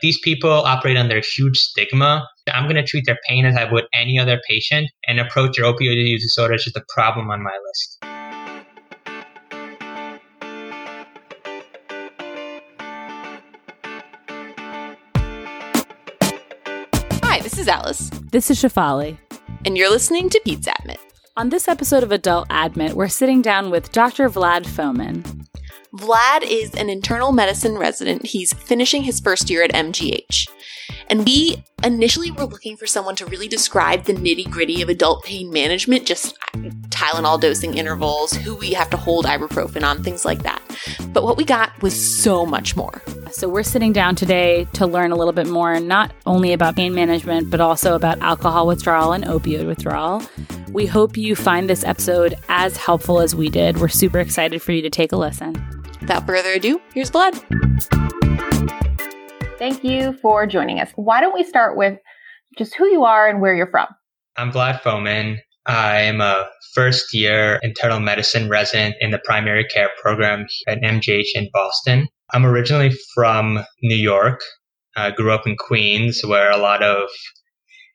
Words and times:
These 0.00 0.20
people 0.22 0.52
operate 0.52 0.96
under 0.96 1.20
huge 1.20 1.58
stigma. 1.58 2.24
I'm 2.54 2.64
going 2.64 2.76
to 2.76 2.84
treat 2.84 3.04
their 3.04 3.18
pain 3.28 3.44
as 3.44 3.56
I 3.56 3.70
would 3.70 3.86
any 3.92 4.16
other 4.16 4.40
patient 4.48 4.88
and 5.08 5.18
approach 5.18 5.56
their 5.56 5.66
opioid 5.66 5.96
use 5.96 6.22
disorder 6.22 6.54
as 6.54 6.62
just 6.62 6.76
a 6.76 6.84
problem 6.88 7.30
on 7.30 7.42
my 7.42 7.58
list. 7.66 7.98
Hi, 17.24 17.40
this 17.40 17.58
is 17.58 17.66
Alice. 17.66 18.10
This 18.30 18.52
is 18.52 18.62
Shafali. 18.62 19.18
And 19.64 19.76
you're 19.76 19.90
listening 19.90 20.30
to 20.30 20.40
Peds 20.46 20.68
Admit. 20.78 21.00
On 21.36 21.48
this 21.48 21.66
episode 21.66 22.04
of 22.04 22.12
Adult 22.12 22.46
Admit, 22.50 22.94
we're 22.94 23.08
sitting 23.08 23.42
down 23.42 23.70
with 23.70 23.90
Dr. 23.90 24.28
Vlad 24.28 24.64
Fomin. 24.64 25.37
Vlad 25.94 26.42
is 26.42 26.74
an 26.74 26.90
internal 26.90 27.32
medicine 27.32 27.78
resident. 27.78 28.26
He's 28.26 28.52
finishing 28.52 29.02
his 29.02 29.20
first 29.20 29.48
year 29.48 29.62
at 29.62 29.72
MGH. 29.72 30.48
And 31.08 31.24
we 31.24 31.64
initially 31.82 32.30
were 32.30 32.44
looking 32.44 32.76
for 32.76 32.86
someone 32.86 33.16
to 33.16 33.26
really 33.26 33.48
describe 33.48 34.04
the 34.04 34.12
nitty 34.12 34.50
gritty 34.50 34.82
of 34.82 34.90
adult 34.90 35.24
pain 35.24 35.50
management, 35.50 36.06
just 36.06 36.36
Tylenol 36.90 37.40
dosing 37.40 37.78
intervals, 37.78 38.32
who 38.32 38.54
we 38.56 38.72
have 38.72 38.90
to 38.90 38.96
hold 38.98 39.24
ibuprofen 39.24 39.82
on, 39.82 40.02
things 40.02 40.24
like 40.24 40.42
that. 40.42 40.60
But 41.12 41.24
what 41.24 41.38
we 41.38 41.44
got 41.44 41.80
was 41.82 41.94
so 41.94 42.44
much 42.44 42.76
more. 42.76 43.00
So 43.30 43.48
we're 43.48 43.62
sitting 43.62 43.92
down 43.92 44.14
today 44.14 44.66
to 44.74 44.86
learn 44.86 45.12
a 45.12 45.16
little 45.16 45.32
bit 45.32 45.46
more, 45.46 45.80
not 45.80 46.12
only 46.26 46.52
about 46.52 46.76
pain 46.76 46.94
management, 46.94 47.50
but 47.50 47.60
also 47.60 47.94
about 47.94 48.20
alcohol 48.20 48.66
withdrawal 48.66 49.12
and 49.12 49.24
opioid 49.24 49.66
withdrawal. 49.66 50.22
We 50.72 50.84
hope 50.84 51.16
you 51.16 51.34
find 51.34 51.68
this 51.70 51.84
episode 51.84 52.34
as 52.48 52.76
helpful 52.76 53.20
as 53.20 53.34
we 53.34 53.48
did. 53.48 53.78
We're 53.78 53.88
super 53.88 54.18
excited 54.18 54.60
for 54.60 54.72
you 54.72 54.82
to 54.82 54.90
take 54.90 55.12
a 55.12 55.16
listen. 55.16 55.77
Without 56.00 56.26
further 56.26 56.52
ado, 56.52 56.80
here's 56.94 57.10
Vlad. 57.10 57.34
Thank 59.58 59.82
you 59.82 60.12
for 60.14 60.46
joining 60.46 60.80
us. 60.80 60.90
Why 60.94 61.20
don't 61.20 61.34
we 61.34 61.44
start 61.44 61.76
with 61.76 61.98
just 62.56 62.74
who 62.76 62.86
you 62.86 63.04
are 63.04 63.28
and 63.28 63.40
where 63.40 63.54
you're 63.54 63.70
from? 63.70 63.88
I'm 64.36 64.52
Vlad 64.52 64.80
Fomin. 64.82 65.38
I 65.66 66.00
am 66.00 66.20
a 66.20 66.48
first 66.74 67.12
year 67.12 67.58
internal 67.62 68.00
medicine 68.00 68.48
resident 68.48 68.94
in 69.00 69.10
the 69.10 69.20
primary 69.24 69.64
care 69.64 69.90
program 70.00 70.46
at 70.66 70.80
MGH 70.80 71.26
in 71.34 71.48
Boston. 71.52 72.08
I'm 72.32 72.46
originally 72.46 72.92
from 73.14 73.64
New 73.82 73.96
York. 73.96 74.40
I 74.96 75.10
grew 75.10 75.32
up 75.32 75.46
in 75.46 75.56
Queens, 75.56 76.22
where 76.24 76.50
a 76.50 76.56
lot 76.56 76.82
of 76.82 77.08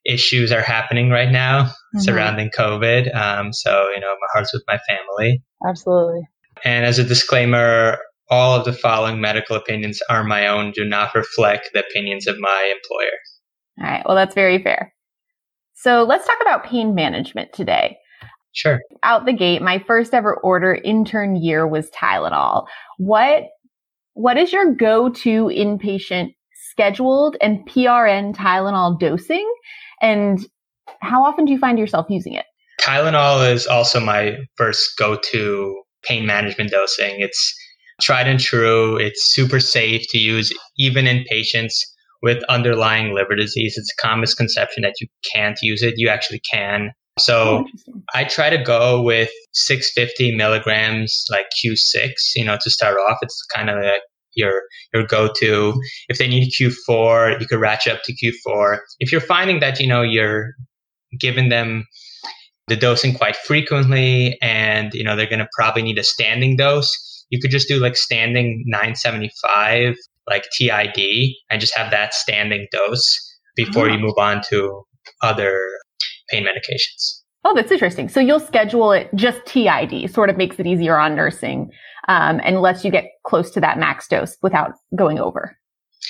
issues 0.05 0.51
are 0.51 0.61
happening 0.61 1.09
right 1.09 1.31
now 1.31 1.63
mm-hmm. 1.63 1.99
surrounding 1.99 2.49
COVID. 2.57 3.15
Um, 3.15 3.53
so, 3.53 3.89
you 3.93 3.99
know, 3.99 4.07
my 4.07 4.27
heart's 4.33 4.53
with 4.53 4.63
my 4.67 4.79
family. 4.87 5.41
Absolutely. 5.67 6.27
And 6.63 6.85
as 6.85 6.99
a 6.99 7.03
disclaimer, 7.03 7.97
all 8.29 8.55
of 8.55 8.65
the 8.65 8.73
following 8.73 9.19
medical 9.19 9.55
opinions 9.55 10.01
are 10.09 10.23
my 10.23 10.47
own, 10.47 10.71
do 10.71 10.85
not 10.85 11.13
reflect 11.13 11.69
the 11.73 11.81
opinions 11.81 12.27
of 12.27 12.37
my 12.39 12.73
employer. 12.75 13.17
All 13.79 13.85
right. 13.85 14.03
Well, 14.05 14.15
that's 14.15 14.35
very 14.35 14.61
fair. 14.61 14.93
So 15.75 16.03
let's 16.03 16.25
talk 16.25 16.37
about 16.41 16.63
pain 16.63 16.95
management 16.95 17.51
today. 17.53 17.97
Sure. 18.53 18.79
Out 19.01 19.25
the 19.25 19.33
gate, 19.33 19.61
my 19.61 19.79
first 19.79 20.13
ever 20.13 20.35
order 20.37 20.75
intern 20.75 21.35
year 21.35 21.67
was 21.67 21.89
Tylenol. 21.89 22.65
What 22.97 23.43
what 24.13 24.37
is 24.37 24.53
your 24.53 24.75
go-to 24.75 25.45
inpatient 25.47 26.35
scheduled 26.69 27.35
and 27.41 27.67
PRN 27.67 28.35
Tylenol 28.35 28.99
dosing? 28.99 29.51
And 30.01 30.39
how 31.01 31.23
often 31.23 31.45
do 31.45 31.51
you 31.51 31.57
find 31.57 31.79
yourself 31.79 32.05
using 32.09 32.33
it? 32.33 32.45
Tylenol 32.79 33.51
is 33.51 33.65
also 33.65 33.99
my 33.99 34.37
first 34.55 34.97
go-to 34.97 35.82
pain 36.03 36.25
management 36.25 36.71
dosing. 36.71 37.15
It's 37.19 37.55
tried 38.01 38.27
and 38.27 38.39
true. 38.39 38.97
It's 38.97 39.33
super 39.33 39.59
safe 39.59 40.05
to 40.09 40.17
use 40.17 40.51
even 40.77 41.07
in 41.07 41.23
patients 41.29 41.85
with 42.21 42.43
underlying 42.49 43.13
liver 43.13 43.35
disease. 43.35 43.75
It's 43.77 43.93
a 43.97 44.01
common 44.01 44.21
misconception 44.21 44.81
that 44.83 44.95
you 45.01 45.07
can't 45.33 45.57
use 45.61 45.83
it. 45.83 45.95
You 45.97 46.09
actually 46.09 46.41
can. 46.51 46.91
So 47.19 47.65
I 48.15 48.23
try 48.23 48.49
to 48.49 48.57
go 48.57 49.01
with 49.03 49.29
650 49.51 50.35
milligrams, 50.35 51.25
like 51.29 51.45
Q6, 51.63 52.11
you 52.35 52.43
know, 52.43 52.57
to 52.59 52.69
start 52.71 52.97
off. 52.97 53.19
It's 53.21 53.45
kind 53.53 53.69
of 53.69 53.75
like 53.83 54.01
your 54.35 54.63
your 54.93 55.05
go-to. 55.05 55.79
If 56.09 56.17
they 56.17 56.27
need 56.27 56.51
Q4, 56.51 57.39
you 57.39 57.45
could 57.45 57.59
ratchet 57.59 57.93
up 57.93 58.01
to 58.05 58.13
Q4. 58.13 58.79
If 58.99 59.11
you're 59.11 59.21
finding 59.21 59.59
that 59.59 59.79
you 59.79 59.87
know 59.87 60.01
you're 60.01 60.53
giving 61.19 61.49
them 61.49 61.85
the 62.67 62.75
dosing 62.75 63.13
quite 63.13 63.35
frequently, 63.35 64.37
and 64.41 64.93
you 64.93 65.03
know 65.03 65.15
they're 65.15 65.25
going 65.25 65.39
to 65.39 65.49
probably 65.57 65.81
need 65.81 65.97
a 65.97 66.03
standing 66.03 66.55
dose, 66.55 66.91
you 67.29 67.39
could 67.39 67.51
just 67.51 67.67
do 67.67 67.79
like 67.79 67.97
standing 67.97 68.63
975 68.67 69.95
like 70.29 70.45
TID 70.57 71.33
and 71.49 71.59
just 71.59 71.75
have 71.75 71.91
that 71.91 72.13
standing 72.13 72.67
dose 72.71 73.19
before 73.55 73.89
you 73.89 73.95
ah. 73.95 74.01
move 74.01 74.17
on 74.17 74.41
to 74.49 74.83
other 75.21 75.67
pain 76.29 76.45
medications. 76.45 77.21
Oh, 77.43 77.53
that's 77.53 77.71
interesting. 77.71 78.07
So 78.07 78.19
you'll 78.19 78.39
schedule 78.39 78.91
it 78.91 79.09
just 79.15 79.45
TID, 79.45 80.09
sort 80.09 80.29
of 80.29 80.37
makes 80.37 80.59
it 80.59 80.67
easier 80.67 80.97
on 80.97 81.15
nursing 81.15 81.71
um, 82.07 82.39
and 82.43 82.61
lets 82.61 82.85
you 82.85 82.91
get 82.91 83.05
close 83.25 83.51
to 83.51 83.59
that 83.59 83.77
max 83.77 84.07
dose 84.07 84.37
without 84.41 84.73
going 84.95 85.19
over. 85.19 85.57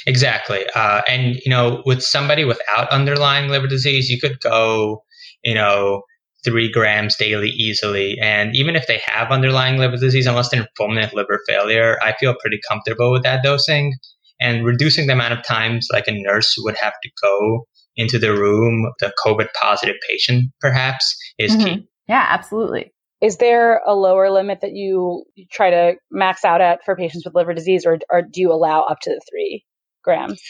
Exactly. 0.06 0.66
Uh, 0.76 1.02
and, 1.08 1.36
you 1.46 1.50
know, 1.50 1.82
with 1.86 2.04
somebody 2.04 2.46
without 2.46 2.90
underlying 2.90 3.50
liver 3.50 3.68
disease, 3.68 4.10
you 4.10 4.20
could 4.20 4.40
go, 4.42 5.04
you 5.44 5.56
know, 5.56 6.04
three 6.44 6.72
grams 6.72 7.16
daily 7.16 7.50
easily. 7.50 8.18
And 8.22 8.56
even 8.56 8.76
if 8.76 8.88
they 8.88 9.02
have 9.06 9.32
underlying 9.32 9.78
liver 9.78 9.98
disease, 9.98 10.28
unless 10.28 10.50
they're 10.50 10.62
in 10.62 10.68
fulminant 10.80 11.14
liver 11.14 11.40
failure, 11.48 11.98
I 12.02 12.14
feel 12.20 12.36
pretty 12.40 12.60
comfortable 12.68 13.12
with 13.12 13.24
that 13.24 13.44
dosing. 13.44 13.94
And 14.40 14.66
reducing 14.66 15.08
the 15.08 15.14
amount 15.14 15.34
of 15.34 15.44
times 15.44 15.88
like 15.92 16.08
a 16.08 16.12
nurse 16.12 16.56
would 16.60 16.76
have 16.82 16.94
to 17.02 17.10
go 17.22 17.66
into 17.96 18.20
the 18.20 18.34
room, 18.34 18.92
the 19.00 19.14
COVID 19.26 19.48
positive 19.60 19.96
patient 20.10 20.52
perhaps 20.60 21.16
is 21.38 21.56
mm-hmm. 21.56 21.66
key. 21.66 21.88
Yeah, 22.08 22.26
absolutely. 22.30 22.92
Is 23.22 23.38
there 23.38 23.82
a 23.86 23.96
lower 23.96 24.30
limit 24.30 24.60
that 24.62 24.74
you 24.74 25.24
try 25.50 25.70
to 25.70 25.94
max 26.12 26.44
out 26.44 26.60
at 26.60 26.84
for 26.84 26.96
patients 26.96 27.24
with 27.24 27.36
liver 27.36 27.54
disease, 27.54 27.86
or, 27.86 28.00
or 28.10 28.22
do 28.22 28.42
you 28.42 28.52
allow 28.52 28.82
up 28.82 29.00
to 29.04 29.12
the 29.12 29.22
three 29.30 29.64
grams? 30.04 30.42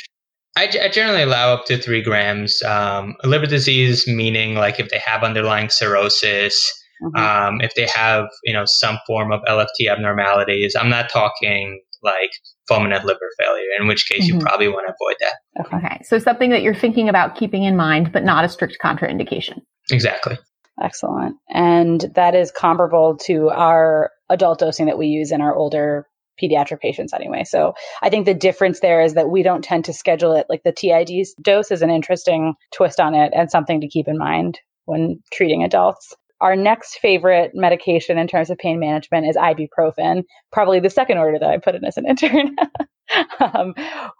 I, 0.55 0.69
I 0.81 0.89
generally 0.89 1.23
allow 1.23 1.53
up 1.53 1.65
to 1.65 1.77
three 1.77 2.01
grams. 2.01 2.61
Um, 2.63 3.15
liver 3.23 3.47
disease, 3.47 4.07
meaning 4.07 4.55
like 4.55 4.79
if 4.79 4.89
they 4.89 4.99
have 4.99 5.23
underlying 5.23 5.69
cirrhosis, 5.69 6.71
mm-hmm. 7.01 7.15
um, 7.15 7.61
if 7.61 7.73
they 7.75 7.87
have 7.87 8.25
you 8.43 8.53
know 8.53 8.63
some 8.65 8.99
form 9.07 9.31
of 9.31 9.41
LFT 9.47 9.89
abnormalities. 9.89 10.75
I'm 10.75 10.89
not 10.89 11.09
talking 11.09 11.81
like 12.03 12.31
fulminant 12.69 13.03
liver 13.03 13.29
failure, 13.39 13.63
in 13.79 13.87
which 13.87 14.07
case 14.07 14.27
mm-hmm. 14.27 14.39
you 14.39 14.45
probably 14.45 14.67
want 14.67 14.87
to 14.87 14.93
avoid 14.93 15.15
that. 15.21 15.75
Okay, 15.75 16.01
so 16.03 16.19
something 16.19 16.49
that 16.51 16.61
you're 16.61 16.75
thinking 16.75 17.09
about 17.09 17.35
keeping 17.35 17.63
in 17.63 17.75
mind, 17.75 18.11
but 18.11 18.23
not 18.23 18.45
a 18.45 18.49
strict 18.49 18.77
contraindication. 18.83 19.61
Exactly. 19.91 20.37
Excellent, 20.81 21.35
and 21.49 22.11
that 22.15 22.35
is 22.35 22.51
comparable 22.51 23.17
to 23.17 23.49
our 23.49 24.11
adult 24.29 24.59
dosing 24.59 24.87
that 24.87 24.97
we 24.97 25.07
use 25.07 25.31
in 25.31 25.39
our 25.39 25.55
older 25.55 26.07
pediatric 26.41 26.79
patients 26.79 27.13
anyway. 27.13 27.43
So 27.43 27.73
I 28.01 28.09
think 28.09 28.25
the 28.25 28.33
difference 28.33 28.79
there 28.79 29.01
is 29.01 29.13
that 29.13 29.29
we 29.29 29.43
don't 29.43 29.63
tend 29.63 29.85
to 29.85 29.93
schedule 29.93 30.33
it 30.33 30.47
like 30.49 30.63
the 30.63 30.71
TID 30.71 31.27
dose 31.41 31.71
is 31.71 31.81
an 31.81 31.89
interesting 31.89 32.53
twist 32.73 32.99
on 32.99 33.15
it 33.15 33.31
and 33.35 33.49
something 33.49 33.81
to 33.81 33.87
keep 33.87 34.07
in 34.07 34.17
mind 34.17 34.59
when 34.85 35.21
treating 35.31 35.63
adults. 35.63 36.13
Our 36.41 36.55
next 36.55 36.97
favorite 36.99 37.51
medication 37.53 38.17
in 38.17 38.27
terms 38.27 38.49
of 38.49 38.57
pain 38.57 38.79
management 38.79 39.27
is 39.27 39.37
ibuprofen, 39.37 40.23
probably 40.51 40.81
the 40.81 40.89
second 40.89 41.17
order 41.17 41.39
that 41.39 41.49
I 41.49 41.57
put 41.57 41.75
in 41.75 41.85
as 41.85 41.97
an 41.97 42.07
intern. 42.07 42.55
um, 43.53 43.73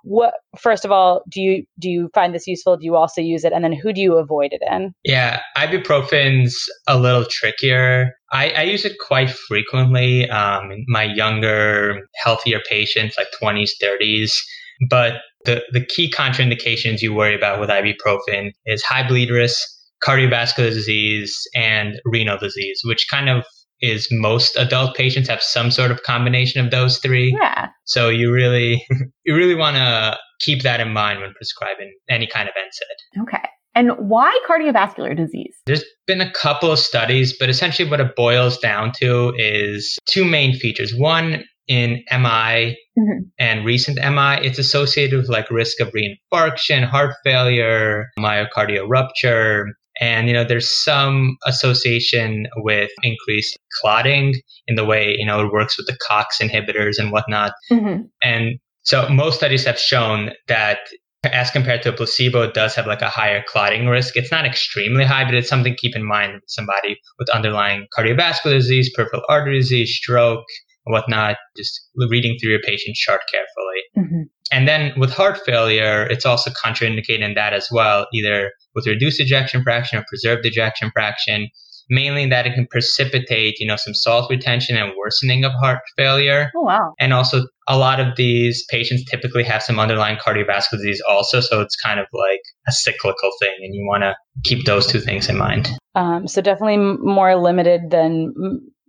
what 0.04 0.34
first 0.58 0.86
of 0.86 0.92
all, 0.92 1.24
do 1.30 1.42
you 1.42 1.66
do 1.80 1.90
you 1.90 2.10
find 2.14 2.34
this 2.34 2.48
useful? 2.48 2.78
Do 2.78 2.86
you 2.86 2.96
also 2.96 3.22
use 3.22 3.44
it, 3.44 3.54
and 3.54 3.64
then 3.64 3.74
who 3.74 3.94
do 3.94 4.02
you 4.02 4.18
avoid 4.18 4.52
it 4.52 4.62
in? 4.70 4.94
Yeah, 5.04 5.40
ibuprofen's 5.58 6.66
a 6.88 6.98
little 6.98 7.26
trickier. 7.26 8.12
I, 8.32 8.50
I 8.52 8.62
use 8.64 8.86
it 8.86 8.98
quite 9.06 9.30
frequently. 9.30 10.30
Um, 10.30 10.72
in 10.72 10.86
my 10.88 11.04
younger, 11.04 12.08
healthier 12.16 12.60
patients, 12.68 13.18
like 13.18 13.28
twenties, 13.40 13.76
thirties, 13.80 14.44
but 14.90 15.22
the, 15.46 15.62
the 15.72 15.86
key 15.86 16.10
contraindications 16.10 17.02
you 17.02 17.14
worry 17.14 17.36
about 17.36 17.60
with 17.60 17.70
ibuprofen 17.70 18.52
is 18.66 18.84
high 18.84 19.08
bleed 19.08 19.30
risk, 19.30 19.60
cardiovascular 20.04 20.70
disease 20.70 21.38
and 21.56 22.00
renal 22.06 22.38
disease, 22.38 22.82
which 22.86 23.08
kind 23.10 23.30
of 23.30 23.44
is 23.84 24.08
most 24.12 24.56
adult 24.56 24.96
patients 24.96 25.28
have 25.28 25.44
some 25.44 25.70
sort 25.70 25.92
of 25.92 26.02
combination 26.04 26.64
of 26.64 26.72
those 26.72 26.98
three. 27.00 27.38
Yeah. 27.40 27.68
So 27.84 28.10
you 28.10 28.32
really 28.32 28.84
you 29.26 29.36
really 29.36 29.56
want 29.56 29.76
to 29.76 30.18
keep 30.40 30.64
that 30.64 30.80
in 30.80 30.92
mind 30.94 31.20
when 31.20 31.34
prescribing 31.34 31.94
any 32.10 32.26
kind 32.26 32.48
of 32.48 32.56
NSAID. 32.56 33.24
Okay. 33.24 33.48
And 33.76 33.92
why 33.98 34.40
cardiovascular 34.48 35.18
disease? 35.18 35.56
There's 35.66 35.84
been 36.06 36.22
a 36.22 36.32
couple 36.32 36.72
of 36.72 36.80
studies, 36.80 37.36
but 37.38 37.50
essentially 37.50 37.90
what 37.90 38.00
it 38.00 38.16
boils 38.16 38.58
down 38.60 38.92
to 39.00 39.34
is 39.36 39.98
two 40.08 40.24
main 40.26 40.56
features. 40.56 40.94
One, 40.96 41.44
in 41.68 42.04
MI 42.12 42.78
mm-hmm. 42.98 43.24
and 43.40 43.66
recent 43.66 43.98
MI, 43.98 44.46
it's 44.46 44.60
associated 44.60 45.18
with 45.18 45.30
like 45.30 45.50
risk 45.50 45.80
of 45.80 45.92
reinfarction, 45.94 46.86
heart 46.86 47.16
failure, 47.24 48.08
myocardial 48.20 48.86
rupture, 48.88 49.68
and, 50.00 50.28
you 50.28 50.34
know, 50.34 50.44
there's 50.44 50.72
some 50.84 51.38
association 51.46 52.48
with 52.58 52.92
increased 53.04 53.58
clotting 53.82 54.34
in 54.68 54.76
the 54.76 54.86
way, 54.86 55.16
you 55.18 55.26
know, 55.26 55.46
it 55.46 55.52
works 55.52 55.78
with 55.78 55.88
the 55.88 55.98
COX 56.08 56.40
inhibitors 56.40 56.98
and 56.98 57.12
whatnot. 57.12 57.54
Mm-hmm. 57.72 58.04
And 58.24 58.60
so 58.84 59.08
most 59.10 59.38
studies 59.38 59.66
have 59.66 59.80
shown 59.80 60.32
that 60.48 60.80
as 61.26 61.50
compared 61.52 61.82
to 61.84 61.90
a 61.90 61.94
placebo, 61.94 62.42
it 62.42 62.54
does 62.54 62.76
have 62.76 62.86
like 62.86 63.02
a 63.02 63.10
higher 63.10 63.44
clotting 63.48 63.88
risk. 63.88 64.18
It's 64.18 64.32
not 64.32 64.46
extremely 64.46 65.06
high, 65.06 65.24
but 65.24 65.36
it's 65.36 65.48
something 65.48 65.74
to 65.74 65.80
keep 65.80 65.96
in 65.96 66.06
mind 66.06 66.34
with 66.34 66.44
somebody 66.48 66.98
with 67.18 67.30
underlying 67.30 67.88
cardiovascular 67.98 68.54
disease, 68.54 68.92
peripheral 68.94 69.24
artery 69.30 69.60
disease, 69.60 69.96
stroke, 69.96 70.44
whatnot. 70.86 71.38
Just 71.56 71.90
reading 72.10 72.38
through 72.40 72.52
your 72.52 72.62
patient 72.62 72.96
chart 72.96 73.22
carefully. 73.32 74.08
Mm-hmm. 74.08 74.24
And 74.52 74.68
then 74.68 74.94
with 75.00 75.12
heart 75.12 75.40
failure, 75.46 76.04
it's 76.04 76.26
also 76.26 76.52
contraindicated 76.52 77.22
in 77.22 77.34
that 77.36 77.54
as 77.54 77.70
well, 77.72 78.08
either 78.14 78.52
with 78.76 78.86
reduced 78.86 79.20
ejection 79.20 79.64
fraction 79.64 80.00
or 80.00 80.06
preserved 80.10 80.46
ejection 80.46 80.92
fraction 80.94 81.50
mainly 81.90 82.28
that 82.30 82.48
it 82.48 82.54
can 82.54 82.68
precipitate, 82.68 83.60
you 83.60 83.68
know, 83.68 83.76
some 83.76 83.94
salt 83.94 84.30
retention 84.30 84.78
and 84.78 84.94
worsening 84.98 85.44
of 85.44 85.52
heart 85.54 85.80
failure. 85.96 86.52
Oh, 86.56 86.62
wow. 86.62 86.94
And 87.00 87.14
also, 87.14 87.46
a 87.68 87.78
lot 87.78 88.00
of 88.00 88.16
these 88.18 88.66
patients 88.70 89.06
typically 89.06 89.44
have 89.44 89.64
some 89.64 89.80
underlying 89.80 90.18
cardiovascular 90.18 90.72
disease 90.72 91.02
also. 91.08 91.40
So 91.40 91.62
it's 91.62 91.76
kind 91.78 92.00
of 92.00 92.08
like 92.12 92.42
a 92.68 92.72
cyclical 92.72 93.32
thing, 93.40 93.56
and 93.62 93.74
you 93.74 93.86
want 93.88 94.04
to 94.04 94.16
keep 94.44 94.66
those 94.66 94.88
two 94.88 95.00
things 95.00 95.30
in 95.30 95.38
mind. 95.38 95.70
Um, 95.96 96.28
so 96.28 96.42
definitely 96.42 96.78
more 96.78 97.36
limited 97.36 97.90
than 97.90 98.34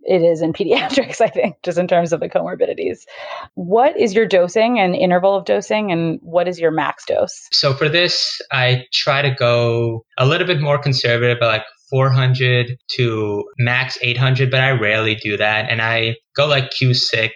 it 0.05 0.21
is 0.21 0.41
in 0.41 0.53
pediatrics, 0.59 1.21
I 1.21 1.27
think, 1.27 1.57
just 1.63 1.77
in 1.77 1.87
terms 1.87 2.13
of 2.13 2.19
the 2.19 2.29
comorbidities. 2.29 2.99
What 3.55 3.99
is 3.99 4.13
your 4.13 4.27
dosing 4.27 4.79
and 4.79 4.95
interval 4.95 5.35
of 5.35 5.45
dosing, 5.45 5.91
and 5.91 6.19
what 6.21 6.47
is 6.47 6.59
your 6.59 6.71
max 6.71 7.05
dose? 7.05 7.47
So 7.51 7.73
for 7.73 7.89
this, 7.89 8.39
I 8.51 8.85
try 8.93 9.21
to 9.21 9.33
go 9.33 10.05
a 10.17 10.25
little 10.25 10.47
bit 10.47 10.61
more 10.61 10.77
conservative, 10.77 11.37
like 11.41 11.63
400 11.89 12.77
to 12.93 13.43
max 13.59 13.97
800, 14.01 14.49
but 14.49 14.59
I 14.59 14.71
rarely 14.71 15.15
do 15.15 15.37
that. 15.37 15.69
And 15.69 15.81
I 15.81 16.15
go 16.35 16.47
like 16.47 16.71
Q6 16.71 17.31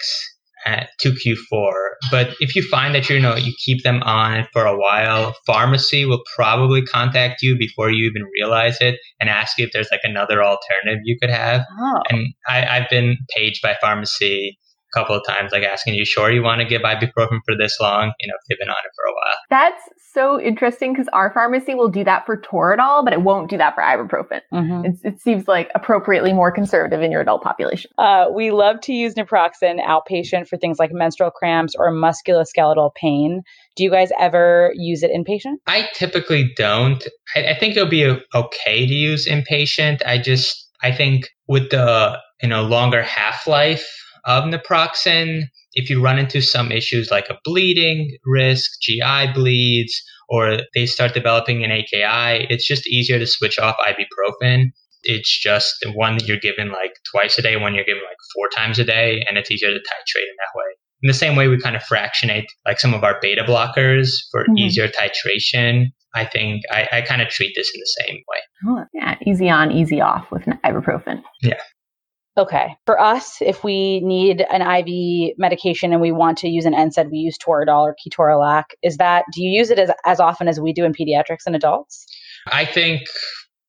to 0.65 1.11
Q4. 1.11 1.71
But 2.11 2.35
if 2.39 2.55
you 2.55 2.63
find 2.63 2.93
that 2.95 3.09
you 3.09 3.19
know 3.19 3.35
you 3.35 3.53
keep 3.57 3.83
them 3.83 4.01
on 4.03 4.47
for 4.53 4.65
a 4.65 4.77
while, 4.77 5.35
pharmacy 5.45 6.05
will 6.05 6.21
probably 6.35 6.81
contact 6.81 7.41
you 7.41 7.57
before 7.57 7.89
you 7.89 8.09
even 8.09 8.23
realize 8.33 8.77
it 8.81 8.99
and 9.19 9.29
ask 9.29 9.57
you 9.57 9.65
if 9.65 9.71
there's 9.71 9.89
like 9.91 10.01
another 10.03 10.43
alternative 10.43 11.01
you 11.03 11.17
could 11.19 11.29
have. 11.29 11.61
Oh. 11.79 12.01
And 12.09 12.33
I, 12.47 12.65
I've 12.65 12.89
been 12.89 13.17
paged 13.35 13.61
by 13.61 13.75
pharmacy 13.81 14.57
a 14.93 14.99
couple 14.99 15.15
of 15.15 15.23
times, 15.27 15.51
like 15.51 15.63
asking 15.63 15.95
you, 15.95 16.05
sure, 16.05 16.31
you 16.31 16.43
want 16.43 16.61
to 16.61 16.67
give 16.67 16.81
ibuprofen 16.81 17.39
for 17.45 17.55
this 17.57 17.77
long? 17.79 18.11
You 18.19 18.27
know, 18.27 18.35
if 18.39 18.47
they've 18.47 18.59
been 18.59 18.69
on 18.69 18.77
it 18.83 18.91
for 18.95 19.05
a 19.05 19.13
while. 19.13 19.37
That's 19.49 19.81
so 20.13 20.39
interesting 20.39 20.93
because 20.93 21.07
our 21.13 21.31
pharmacy 21.31 21.75
will 21.75 21.89
do 21.89 22.03
that 22.03 22.25
for 22.25 22.37
Toradol, 22.37 23.03
but 23.03 23.13
it 23.13 23.21
won't 23.21 23.49
do 23.49 23.57
that 23.57 23.75
for 23.75 23.81
ibuprofen. 23.81 24.41
Mm-hmm. 24.53 25.07
it 25.07 25.21
seems 25.21 25.47
like 25.47 25.69
appropriately 25.75 26.33
more 26.33 26.51
conservative 26.51 27.01
in 27.01 27.11
your 27.11 27.21
adult 27.21 27.43
population. 27.43 27.91
Uh, 27.97 28.25
we 28.33 28.51
love 28.51 28.81
to 28.81 28.93
use 28.93 29.13
naproxen 29.15 29.79
outpatient 29.83 30.47
for 30.47 30.57
things 30.57 30.79
like 30.79 30.91
menstrual 30.91 31.31
cramps 31.31 31.73
or 31.77 31.91
musculoskeletal 31.91 32.91
pain. 32.95 33.41
Do 33.75 33.83
you 33.83 33.91
guys 33.91 34.09
ever 34.19 34.73
use 34.75 35.03
it 35.03 35.11
inpatient? 35.11 35.55
I 35.67 35.87
typically 35.93 36.51
don't. 36.55 37.05
I, 37.35 37.51
I 37.51 37.59
think 37.59 37.75
it'll 37.75 37.89
be 37.89 38.05
okay 38.33 38.87
to 38.87 38.93
use 38.93 39.27
inpatient. 39.27 40.01
I 40.05 40.17
just, 40.17 40.67
I 40.81 40.91
think 40.91 41.29
with 41.47 41.69
the 41.69 42.17
you 42.41 42.49
know 42.49 42.63
longer 42.63 43.03
half 43.03 43.47
life 43.47 43.85
of 44.29 44.43
naproxen, 44.43 45.41
if 45.73 45.89
you 45.89 46.01
run 46.01 46.19
into 46.19 46.39
some 46.41 46.71
issues 46.71 47.09
like 47.09 47.29
a 47.29 47.37
bleeding 47.43 48.15
risk, 48.25 48.79
GI 48.81 49.33
bleeds, 49.33 50.01
or 50.29 50.59
they 50.75 50.85
start 50.85 51.13
developing 51.15 51.63
an 51.63 51.71
AKI, 51.71 52.45
it's 52.49 52.67
just 52.67 52.87
easier 52.87 53.17
to 53.17 53.25
switch 53.25 53.57
off 53.57 53.75
ibuprofen. 53.87 54.65
It's 55.03 55.41
just 55.41 55.73
the 55.81 55.91
one 55.91 56.17
that 56.17 56.27
you're 56.27 56.37
given 56.37 56.71
like 56.71 56.93
twice 57.11 57.39
a 57.39 57.41
day, 57.41 57.57
one 57.57 57.73
you're 57.73 57.85
given 57.85 58.03
like 58.03 58.17
four 58.35 58.49
times 58.49 58.77
a 58.77 58.83
day, 58.83 59.25
and 59.27 59.37
it's 59.37 59.49
easier 59.49 59.69
to 59.69 59.79
titrate 59.79 60.21
in 60.21 60.37
that 60.37 60.55
way. 60.55 60.75
In 61.01 61.07
the 61.07 61.13
same 61.13 61.35
way, 61.35 61.47
we 61.47 61.59
kind 61.59 61.75
of 61.75 61.83
fractionate 61.83 62.45
like 62.65 62.79
some 62.79 62.93
of 62.93 63.03
our 63.03 63.17
beta 63.21 63.43
blockers 63.43 64.09
for 64.31 64.43
mm-hmm. 64.43 64.57
easier 64.57 64.89
titration. 64.89 65.87
I 66.13 66.25
think 66.25 66.63
I, 66.71 66.87
I 66.91 67.01
kind 67.01 67.21
of 67.21 67.29
treat 67.29 67.53
this 67.55 67.71
in 67.73 67.79
the 67.79 68.05
same 68.05 68.15
way. 68.15 68.37
Oh, 68.67 68.85
yeah, 68.93 69.15
easy 69.25 69.49
on, 69.49 69.71
easy 69.71 70.01
off 70.01 70.29
with 70.31 70.43
ibuprofen. 70.43 71.23
Yeah. 71.41 71.59
Okay. 72.39 72.77
For 72.85 72.97
us, 72.99 73.39
if 73.41 73.65
we 73.65 73.99
need 73.99 74.45
an 74.49 74.61
IV 74.61 75.33
medication 75.37 75.91
and 75.91 76.01
we 76.01 76.13
want 76.13 76.37
to 76.37 76.47
use 76.47 76.63
an 76.63 76.73
NSAID, 76.73 77.11
we 77.11 77.17
use 77.17 77.37
Toradol 77.37 77.81
or 77.81 77.95
Ketorolac. 77.95 78.63
Is 78.81 78.95
that, 78.95 79.25
do 79.33 79.43
you 79.43 79.51
use 79.51 79.69
it 79.69 79.77
as, 79.77 79.91
as 80.05 80.21
often 80.21 80.47
as 80.47 80.57
we 80.57 80.71
do 80.71 80.85
in 80.85 80.93
pediatrics 80.93 81.45
and 81.45 81.53
adults? 81.53 82.05
I 82.47 82.63
think 82.63 83.01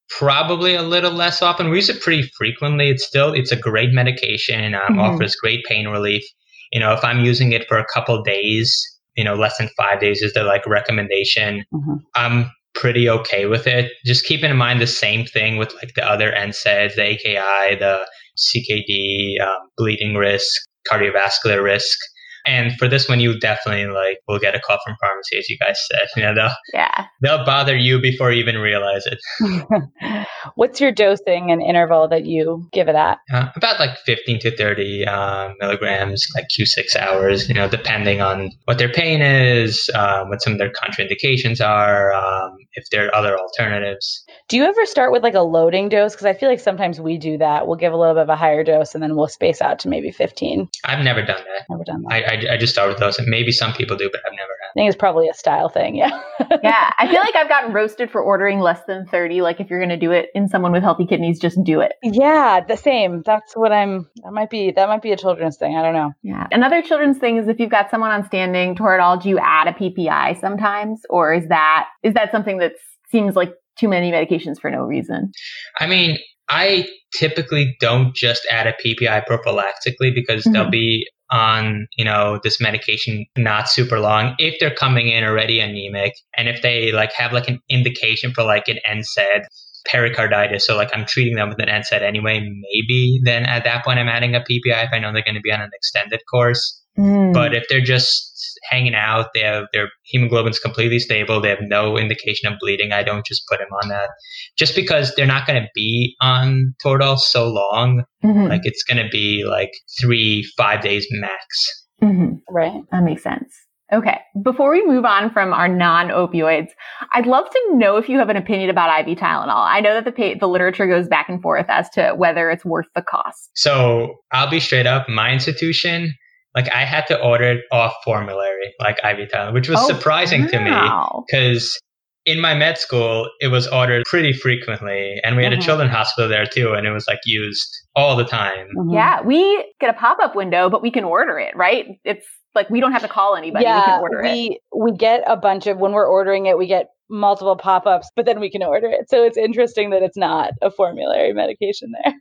probably 0.08 0.76
a 0.76 0.82
little 0.82 1.10
less 1.10 1.42
often. 1.42 1.68
We 1.68 1.78
use 1.78 1.88
it 1.88 2.00
pretty 2.00 2.30
frequently. 2.38 2.90
It's 2.90 3.04
still, 3.04 3.32
it's 3.32 3.50
a 3.50 3.56
great 3.56 3.90
medication, 3.90 4.74
um, 4.74 4.82
mm-hmm. 4.82 5.00
offers 5.00 5.34
great 5.34 5.64
pain 5.64 5.88
relief. 5.88 6.22
You 6.70 6.78
know, 6.78 6.92
if 6.92 7.02
I'm 7.02 7.24
using 7.24 7.50
it 7.50 7.66
for 7.66 7.76
a 7.76 7.86
couple 7.92 8.22
days, 8.22 8.80
you 9.16 9.24
know, 9.24 9.34
less 9.34 9.58
than 9.58 9.68
five 9.76 9.98
days 9.98 10.22
is 10.22 10.32
the 10.32 10.44
like 10.44 10.64
recommendation. 10.64 11.64
Mm-hmm. 11.74 11.94
I'm 12.14 12.52
pretty 12.74 13.08
okay 13.08 13.46
with 13.46 13.66
it. 13.66 13.90
Just 14.06 14.24
keeping 14.24 14.50
in 14.50 14.56
mind 14.56 14.80
the 14.80 14.86
same 14.86 15.26
thing 15.26 15.56
with 15.56 15.74
like 15.74 15.94
the 15.94 16.08
other 16.08 16.30
NSAIDs, 16.30 16.94
the 16.94 17.02
AKI, 17.02 17.74
the 17.74 18.06
CKD, 18.36 19.40
um, 19.40 19.68
bleeding 19.76 20.14
risk, 20.14 20.62
cardiovascular 20.90 21.62
risk. 21.62 21.98
And 22.46 22.72
for 22.78 22.88
this 22.88 23.08
one, 23.08 23.20
you 23.20 23.38
definitely 23.38 23.86
like 23.86 24.18
will 24.28 24.38
get 24.38 24.54
a 24.54 24.60
call 24.60 24.78
from 24.84 24.96
pharmacy, 25.00 25.38
as 25.38 25.48
you 25.48 25.58
guys 25.58 25.78
said. 25.90 26.08
You 26.20 26.26
know, 26.26 26.34
they'll 26.34 26.54
yeah 26.74 27.06
they'll 27.22 27.46
bother 27.46 27.74
you 27.76 27.98
before 28.00 28.30
you 28.30 28.42
even 28.42 28.58
realize 28.58 29.04
it. 29.06 29.18
What's 30.54 30.80
your 30.80 30.92
dosing 30.92 31.50
and 31.50 31.62
interval 31.62 32.08
that 32.08 32.26
you 32.26 32.68
give 32.72 32.88
it 32.88 32.94
at? 32.94 33.18
Uh, 33.32 33.46
about 33.56 33.80
like 33.80 33.96
15 34.04 34.40
to 34.40 34.54
30 34.54 35.06
uh, 35.06 35.50
milligrams, 35.60 36.26
like 36.34 36.46
Q6 36.48 36.96
hours. 36.96 37.48
You 37.48 37.54
know, 37.54 37.68
depending 37.68 38.20
on 38.20 38.50
what 38.64 38.78
their 38.78 38.92
pain 38.92 39.22
is, 39.22 39.88
uh, 39.94 40.24
what 40.26 40.42
some 40.42 40.52
of 40.52 40.58
their 40.58 40.72
contraindications 40.72 41.64
are, 41.64 42.12
um, 42.12 42.56
if 42.74 42.84
there 42.90 43.06
are 43.06 43.14
other 43.14 43.38
alternatives. 43.38 44.24
Do 44.48 44.56
you 44.56 44.64
ever 44.64 44.84
start 44.86 45.12
with 45.12 45.22
like 45.22 45.34
a 45.34 45.40
loading 45.40 45.88
dose? 45.88 46.12
Because 46.12 46.26
I 46.26 46.34
feel 46.34 46.48
like 46.48 46.60
sometimes 46.60 47.00
we 47.00 47.18
do 47.18 47.38
that. 47.38 47.66
We'll 47.66 47.76
give 47.76 47.92
a 47.92 47.96
little 47.96 48.14
bit 48.14 48.22
of 48.22 48.28
a 48.28 48.36
higher 48.36 48.64
dose 48.64 48.94
and 48.94 49.02
then 49.02 49.16
we'll 49.16 49.28
space 49.28 49.60
out 49.60 49.78
to 49.80 49.88
maybe 49.88 50.10
15. 50.10 50.68
I've 50.84 51.04
never 51.04 51.22
done 51.22 51.42
that. 51.42 51.64
Never 51.68 51.84
done 51.84 52.02
that. 52.02 52.12
I, 52.12 52.29
I, 52.30 52.54
I 52.54 52.56
just 52.56 52.72
start 52.72 52.88
with 52.88 52.98
those. 52.98 53.18
And 53.18 53.26
maybe 53.28 53.50
some 53.52 53.72
people 53.72 53.96
do, 53.96 54.08
but 54.10 54.20
I've 54.24 54.32
never 54.32 54.52
had. 54.62 54.68
I 54.70 54.72
think 54.74 54.88
it's 54.88 54.96
probably 54.96 55.28
a 55.28 55.34
style 55.34 55.68
thing. 55.68 55.96
Yeah. 55.96 56.10
yeah. 56.62 56.92
I 56.98 57.08
feel 57.08 57.20
like 57.20 57.34
I've 57.34 57.48
gotten 57.48 57.72
roasted 57.72 58.10
for 58.10 58.22
ordering 58.22 58.60
less 58.60 58.80
than 58.86 59.06
30. 59.06 59.42
Like 59.42 59.60
if 59.60 59.68
you're 59.68 59.80
going 59.80 59.90
to 59.90 59.96
do 59.96 60.12
it 60.12 60.28
in 60.34 60.48
someone 60.48 60.72
with 60.72 60.82
healthy 60.82 61.06
kidneys, 61.06 61.40
just 61.40 61.58
do 61.64 61.80
it. 61.80 61.92
Yeah. 62.02 62.60
The 62.66 62.76
same. 62.76 63.22
That's 63.26 63.54
what 63.54 63.72
I'm, 63.72 64.08
that 64.22 64.32
might 64.32 64.50
be, 64.50 64.70
that 64.70 64.88
might 64.88 65.02
be 65.02 65.12
a 65.12 65.16
children's 65.16 65.56
thing. 65.56 65.76
I 65.76 65.82
don't 65.82 65.94
know. 65.94 66.12
Yeah. 66.22 66.46
Another 66.52 66.82
children's 66.82 67.18
thing 67.18 67.36
is 67.36 67.48
if 67.48 67.58
you've 67.58 67.70
got 67.70 67.90
someone 67.90 68.10
on 68.10 68.24
standing 68.24 68.76
Toradol, 68.76 69.22
do 69.22 69.28
you 69.28 69.38
add 69.38 69.66
a 69.66 69.72
PPI 69.72 70.40
sometimes? 70.40 71.02
Or 71.10 71.34
is 71.34 71.48
that, 71.48 71.88
is 72.02 72.14
that 72.14 72.30
something 72.30 72.58
that 72.58 72.72
seems 73.10 73.34
like 73.34 73.52
too 73.76 73.88
many 73.88 74.12
medications 74.12 74.60
for 74.60 74.70
no 74.70 74.82
reason? 74.82 75.32
I 75.80 75.86
mean, 75.86 76.18
I 76.48 76.88
typically 77.14 77.76
don't 77.80 78.14
just 78.14 78.46
add 78.50 78.66
a 78.66 78.74
PPI 78.84 79.24
prophylactically 79.26 80.14
because 80.14 80.42
mm-hmm. 80.42 80.52
they'll 80.52 80.70
be 80.70 81.06
on, 81.30 81.86
you 81.96 82.04
know, 82.04 82.40
this 82.42 82.60
medication 82.60 83.26
not 83.36 83.68
super 83.68 84.00
long 84.00 84.34
if 84.38 84.58
they're 84.58 84.74
coming 84.74 85.08
in 85.08 85.24
already 85.24 85.60
anemic 85.60 86.14
and 86.36 86.48
if 86.48 86.62
they 86.62 86.92
like 86.92 87.12
have 87.12 87.32
like 87.32 87.48
an 87.48 87.60
indication 87.68 88.32
for 88.32 88.42
like 88.42 88.68
an 88.68 88.78
NSAID 88.88 89.44
pericarditis. 89.86 90.66
So 90.66 90.76
like 90.76 90.90
I'm 90.92 91.06
treating 91.06 91.36
them 91.36 91.48
with 91.48 91.60
an 91.60 91.68
NSAID 91.68 92.02
anyway, 92.02 92.40
maybe 92.40 93.20
then 93.24 93.44
at 93.44 93.64
that 93.64 93.84
point 93.84 93.98
I'm 93.98 94.08
adding 94.08 94.34
a 94.34 94.40
PPI 94.40 94.84
if 94.84 94.90
I 94.92 94.98
know 94.98 95.12
they're 95.12 95.22
going 95.22 95.34
to 95.34 95.40
be 95.40 95.52
on 95.52 95.60
an 95.60 95.70
extended 95.74 96.20
course. 96.30 96.79
Mm. 96.98 97.32
But 97.32 97.54
if 97.54 97.64
they're 97.68 97.80
just 97.80 98.58
hanging 98.70 98.94
out, 98.94 99.28
they 99.34 99.40
have 99.40 99.66
their 99.72 99.88
hemoglobin's 100.04 100.58
completely 100.58 100.98
stable, 100.98 101.40
they 101.40 101.48
have 101.48 101.62
no 101.62 101.96
indication 101.96 102.52
of 102.52 102.58
bleeding, 102.60 102.92
I 102.92 103.02
don't 103.02 103.24
just 103.24 103.42
put 103.48 103.58
them 103.58 103.68
on 103.82 103.88
that. 103.88 104.10
Just 104.58 104.74
because 104.74 105.14
they're 105.14 105.26
not 105.26 105.46
going 105.46 105.62
to 105.62 105.68
be 105.74 106.14
on 106.20 106.74
Toradol 106.84 107.18
so 107.18 107.48
long, 107.48 108.04
mm-hmm. 108.24 108.48
like 108.48 108.62
it's 108.64 108.82
going 108.82 109.02
to 109.02 109.08
be 109.10 109.44
like 109.44 109.72
three, 110.00 110.48
five 110.56 110.82
days 110.82 111.06
max. 111.10 111.86
Mm-hmm. 112.02 112.36
Right. 112.48 112.80
That 112.90 113.02
makes 113.02 113.22
sense. 113.22 113.54
Okay. 113.92 114.20
Before 114.42 114.70
we 114.70 114.86
move 114.86 115.04
on 115.04 115.30
from 115.30 115.52
our 115.52 115.66
non-opioids, 115.66 116.68
I'd 117.12 117.26
love 117.26 117.50
to 117.50 117.68
know 117.72 117.96
if 117.96 118.08
you 118.08 118.18
have 118.18 118.28
an 118.28 118.36
opinion 118.36 118.70
about 118.70 119.00
IV 119.00 119.18
Tylenol. 119.18 119.66
I 119.66 119.80
know 119.80 119.94
that 119.94 120.04
the 120.04 120.12
pa- 120.12 120.38
the 120.38 120.46
literature 120.46 120.86
goes 120.86 121.08
back 121.08 121.28
and 121.28 121.42
forth 121.42 121.66
as 121.68 121.90
to 121.90 122.12
whether 122.16 122.50
it's 122.50 122.64
worth 122.64 122.86
the 122.94 123.02
cost. 123.02 123.50
So 123.56 124.14
I'll 124.32 124.50
be 124.50 124.60
straight 124.60 124.86
up. 124.86 125.08
My 125.08 125.32
institution 125.32 126.14
like 126.54 126.72
I 126.74 126.84
had 126.84 127.06
to 127.08 127.20
order 127.20 127.44
it 127.44 127.64
off 127.70 127.94
formulary, 128.04 128.74
like 128.80 128.98
IV 129.04 129.28
Tylenol, 129.28 129.54
which 129.54 129.68
was 129.68 129.78
oh, 129.80 129.86
surprising 129.86 130.42
wow. 130.42 130.48
to 130.48 130.60
me 130.60 131.24
because 131.26 131.78
in 132.26 132.40
my 132.40 132.54
med 132.54 132.76
school 132.76 133.28
it 133.40 133.48
was 133.48 133.66
ordered 133.68 134.04
pretty 134.06 134.32
frequently, 134.32 135.20
and 135.24 135.36
we 135.36 135.44
had 135.44 135.52
mm-hmm. 135.52 135.60
a 135.60 135.64
children's 135.64 135.92
hospital 135.92 136.28
there 136.28 136.46
too, 136.46 136.72
and 136.72 136.86
it 136.86 136.92
was 136.92 137.06
like 137.06 137.20
used 137.24 137.68
all 137.94 138.16
the 138.16 138.24
time. 138.24 138.68
Mm-hmm. 138.76 138.94
Yeah, 138.94 139.22
we 139.22 139.72
get 139.80 139.90
a 139.90 139.98
pop 139.98 140.18
up 140.22 140.34
window, 140.34 140.68
but 140.68 140.82
we 140.82 140.90
can 140.90 141.04
order 141.04 141.38
it, 141.38 141.56
right? 141.56 141.86
It's 142.04 142.26
like 142.54 142.68
we 142.68 142.80
don't 142.80 142.92
have 142.92 143.02
to 143.02 143.08
call 143.08 143.36
anybody. 143.36 143.64
Yeah, 143.64 144.00
we, 144.00 144.16
we, 144.22 144.60
we 144.76 144.92
get 144.96 145.22
a 145.26 145.36
bunch 145.36 145.66
of 145.66 145.78
when 145.78 145.92
we're 145.92 146.08
ordering 146.08 146.46
it, 146.46 146.58
we 146.58 146.66
get 146.66 146.88
multiple 147.08 147.56
pop 147.56 147.86
ups, 147.86 148.08
but 148.14 148.24
then 148.24 148.40
we 148.40 148.50
can 148.50 148.62
order 148.62 148.88
it. 148.88 149.08
So 149.08 149.24
it's 149.24 149.36
interesting 149.36 149.90
that 149.90 150.02
it's 150.02 150.16
not 150.16 150.52
a 150.62 150.70
formulary 150.70 151.32
medication 151.32 151.92
there. 152.04 152.14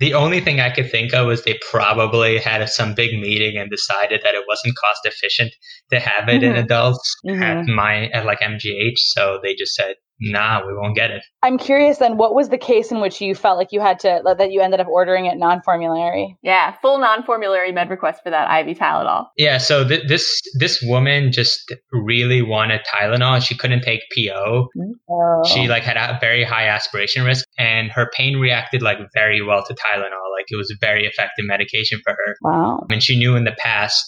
The 0.00 0.14
only 0.14 0.40
thing 0.40 0.60
I 0.60 0.70
could 0.70 0.90
think 0.90 1.14
of 1.14 1.26
was 1.26 1.44
they 1.44 1.58
probably 1.70 2.38
had 2.38 2.68
some 2.68 2.94
big 2.94 3.18
meeting 3.20 3.56
and 3.56 3.70
decided 3.70 4.20
that 4.24 4.34
it 4.34 4.44
wasn't 4.48 4.76
cost 4.76 5.00
efficient 5.04 5.52
to 5.92 6.00
have 6.00 6.28
it 6.28 6.42
mm-hmm. 6.42 6.44
in 6.44 6.56
adults 6.56 7.14
mm-hmm. 7.24 7.42
at 7.42 7.66
my 7.66 8.06
at 8.08 8.26
like 8.26 8.40
MGH. 8.40 8.98
So 8.98 9.38
they 9.42 9.54
just 9.54 9.74
said, 9.74 9.94
nah, 10.20 10.66
we 10.66 10.74
won't 10.74 10.94
get 10.94 11.10
it. 11.10 11.22
I'm 11.42 11.58
curious 11.58 11.98
then, 11.98 12.16
what 12.16 12.34
was 12.34 12.48
the 12.48 12.58
case 12.58 12.90
in 12.90 13.00
which 13.00 13.20
you 13.20 13.34
felt 13.34 13.58
like 13.58 13.68
you 13.72 13.80
had 13.80 13.98
to, 14.00 14.20
that 14.38 14.50
you 14.50 14.60
ended 14.60 14.80
up 14.80 14.88
ordering 14.88 15.26
it 15.26 15.38
non 15.38 15.62
formulary? 15.62 16.36
Yeah, 16.42 16.74
full 16.82 16.98
non 16.98 17.22
formulary 17.24 17.72
med 17.72 17.90
request 17.90 18.22
for 18.22 18.30
that 18.30 18.66
IV 18.66 18.78
Tylenol. 18.78 19.26
Yeah, 19.36 19.58
so 19.58 19.86
th- 19.86 20.08
this 20.08 20.40
this 20.58 20.82
woman 20.82 21.32
just 21.32 21.72
really 21.92 22.42
wanted 22.42 22.80
Tylenol. 22.92 23.42
She 23.42 23.56
couldn't 23.56 23.82
take 23.82 24.00
PO. 24.14 24.68
Oh. 25.10 25.42
She 25.46 25.68
like 25.68 25.82
had 25.82 25.96
a 25.96 26.18
very 26.20 26.44
high 26.44 26.68
aspiration 26.68 27.24
risk 27.24 27.44
and 27.58 27.90
her 27.92 28.10
pain 28.14 28.38
reacted 28.38 28.82
like 28.82 28.98
very 29.14 29.42
well 29.42 29.64
to 29.64 29.74
Tylenol. 29.74 30.26
Like 30.36 30.46
it 30.48 30.56
was 30.56 30.70
a 30.70 30.76
very 30.80 31.06
effective 31.06 31.44
medication 31.44 32.00
for 32.04 32.12
her. 32.12 32.36
Wow. 32.42 32.86
And 32.90 33.02
she 33.02 33.18
knew 33.18 33.36
in 33.36 33.44
the 33.44 33.56
past 33.58 34.04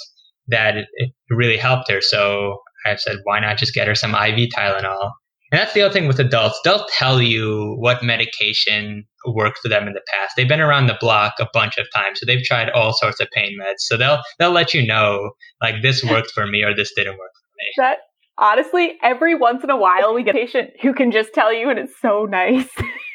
that 0.49 0.77
it, 0.77 0.87
it 0.95 1.13
really 1.31 1.57
helped 1.57 1.91
her. 1.91 2.01
So 2.01 2.59
I 2.87 2.97
said, 2.97 3.19
why 3.25 3.41
not 3.41 3.59
just 3.59 3.75
get 3.75 3.89
her 3.89 3.95
some 3.95 4.15
IV 4.15 4.51
Tylenol? 4.57 5.11
And 5.51 5.59
that's 5.59 5.73
the 5.73 5.83
other 5.83 5.93
thing 5.93 6.07
with 6.07 6.21
adults. 6.21 6.61
They'll 6.65 6.87
tell 6.97 7.23
you 7.23 7.75
what 7.79 8.03
medication 8.03 9.07
worked 9.27 9.59
for 9.59 9.69
them 9.69 9.87
in 9.87 9.95
the 9.95 10.03
past. 10.13 10.35
They've 10.37 10.49
been 10.49 10.61
around 10.61 10.87
the 10.87 10.97
block 11.01 11.35
a 11.41 11.49
bunch 11.53 11.79
of 11.79 11.87
times, 11.95 12.21
so 12.21 12.27
they've 12.27 12.43
tried 12.43 12.71
all 12.71 12.93
sorts 12.93 13.21
of 13.21 13.29
pain 13.31 13.57
meds. 13.61 13.79
So 13.81 13.97
they'll 13.97 14.21
they'll 14.39 14.53
let 14.53 14.75
you 14.75 14.87
know 14.87 15.31
like 15.63 15.83
this 15.83 16.05
worked 16.05 16.31
for 16.31 16.47
me 16.47 16.63
or 16.63 16.75
this 16.75 16.93
didn't 16.95 17.19
work 17.19 17.33
for 17.35 17.49
me. 17.57 17.73
That 17.79 17.99
honestly, 18.37 18.99
every 19.03 19.35
once 19.35 19.65
in 19.65 19.71
a 19.71 19.77
while 19.77 20.15
we 20.15 20.23
get 20.23 20.35
a 20.35 20.39
patient 20.39 20.71
who 20.83 20.93
can 20.93 21.11
just 21.11 21.33
tell 21.33 21.53
you, 21.53 21.71
and 21.71 21.79
it's 21.79 21.99
so 22.01 22.27
nice. 22.27 22.69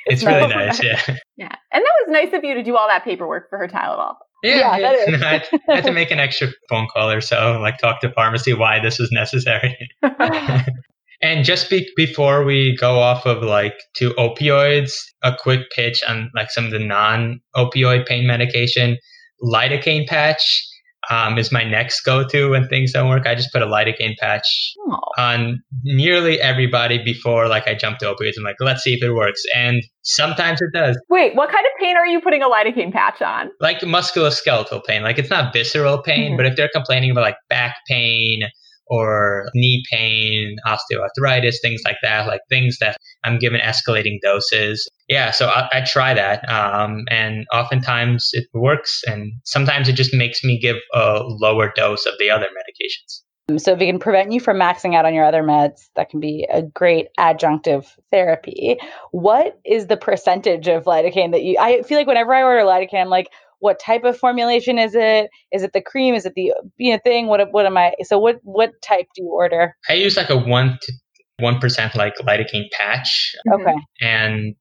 It's, 0.06 0.22
it's 0.22 0.24
really 0.25 0.48
nice, 0.48 0.84
yeah. 0.84 1.02
Yeah, 1.38 1.56
and 1.72 1.84
that 1.84 1.94
was 2.06 2.08
nice 2.10 2.34
of 2.34 2.44
you 2.44 2.56
to 2.56 2.63
do 2.63 2.75
all 2.75 2.88
that 2.88 3.04
paperwork 3.04 3.50
for 3.50 3.58
her 3.58 3.68
Tylenol. 3.68 4.16
Yeah, 4.44 4.78
yeah, 4.78 5.06
yeah. 5.08 5.16
I, 5.25 5.30
had, 5.30 5.48
I 5.70 5.75
had 5.75 5.86
to 5.86 5.94
make 5.94 6.12
an 6.12 6.20
extra 6.20 6.50
phone 6.70 6.88
call 6.94 7.10
or 7.10 7.22
so, 7.22 7.60
like 7.62 7.78
talk 7.78 8.02
to 8.02 8.12
pharmacy 8.12 8.54
why 8.54 8.80
this 8.80 9.00
was 9.00 9.12
necessary. 9.12 9.78
And 11.24 11.46
just 11.46 11.70
be- 11.70 11.89
before 11.96 12.44
we 12.44 12.75
go 12.75 13.00
off 13.00 13.25
of 13.25 13.42
like 13.42 13.75
to 13.96 14.12
opioids, 14.12 14.92
a 15.24 15.34
quick 15.36 15.72
pitch 15.72 16.03
on 16.08 16.30
like 16.36 16.51
some 16.51 16.65
of 16.65 16.72
the 16.72 16.80
non-opioid 16.80 18.06
pain 18.06 18.27
medication. 18.27 18.98
Lidocaine 19.42 20.06
patch 20.06 20.68
um, 21.10 21.38
is 21.38 21.51
my 21.51 21.63
next 21.63 22.01
go-to 22.01 22.51
when 22.51 22.68
things 22.68 22.92
don't 22.92 23.10
work. 23.10 23.25
I 23.25 23.36
just 23.36 23.51
put 23.51 23.62
a 23.62 23.65
lidocaine 23.65 24.15
patch 24.18 24.74
oh. 24.89 25.00
on 25.18 25.62
nearly 25.84 26.39
everybody 26.42 27.01
before 27.03 27.48
like 27.48 27.68
I 27.68 27.75
jump 27.75 28.00
to 28.00 28.06
opioids. 28.06 28.34
I'm 28.38 28.44
like, 28.44 28.56
let's 28.60 28.84
see 28.84 28.94
if 28.94 29.03
it 29.03 29.12
works, 29.13 29.44
and 29.56 29.82
sometimes 30.01 30.62
it 30.62 30.72
does. 30.74 31.00
Wait, 31.10 31.36
what 31.36 31.50
kind 31.50 31.65
of 31.65 31.72
pain 31.80 31.98
are 31.98 32.06
you 32.06 32.22
putting 32.22 32.42
a 32.42 32.50
lidocaine 32.50 32.92
patch 32.92 33.22
on? 33.22 33.50
Like 33.60 33.80
musculoskeletal 33.80 34.84
pain. 34.86 35.03
Like 35.03 35.20
it's 35.20 35.30
not 35.30 35.53
visceral 35.53 36.01
pain, 36.01 36.32
mm-hmm. 36.32 36.38
but 36.38 36.46
if 36.46 36.56
they're 36.56 36.72
complaining 36.74 37.12
about 37.12 37.22
like 37.22 37.38
back 37.50 37.75
pain 37.88 38.44
or 38.88 39.46
knee 39.54 39.84
pain, 39.92 40.58
osteoarthritis, 40.66 41.56
things 41.62 41.82
like 41.86 41.98
that, 42.04 42.28
like 42.28 42.42
things 42.50 42.78
that 42.80 42.98
I'm 43.24 43.40
given 43.40 43.62
escalating 43.62 44.20
doses. 44.22 44.88
Yeah, 45.08 45.32
so 45.32 45.48
I, 45.48 45.70
I 45.72 45.82
try 45.82 46.13
that. 46.13 46.48
Um, 46.50 47.06
and 47.10 47.46
oftentimes 47.54 48.30
it 48.34 48.48
works, 48.54 49.02
and 49.08 49.34
sometimes 49.46 49.90
it 49.90 49.94
just 49.94 50.13
makes 50.13 50.44
me 50.44 50.60
give 50.60 50.78
a 50.94 51.22
lower 51.24 51.72
dose 51.75 52.06
of 52.06 52.13
the 52.20 52.30
other 52.30 52.48
medications. 52.48 53.22
So, 53.58 53.74
if 53.74 53.82
it 53.82 53.88
can 53.88 54.00
prevent 54.00 54.32
you 54.32 54.40
from 54.40 54.58
maxing 54.58 54.96
out 54.96 55.06
on 55.06 55.13
your 55.13 55.25
other 55.25 55.44
meds, 55.44 55.90
that 55.96 56.10
can 56.10 56.22
be 56.22 56.48
a 56.50 56.62
great 56.62 57.08
adjunctive 57.20 57.88
therapy. 58.10 58.78
What 59.12 59.60
is 59.66 59.88
the 59.88 59.98
percentage 59.98 60.70
of 60.70 60.86
lidocaine 60.86 61.32
that 61.32 61.44
you? 61.44 61.58
I 61.60 61.82
feel 61.82 61.98
like 61.98 62.08
whenever 62.08 62.34
I 62.34 62.44
order 62.44 62.62
lidocaine, 62.62 63.02
I'm 63.02 63.10
like, 63.10 63.28
what 63.63 63.79
type 63.79 64.03
of 64.03 64.17
formulation 64.17 64.77
is 64.77 64.93
it? 64.93 65.29
Is 65.53 65.63
it 65.63 65.72
the 65.72 65.82
cream? 65.82 66.15
Is 66.15 66.25
it 66.25 66.34
the 66.36 66.53
you 66.77 66.91
know 66.91 67.00
thing? 67.01 67.27
What 67.27 67.39
what 67.51 67.65
am 67.65 67.77
I? 67.77 67.93
So 68.03 68.20
what 68.20 68.39
what 68.43 68.72
type 68.82 69.08
do 69.15 69.24
you 69.24 69.29
order? 69.29 69.74
I 69.89 69.93
use 69.93 70.17
like 70.17 70.29
a 70.29 70.38
one 70.38 70.77
to 70.82 70.93
one 71.39 71.60
percent 71.60 71.96
like 71.96 72.15
lidocaine 72.17 72.70
patch. 72.77 73.34
Okay. 73.53 73.74
And 74.01 74.55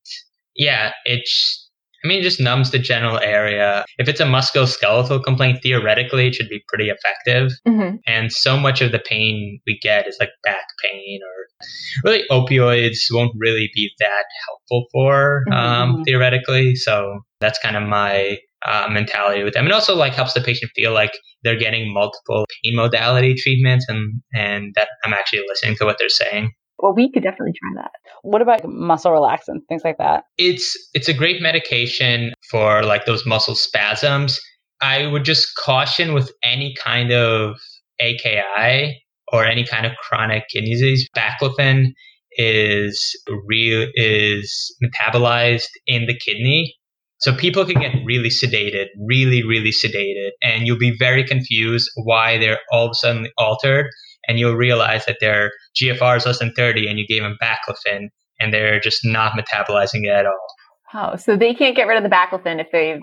yeah, 0.54 0.92
it's 1.04 1.68
I 2.04 2.08
mean, 2.08 2.20
it 2.20 2.22
just 2.22 2.40
numbs 2.40 2.70
the 2.70 2.78
general 2.78 3.18
area. 3.18 3.84
If 3.98 4.08
it's 4.08 4.20
a 4.20 4.24
musculoskeletal 4.24 5.24
complaint, 5.24 5.60
theoretically, 5.62 6.28
it 6.28 6.34
should 6.34 6.48
be 6.48 6.62
pretty 6.68 6.90
effective. 6.90 7.52
Mm-hmm. 7.66 7.96
And 8.06 8.32
so 8.32 8.56
much 8.56 8.80
of 8.80 8.92
the 8.92 8.98
pain 8.98 9.60
we 9.66 9.78
get 9.82 10.08
is 10.08 10.16
like 10.18 10.30
back 10.44 10.64
pain 10.84 11.20
or 11.22 12.10
really 12.10 12.24
opioids 12.30 12.98
won't 13.10 13.32
really 13.36 13.70
be 13.74 13.90
that 13.98 14.24
helpful 14.46 14.86
for 14.92 15.44
mm-hmm. 15.48 15.58
um, 15.58 16.04
theoretically. 16.04 16.74
So 16.74 17.20
that's 17.40 17.58
kind 17.58 17.76
of 17.76 17.84
my 17.84 18.38
uh, 18.66 18.88
mentality 18.90 19.42
with 19.42 19.54
them. 19.54 19.64
and 19.64 19.72
also 19.72 19.94
like 19.94 20.14
helps 20.14 20.34
the 20.34 20.40
patient 20.40 20.70
feel 20.74 20.92
like 20.92 21.12
they're 21.42 21.58
getting 21.58 21.92
multiple 21.92 22.46
pain 22.62 22.76
modality 22.76 23.34
treatments 23.34 23.86
and, 23.88 24.22
and 24.34 24.72
that 24.74 24.88
I'm 25.04 25.12
actually 25.12 25.42
listening 25.48 25.76
to 25.76 25.84
what 25.84 25.96
they're 25.98 26.08
saying. 26.08 26.52
Well, 26.78 26.94
we 26.94 27.10
could 27.12 27.22
definitely 27.22 27.52
try 27.52 27.82
that. 27.82 27.92
What 28.22 28.42
about 28.42 28.64
muscle 28.64 29.12
relaxants, 29.12 29.66
things 29.68 29.82
like 29.84 29.98
that? 29.98 30.24
It's 30.36 30.76
it's 30.94 31.08
a 31.08 31.14
great 31.14 31.40
medication 31.40 32.32
for 32.50 32.82
like 32.82 33.06
those 33.06 33.24
muscle 33.24 33.54
spasms. 33.54 34.40
I 34.80 35.06
would 35.06 35.24
just 35.24 35.54
caution 35.56 36.12
with 36.12 36.32
any 36.42 36.74
kind 36.82 37.12
of 37.12 37.56
AKI 38.00 39.00
or 39.32 39.44
any 39.44 39.64
kind 39.64 39.86
of 39.86 39.92
chronic 40.02 40.44
kidney 40.52 40.72
disease. 40.72 41.08
Baclofen 41.16 41.92
is 42.32 43.16
real 43.46 43.86
is 43.94 44.74
metabolized 44.82 45.68
in 45.86 46.06
the 46.06 46.18
kidney 46.18 46.74
so 47.22 47.32
people 47.32 47.64
can 47.64 47.80
get 47.80 47.94
really 48.04 48.30
sedated, 48.30 48.86
really, 48.98 49.44
really 49.44 49.70
sedated, 49.70 50.30
and 50.42 50.66
you'll 50.66 50.76
be 50.76 50.96
very 50.98 51.24
confused 51.24 51.88
why 51.94 52.36
they're 52.36 52.58
all 52.72 52.86
of 52.86 52.90
a 52.90 52.94
sudden 52.94 53.28
altered. 53.38 53.86
And 54.28 54.38
you'll 54.38 54.54
realize 54.54 55.06
that 55.06 55.18
their 55.20 55.50
GFR 55.80 56.16
is 56.16 56.26
less 56.26 56.38
than 56.38 56.52
30 56.54 56.88
and 56.88 56.98
you 56.98 57.06
gave 57.06 57.22
them 57.22 57.36
baclofen 57.42 58.08
and 58.38 58.52
they're 58.52 58.78
just 58.78 59.04
not 59.04 59.32
metabolizing 59.32 60.04
it 60.04 60.10
at 60.10 60.26
all. 60.26 60.46
Oh, 60.94 61.16
so 61.16 61.36
they 61.36 61.54
can't 61.54 61.74
get 61.74 61.88
rid 61.88 61.96
of 61.96 62.08
the 62.08 62.14
baclofen 62.14 62.60
if 62.60 62.68
they've 62.72 63.00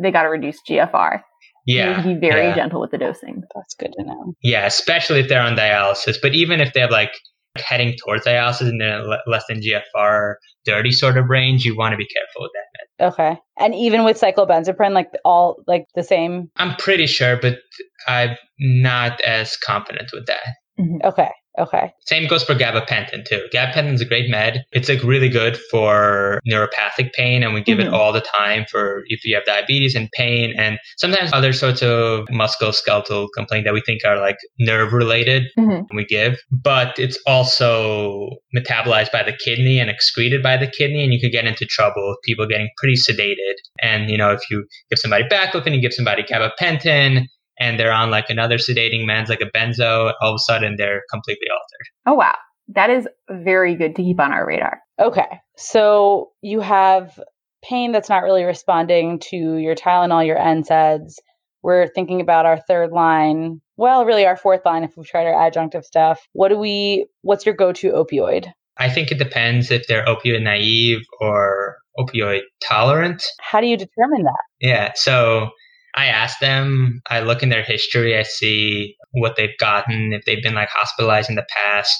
they 0.00 0.10
got 0.10 0.22
to 0.22 0.28
reduce 0.28 0.58
GFR. 0.68 1.20
Yeah. 1.66 2.04
You 2.04 2.14
be 2.14 2.28
very 2.28 2.48
yeah. 2.48 2.54
gentle 2.54 2.80
with 2.80 2.90
the 2.90 2.98
dosing. 2.98 3.42
That's 3.54 3.74
good 3.74 3.92
to 3.98 4.04
know. 4.04 4.34
Yeah, 4.42 4.66
especially 4.66 5.20
if 5.20 5.28
they're 5.28 5.42
on 5.42 5.56
dialysis. 5.56 6.16
But 6.20 6.34
even 6.34 6.60
if 6.60 6.72
they 6.72 6.80
have 6.80 6.90
like 6.90 7.12
heading 7.60 7.96
towards 8.04 8.26
dialysis 8.26 8.68
and 8.68 8.80
they're 8.80 9.02
less 9.26 9.44
than 9.48 9.60
GFR 9.60 10.34
30 10.66 10.92
sort 10.92 11.16
of 11.16 11.28
range, 11.28 11.64
you 11.64 11.76
want 11.76 11.92
to 11.92 11.96
be 11.96 12.06
careful 12.06 12.42
with 12.42 12.50
that 12.54 13.06
med. 13.06 13.12
Okay. 13.12 13.40
And 13.58 13.74
even 13.74 14.04
with 14.04 14.20
cyclobenzaprine, 14.20 14.92
like 14.92 15.10
all 15.24 15.62
like 15.66 15.86
the 15.94 16.02
same? 16.02 16.50
I'm 16.56 16.76
pretty 16.76 17.06
sure, 17.06 17.38
but 17.40 17.58
I'm 18.06 18.36
not 18.58 19.20
as 19.22 19.56
confident 19.56 20.10
with 20.12 20.26
that. 20.26 20.54
Mm-hmm. 20.78 21.06
Okay. 21.06 21.30
Okay. 21.58 21.92
Same 22.06 22.28
goes 22.28 22.44
for 22.44 22.54
gabapentin 22.54 23.24
too. 23.24 23.46
Gabapentin 23.52 23.94
is 23.94 24.00
a 24.00 24.04
great 24.04 24.30
med. 24.30 24.64
It's 24.72 24.88
like 24.88 25.02
really 25.02 25.28
good 25.28 25.58
for 25.70 26.40
neuropathic 26.48 27.12
pain, 27.14 27.42
and 27.42 27.52
we 27.52 27.62
give 27.62 27.78
mm-hmm. 27.78 27.88
it 27.88 27.94
all 27.94 28.12
the 28.12 28.20
time 28.20 28.64
for 28.70 29.02
if 29.06 29.24
you 29.24 29.34
have 29.34 29.44
diabetes 29.44 29.94
and 29.94 30.08
pain, 30.12 30.54
and 30.56 30.78
sometimes 30.96 31.32
other 31.32 31.52
sorts 31.52 31.82
of 31.82 32.26
musculoskeletal 32.26 33.28
complaint 33.34 33.64
that 33.64 33.74
we 33.74 33.82
think 33.84 34.02
are 34.04 34.20
like 34.20 34.36
nerve 34.58 34.92
related. 34.92 35.44
Mm-hmm. 35.58 35.96
We 35.96 36.04
give, 36.04 36.38
but 36.50 36.98
it's 36.98 37.18
also 37.26 38.30
metabolized 38.56 39.10
by 39.10 39.24
the 39.24 39.36
kidney 39.44 39.80
and 39.80 39.90
excreted 39.90 40.42
by 40.42 40.56
the 40.56 40.68
kidney, 40.68 41.02
and 41.02 41.12
you 41.12 41.20
could 41.20 41.32
get 41.32 41.46
into 41.46 41.66
trouble 41.66 42.08
with 42.08 42.18
people 42.24 42.46
getting 42.46 42.70
pretty 42.76 42.96
sedated. 42.96 43.54
And 43.82 44.10
you 44.10 44.16
know, 44.16 44.30
if 44.30 44.40
you 44.50 44.64
give 44.90 44.98
somebody 44.98 45.24
baclofen, 45.24 45.74
you 45.74 45.80
give 45.80 45.92
somebody 45.92 46.22
gabapentin, 46.22 47.26
and 47.58 47.78
they're 47.78 47.92
on 47.92 48.10
like 48.10 48.30
another 48.30 48.56
sedating 48.56 49.04
meds 49.04 49.28
like 49.28 49.40
a 49.40 49.50
benzo, 49.56 50.12
all 50.20 50.32
of 50.32 50.36
a 50.36 50.38
sudden 50.38 50.76
they're 50.76 51.02
completely 51.10 51.46
altered. 51.50 51.88
Oh, 52.06 52.14
wow. 52.14 52.36
That 52.68 52.90
is 52.90 53.08
very 53.30 53.74
good 53.74 53.96
to 53.96 54.02
keep 54.02 54.20
on 54.20 54.32
our 54.32 54.46
radar. 54.46 54.80
Okay. 55.00 55.40
So 55.56 56.30
you 56.42 56.60
have 56.60 57.18
pain 57.64 57.92
that's 57.92 58.08
not 58.08 58.22
really 58.22 58.44
responding 58.44 59.20
to 59.30 59.56
your 59.56 59.74
Tylenol, 59.74 60.26
your 60.26 60.38
NSAIDs. 60.38 61.14
We're 61.62 61.88
thinking 61.88 62.20
about 62.20 62.46
our 62.46 62.60
third 62.60 62.92
line. 62.92 63.60
Well, 63.76 64.04
really 64.04 64.26
our 64.26 64.36
fourth 64.36 64.64
line 64.64 64.84
if 64.84 64.96
we've 64.96 65.06
tried 65.06 65.26
our 65.26 65.50
adjunctive 65.50 65.84
stuff. 65.84 66.20
What 66.32 66.48
do 66.48 66.58
we, 66.58 67.06
what's 67.22 67.46
your 67.46 67.54
go 67.54 67.72
to 67.72 67.92
opioid? 67.92 68.52
I 68.76 68.88
think 68.88 69.10
it 69.10 69.18
depends 69.18 69.70
if 69.70 69.86
they're 69.88 70.04
opioid 70.04 70.42
naive 70.42 71.00
or 71.20 71.78
opioid 71.98 72.42
tolerant. 72.62 73.24
How 73.40 73.60
do 73.60 73.66
you 73.66 73.76
determine 73.76 74.22
that? 74.22 74.38
Yeah. 74.60 74.92
So 74.94 75.50
I 75.98 76.06
ask 76.06 76.38
them, 76.38 77.00
I 77.10 77.20
look 77.20 77.42
in 77.42 77.48
their 77.48 77.64
history, 77.64 78.16
I 78.16 78.22
see 78.22 78.94
what 79.10 79.34
they've 79.34 79.58
gotten, 79.58 80.12
if 80.12 80.24
they've 80.24 80.42
been 80.42 80.54
like 80.54 80.68
hospitalized 80.70 81.28
in 81.28 81.34
the 81.34 81.46
past, 81.50 81.96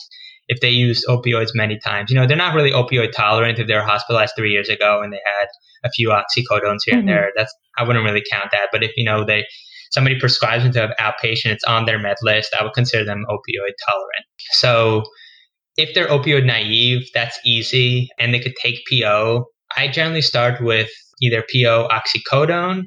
if 0.46 0.60
they 0.60 0.70
used 0.70 1.04
opioids 1.08 1.48
many 1.52 1.80
times. 1.80 2.08
You 2.08 2.16
know, 2.16 2.24
they're 2.24 2.36
not 2.36 2.54
really 2.54 2.70
opioid 2.70 3.10
tolerant 3.10 3.58
if 3.58 3.66
they 3.66 3.74
were 3.74 3.82
hospitalized 3.82 4.34
three 4.36 4.52
years 4.52 4.68
ago 4.68 5.02
and 5.02 5.12
they 5.12 5.20
had 5.26 5.48
a 5.84 5.90
few 5.90 6.10
oxycodones 6.10 6.78
here 6.84 6.94
mm-hmm. 6.94 6.98
and 7.00 7.08
there. 7.08 7.32
That's 7.36 7.52
I 7.76 7.82
wouldn't 7.82 8.04
really 8.04 8.22
count 8.30 8.50
that. 8.52 8.68
But 8.70 8.84
if 8.84 8.92
you 8.96 9.04
know 9.04 9.24
they 9.24 9.44
somebody 9.90 10.16
prescribes 10.20 10.62
them 10.62 10.72
to 10.74 10.84
an 10.84 10.94
outpatient, 11.00 11.50
it's 11.50 11.64
on 11.64 11.86
their 11.86 11.98
med 11.98 12.18
list, 12.22 12.54
I 12.58 12.62
would 12.62 12.74
consider 12.74 13.04
them 13.04 13.24
opioid 13.28 13.72
tolerant. 13.84 14.26
So 14.52 15.02
if 15.76 15.92
they're 15.92 16.06
opioid 16.06 16.44
naive, 16.44 17.08
that's 17.14 17.36
easy 17.44 18.10
and 18.16 18.32
they 18.32 18.38
could 18.38 18.54
take 18.62 18.78
PO. 18.88 19.44
I 19.76 19.88
generally 19.88 20.22
start 20.22 20.62
with 20.62 20.88
either 21.20 21.42
PO 21.52 21.88
oxycodone 21.88 22.84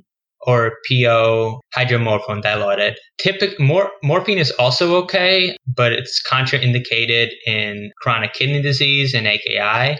or 0.48 0.74
PO 0.90 1.62
hydromorphone 1.76 2.44
dilaudid. 2.44 2.96
Typic 3.20 3.60
mor- 3.60 3.92
morphine 4.04 4.38
is 4.38 4.52
also 4.52 4.96
okay, 4.96 5.56
but 5.68 5.92
it's 5.92 6.22
contraindicated 6.30 7.30
in 7.46 7.92
chronic 8.02 8.34
kidney 8.34 8.62
disease 8.62 9.14
and 9.14 9.28
AKI. 9.28 10.00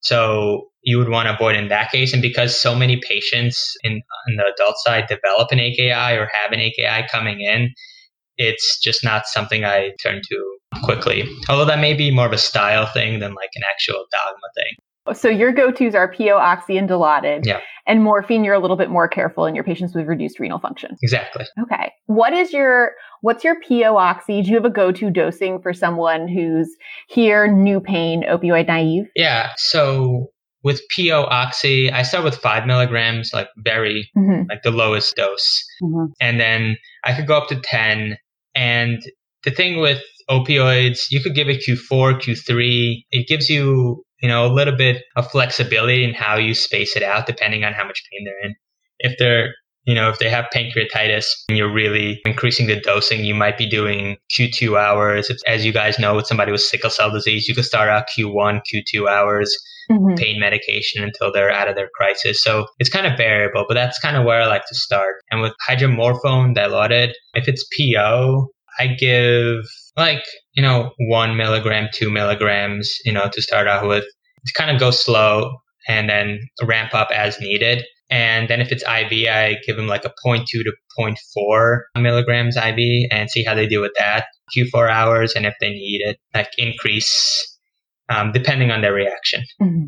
So 0.00 0.68
you 0.82 0.98
would 0.98 1.08
want 1.08 1.28
to 1.28 1.34
avoid 1.34 1.56
in 1.56 1.68
that 1.68 1.90
case. 1.92 2.12
And 2.12 2.22
because 2.22 2.58
so 2.58 2.74
many 2.74 3.00
patients 3.06 3.74
in, 3.82 4.02
the 4.36 4.52
adult 4.52 4.76
side 4.78 5.06
develop 5.08 5.52
an 5.52 5.60
AKI 5.60 6.16
or 6.16 6.28
have 6.32 6.52
an 6.52 6.60
AKI 6.60 7.06
coming 7.10 7.40
in, 7.40 7.70
it's 8.36 8.80
just 8.80 9.04
not 9.04 9.26
something 9.26 9.64
I 9.64 9.90
turn 10.02 10.20
to 10.28 10.58
quickly. 10.82 11.24
Although 11.48 11.66
that 11.66 11.80
may 11.80 11.94
be 11.94 12.10
more 12.10 12.26
of 12.26 12.32
a 12.32 12.38
style 12.38 12.86
thing 12.86 13.20
than 13.20 13.34
like 13.34 13.50
an 13.54 13.62
actual 13.70 14.06
dogma 14.10 14.48
thing. 14.56 14.74
So 15.14 15.28
your 15.28 15.52
go-tos 15.52 15.94
are 15.94 16.12
PO, 16.12 16.36
oxy, 16.36 16.76
and 16.76 16.88
dilaudid. 16.88 17.44
Yeah. 17.44 17.60
And 17.86 18.04
morphine, 18.04 18.44
you're 18.44 18.54
a 18.54 18.60
little 18.60 18.76
bit 18.76 18.88
more 18.90 19.08
careful 19.08 19.46
in 19.46 19.54
your 19.56 19.64
patients 19.64 19.94
with 19.94 20.06
reduced 20.06 20.38
renal 20.38 20.60
function. 20.60 20.96
Exactly. 21.02 21.44
Okay. 21.62 21.90
What 22.06 22.32
is 22.32 22.52
your 22.52 22.92
what's 23.22 23.42
your 23.42 23.56
PO 23.66 23.96
oxy? 23.96 24.42
Do 24.42 24.48
you 24.50 24.54
have 24.54 24.64
a 24.64 24.70
go-to 24.70 25.10
dosing 25.10 25.60
for 25.60 25.72
someone 25.72 26.28
who's 26.28 26.68
here, 27.08 27.52
new 27.52 27.80
pain, 27.80 28.22
opioid 28.22 28.68
naive? 28.68 29.06
Yeah. 29.16 29.50
So 29.56 30.28
with 30.62 30.80
PO 30.96 31.24
oxy, 31.24 31.90
I 31.90 32.02
start 32.02 32.22
with 32.22 32.36
five 32.36 32.66
milligrams, 32.66 33.32
like 33.34 33.48
very 33.58 34.08
Mm-hmm. 34.16 34.48
like 34.48 34.62
the 34.62 34.70
lowest 34.70 35.16
dose. 35.16 35.64
Mhm. 35.82 36.12
And 36.20 36.38
then 36.38 36.76
I 37.04 37.14
could 37.14 37.26
go 37.26 37.36
up 37.36 37.48
to 37.48 37.60
10. 37.60 38.16
And 38.54 39.02
the 39.42 39.50
thing 39.50 39.80
with 39.80 40.00
opioids, 40.30 41.06
you 41.10 41.20
could 41.20 41.34
give 41.34 41.48
it 41.48 41.64
Q4, 41.66 42.20
Q3. 42.20 43.04
It 43.10 43.26
gives 43.26 43.48
you, 43.50 44.04
you 44.22 44.28
know, 44.28 44.46
a 44.46 44.52
little 44.52 44.76
bit 44.76 45.02
of 45.16 45.30
flexibility 45.30 46.04
in 46.04 46.14
how 46.14 46.36
you 46.36 46.54
space 46.54 46.96
it 46.96 47.02
out 47.02 47.26
depending 47.26 47.64
on 47.64 47.72
how 47.72 47.84
much 47.84 48.02
pain 48.10 48.24
they're 48.24 48.48
in. 48.48 48.54
If 49.00 49.18
they're, 49.18 49.54
you 49.84 49.94
know, 49.94 50.08
if 50.08 50.18
they 50.18 50.30
have 50.30 50.46
pancreatitis 50.54 51.26
and 51.48 51.58
you're 51.58 51.72
really 51.72 52.20
increasing 52.24 52.68
the 52.68 52.80
dosing, 52.80 53.24
you 53.24 53.34
might 53.34 53.58
be 53.58 53.68
doing 53.68 54.16
Q2 54.38 54.78
hours. 54.78 55.28
If, 55.28 55.38
as 55.46 55.66
you 55.66 55.72
guys 55.72 55.98
know, 55.98 56.14
with 56.14 56.26
somebody 56.26 56.52
with 56.52 56.60
sickle 56.60 56.90
cell 56.90 57.10
disease, 57.10 57.48
you 57.48 57.54
could 57.54 57.64
start 57.64 57.88
out 57.88 58.06
Q1, 58.16 58.60
Q2 58.72 59.08
hours 59.08 59.54
Mm-hmm. 59.90 60.14
pain 60.14 60.38
medication 60.38 61.02
until 61.02 61.32
they're 61.32 61.50
out 61.50 61.68
of 61.68 61.74
their 61.74 61.90
crisis. 61.94 62.40
So 62.42 62.66
it's 62.78 62.88
kind 62.88 63.04
of 63.04 63.18
variable, 63.18 63.64
but 63.66 63.74
that's 63.74 63.98
kind 63.98 64.16
of 64.16 64.24
where 64.24 64.40
I 64.40 64.46
like 64.46 64.64
to 64.68 64.74
start. 64.76 65.16
And 65.30 65.42
with 65.42 65.52
hydromorphone 65.68 66.56
dilaudid, 66.56 67.12
if 67.34 67.48
it's 67.48 67.66
PO, 67.76 68.48
I 68.78 68.86
give 68.86 69.64
like, 69.96 70.24
you 70.54 70.62
know, 70.62 70.92
one 71.08 71.36
milligram, 71.36 71.88
two 71.92 72.10
milligrams, 72.10 72.92
you 73.04 73.12
know, 73.12 73.28
to 73.32 73.42
start 73.42 73.66
out 73.66 73.86
with. 73.86 74.04
To 74.44 74.52
kind 74.56 74.72
of 74.72 74.80
go 74.80 74.90
slow 74.90 75.52
and 75.88 76.08
then 76.08 76.40
ramp 76.64 76.94
up 76.94 77.10
as 77.12 77.38
needed. 77.38 77.84
And 78.10 78.48
then 78.48 78.60
if 78.60 78.72
it's 78.72 78.82
IV, 78.82 79.28
I 79.28 79.56
give 79.64 79.76
them 79.76 79.86
like 79.86 80.04
a 80.04 80.12
0.2 80.26 80.44
to 80.46 80.72
0.4 80.98 81.78
milligrams 81.96 82.56
IV 82.56 83.08
and 83.10 83.30
see 83.30 83.44
how 83.44 83.54
they 83.54 83.66
do 83.66 83.80
with 83.80 83.92
that. 83.98 84.26
Q4 84.56 84.90
hours, 84.90 85.32
and 85.34 85.46
if 85.46 85.54
they 85.60 85.70
need 85.70 86.02
it, 86.02 86.18
like 86.34 86.50
increase 86.58 87.58
um, 88.10 88.32
depending 88.32 88.70
on 88.70 88.82
their 88.82 88.92
reaction. 88.92 89.42
Mm-hmm. 89.60 89.86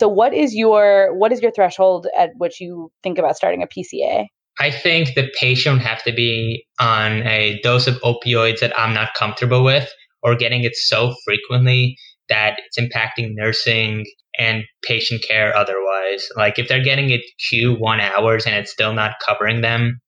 So 0.00 0.08
what 0.08 0.34
is 0.34 0.54
your 0.54 1.16
what 1.16 1.32
is 1.32 1.40
your 1.40 1.52
threshold 1.52 2.06
at 2.18 2.30
which 2.36 2.60
you 2.60 2.90
think 3.02 3.18
about 3.18 3.36
starting 3.36 3.62
a 3.62 3.66
PCA? 3.66 4.26
I 4.58 4.70
think 4.70 5.14
the 5.14 5.30
patient 5.38 5.76
would 5.76 5.86
have 5.86 6.02
to 6.04 6.12
be 6.12 6.64
on 6.78 7.26
a 7.26 7.60
dose 7.62 7.86
of 7.86 8.00
opioids 8.02 8.60
that 8.60 8.78
I'm 8.78 8.94
not 8.94 9.14
comfortable 9.14 9.64
with 9.64 9.90
or 10.22 10.36
getting 10.36 10.64
it 10.64 10.76
so 10.76 11.14
frequently 11.24 11.96
that 12.28 12.58
it's 12.66 12.78
impacting 12.78 13.34
nursing 13.34 14.06
and 14.38 14.64
patient 14.82 15.22
care 15.26 15.54
otherwise. 15.56 16.28
Like 16.36 16.58
if 16.58 16.68
they're 16.68 16.82
getting 16.82 17.10
it 17.10 17.22
Q 17.48 17.74
one 17.74 18.00
hours 18.00 18.46
and 18.46 18.54
it's 18.54 18.70
still 18.70 18.92
not 18.92 19.16
covering 19.24 19.60
them, 19.60 20.00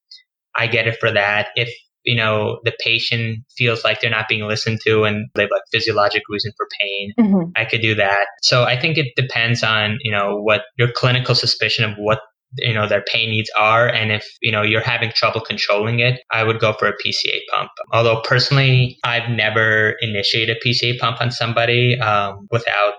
I 0.54 0.66
get 0.66 0.86
it 0.86 0.98
for 0.98 1.10
that. 1.12 1.48
If 1.56 1.68
you 2.04 2.16
know 2.16 2.60
the 2.64 2.72
patient 2.80 3.40
feels 3.56 3.82
like 3.82 4.00
they're 4.00 4.10
not 4.10 4.28
being 4.28 4.46
listened 4.46 4.80
to 4.86 5.02
and 5.04 5.28
they 5.34 5.42
have 5.42 5.50
like 5.50 5.62
physiologic 5.72 6.22
reason 6.28 6.52
for 6.56 6.66
pain, 6.80 7.12
Mm-hmm. 7.18 7.50
I 7.56 7.64
could 7.64 7.80
do 7.80 7.94
that. 7.96 8.26
So 8.42 8.64
I 8.64 8.78
think 8.78 8.98
it 8.98 9.12
depends 9.16 9.62
on, 9.62 9.98
you 10.02 10.10
know, 10.10 10.36
what 10.40 10.62
your 10.78 10.88
clinical 10.92 11.34
suspicion 11.34 11.84
of 11.84 11.96
what, 11.98 12.20
you 12.58 12.72
know, 12.74 12.88
their 12.88 13.02
pain 13.02 13.30
needs 13.30 13.50
are. 13.58 13.88
And 13.88 14.12
if, 14.12 14.26
you 14.40 14.52
know, 14.52 14.62
you're 14.62 14.80
having 14.80 15.10
trouble 15.14 15.40
controlling 15.40 16.00
it, 16.00 16.20
I 16.30 16.44
would 16.44 16.58
go 16.60 16.72
for 16.72 16.86
a 16.88 16.92
PCA 16.92 17.38
pump. 17.52 17.70
Although 17.92 18.20
personally, 18.22 18.98
I've 19.04 19.30
never 19.30 19.94
initiated 20.00 20.56
a 20.56 20.68
PCA 20.68 20.98
pump 20.98 21.20
on 21.20 21.30
somebody 21.30 21.98
um, 22.00 22.48
without 22.50 22.94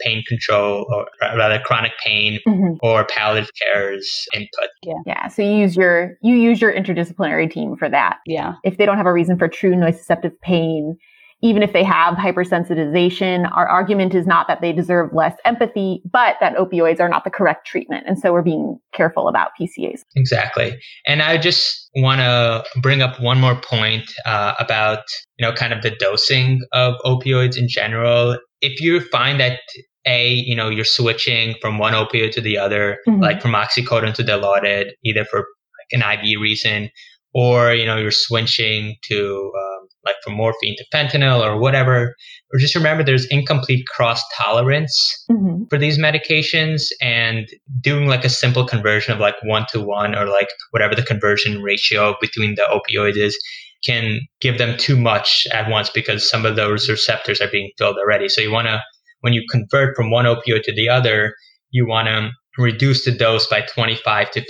pain 0.00 0.22
control 0.26 0.86
or 0.90 1.06
rather 1.36 1.58
chronic 1.58 1.92
pain 2.04 2.38
Mm-hmm. 2.48 2.76
or 2.82 3.04
palliative 3.04 3.50
care's 3.62 4.24
input. 4.34 4.68
Yeah. 5.06 5.28
So 5.28 5.42
you 5.42 5.52
use 5.56 5.76
your 5.76 6.16
you 6.22 6.34
use 6.34 6.60
your 6.60 6.72
interdisciplinary 6.72 7.50
team 7.50 7.76
for 7.76 7.88
that. 7.88 8.18
Yeah. 8.26 8.54
If 8.64 8.76
they 8.76 8.86
don't 8.86 8.96
have 8.96 9.06
a 9.06 9.12
reason 9.12 9.38
for 9.38 9.46
true 9.46 9.74
nociceptive 9.74 10.32
pain, 10.42 10.96
even 11.42 11.62
if 11.62 11.72
they 11.72 11.82
have 11.84 12.14
hypersensitization, 12.16 13.50
our 13.56 13.66
argument 13.66 14.14
is 14.14 14.26
not 14.26 14.46
that 14.48 14.60
they 14.60 14.72
deserve 14.72 15.10
less 15.12 15.34
empathy, 15.44 16.02
but 16.10 16.36
that 16.40 16.54
opioids 16.56 17.00
are 17.00 17.08
not 17.08 17.24
the 17.24 17.30
correct 17.30 17.66
treatment. 17.66 18.04
And 18.06 18.18
so 18.18 18.32
we're 18.32 18.42
being 18.42 18.78
careful 18.92 19.28
about 19.28 19.50
PCAs. 19.60 20.00
Exactly. 20.16 20.78
And 21.06 21.22
I 21.22 21.38
just 21.38 21.88
want 21.96 22.20
to 22.20 22.64
bring 22.80 23.02
up 23.02 23.20
one 23.20 23.40
more 23.40 23.60
point 23.60 24.10
uh, 24.26 24.54
about, 24.58 25.00
you 25.38 25.46
know, 25.46 25.52
kind 25.52 25.72
of 25.72 25.82
the 25.82 25.90
dosing 25.90 26.60
of 26.72 26.94
opioids 27.04 27.56
in 27.56 27.68
general. 27.68 28.36
If 28.60 28.80
you 28.80 29.00
find 29.00 29.40
that 29.40 29.60
a, 30.06 30.28
you 30.32 30.54
know, 30.54 30.68
you're 30.68 30.84
switching 30.84 31.54
from 31.60 31.78
one 31.78 31.92
opioid 31.92 32.32
to 32.32 32.40
the 32.40 32.58
other, 32.58 32.98
Mhm. 33.06 33.22
like 33.22 33.40
from 33.42 33.52
oxycodone 33.52 34.14
to 34.14 34.22
dilaudid, 34.22 34.90
either 35.04 35.24
for 35.24 35.40
like 35.40 35.92
an 35.92 36.02
IV 36.02 36.40
reason, 36.40 36.90
or 37.34 37.74
you 37.74 37.84
know, 37.86 37.96
you're 37.96 38.10
switching 38.10 38.96
to 39.04 39.52
um, 39.56 39.69
like 40.04 40.16
from 40.24 40.34
morphine 40.34 40.76
to 40.76 40.84
fentanyl 40.92 41.40
or 41.40 41.58
whatever. 41.58 42.14
Or 42.52 42.58
just 42.58 42.74
remember, 42.74 43.02
there's 43.04 43.26
incomplete 43.26 43.86
cross 43.86 44.22
tolerance 44.36 45.26
Mm-hmm. 45.30 45.64
for 45.70 45.78
these 45.78 45.96
medications 45.96 46.88
and 47.00 47.48
doing 47.80 48.06
like 48.06 48.24
a 48.24 48.28
simple 48.28 48.66
conversion 48.66 49.12
of 49.14 49.20
like 49.20 49.36
one 49.44 49.64
to 49.70 49.80
one 49.80 50.14
or 50.14 50.26
like 50.26 50.48
whatever 50.72 50.94
the 50.94 51.04
conversion 51.04 51.62
ratio 51.62 52.16
between 52.20 52.56
the 52.56 52.66
opioid 52.70 53.16
is 53.16 53.38
can 53.84 54.20
give 54.40 54.58
them 54.58 54.76
too 54.76 54.96
much 54.96 55.46
at 55.52 55.70
once 55.70 55.88
because 55.88 56.28
some 56.28 56.44
of 56.44 56.56
those 56.56 56.88
receptors 56.88 57.40
are 57.40 57.50
being 57.50 57.70
filled 57.78 57.96
already. 57.96 58.28
So 58.28 58.40
you 58.40 58.50
want 58.50 58.66
to, 58.66 58.82
when 59.20 59.32
you 59.32 59.42
convert 59.50 59.96
from 59.96 60.10
one 60.10 60.24
opioid 60.24 60.62
to 60.64 60.74
the 60.74 60.88
other, 60.88 61.34
you 61.70 61.86
want 61.86 62.08
to 62.08 62.30
reduce 62.58 63.04
the 63.04 63.12
dose 63.12 63.46
by 63.46 63.60
25 63.62 64.30
to 64.32 64.40
50% 64.40 64.46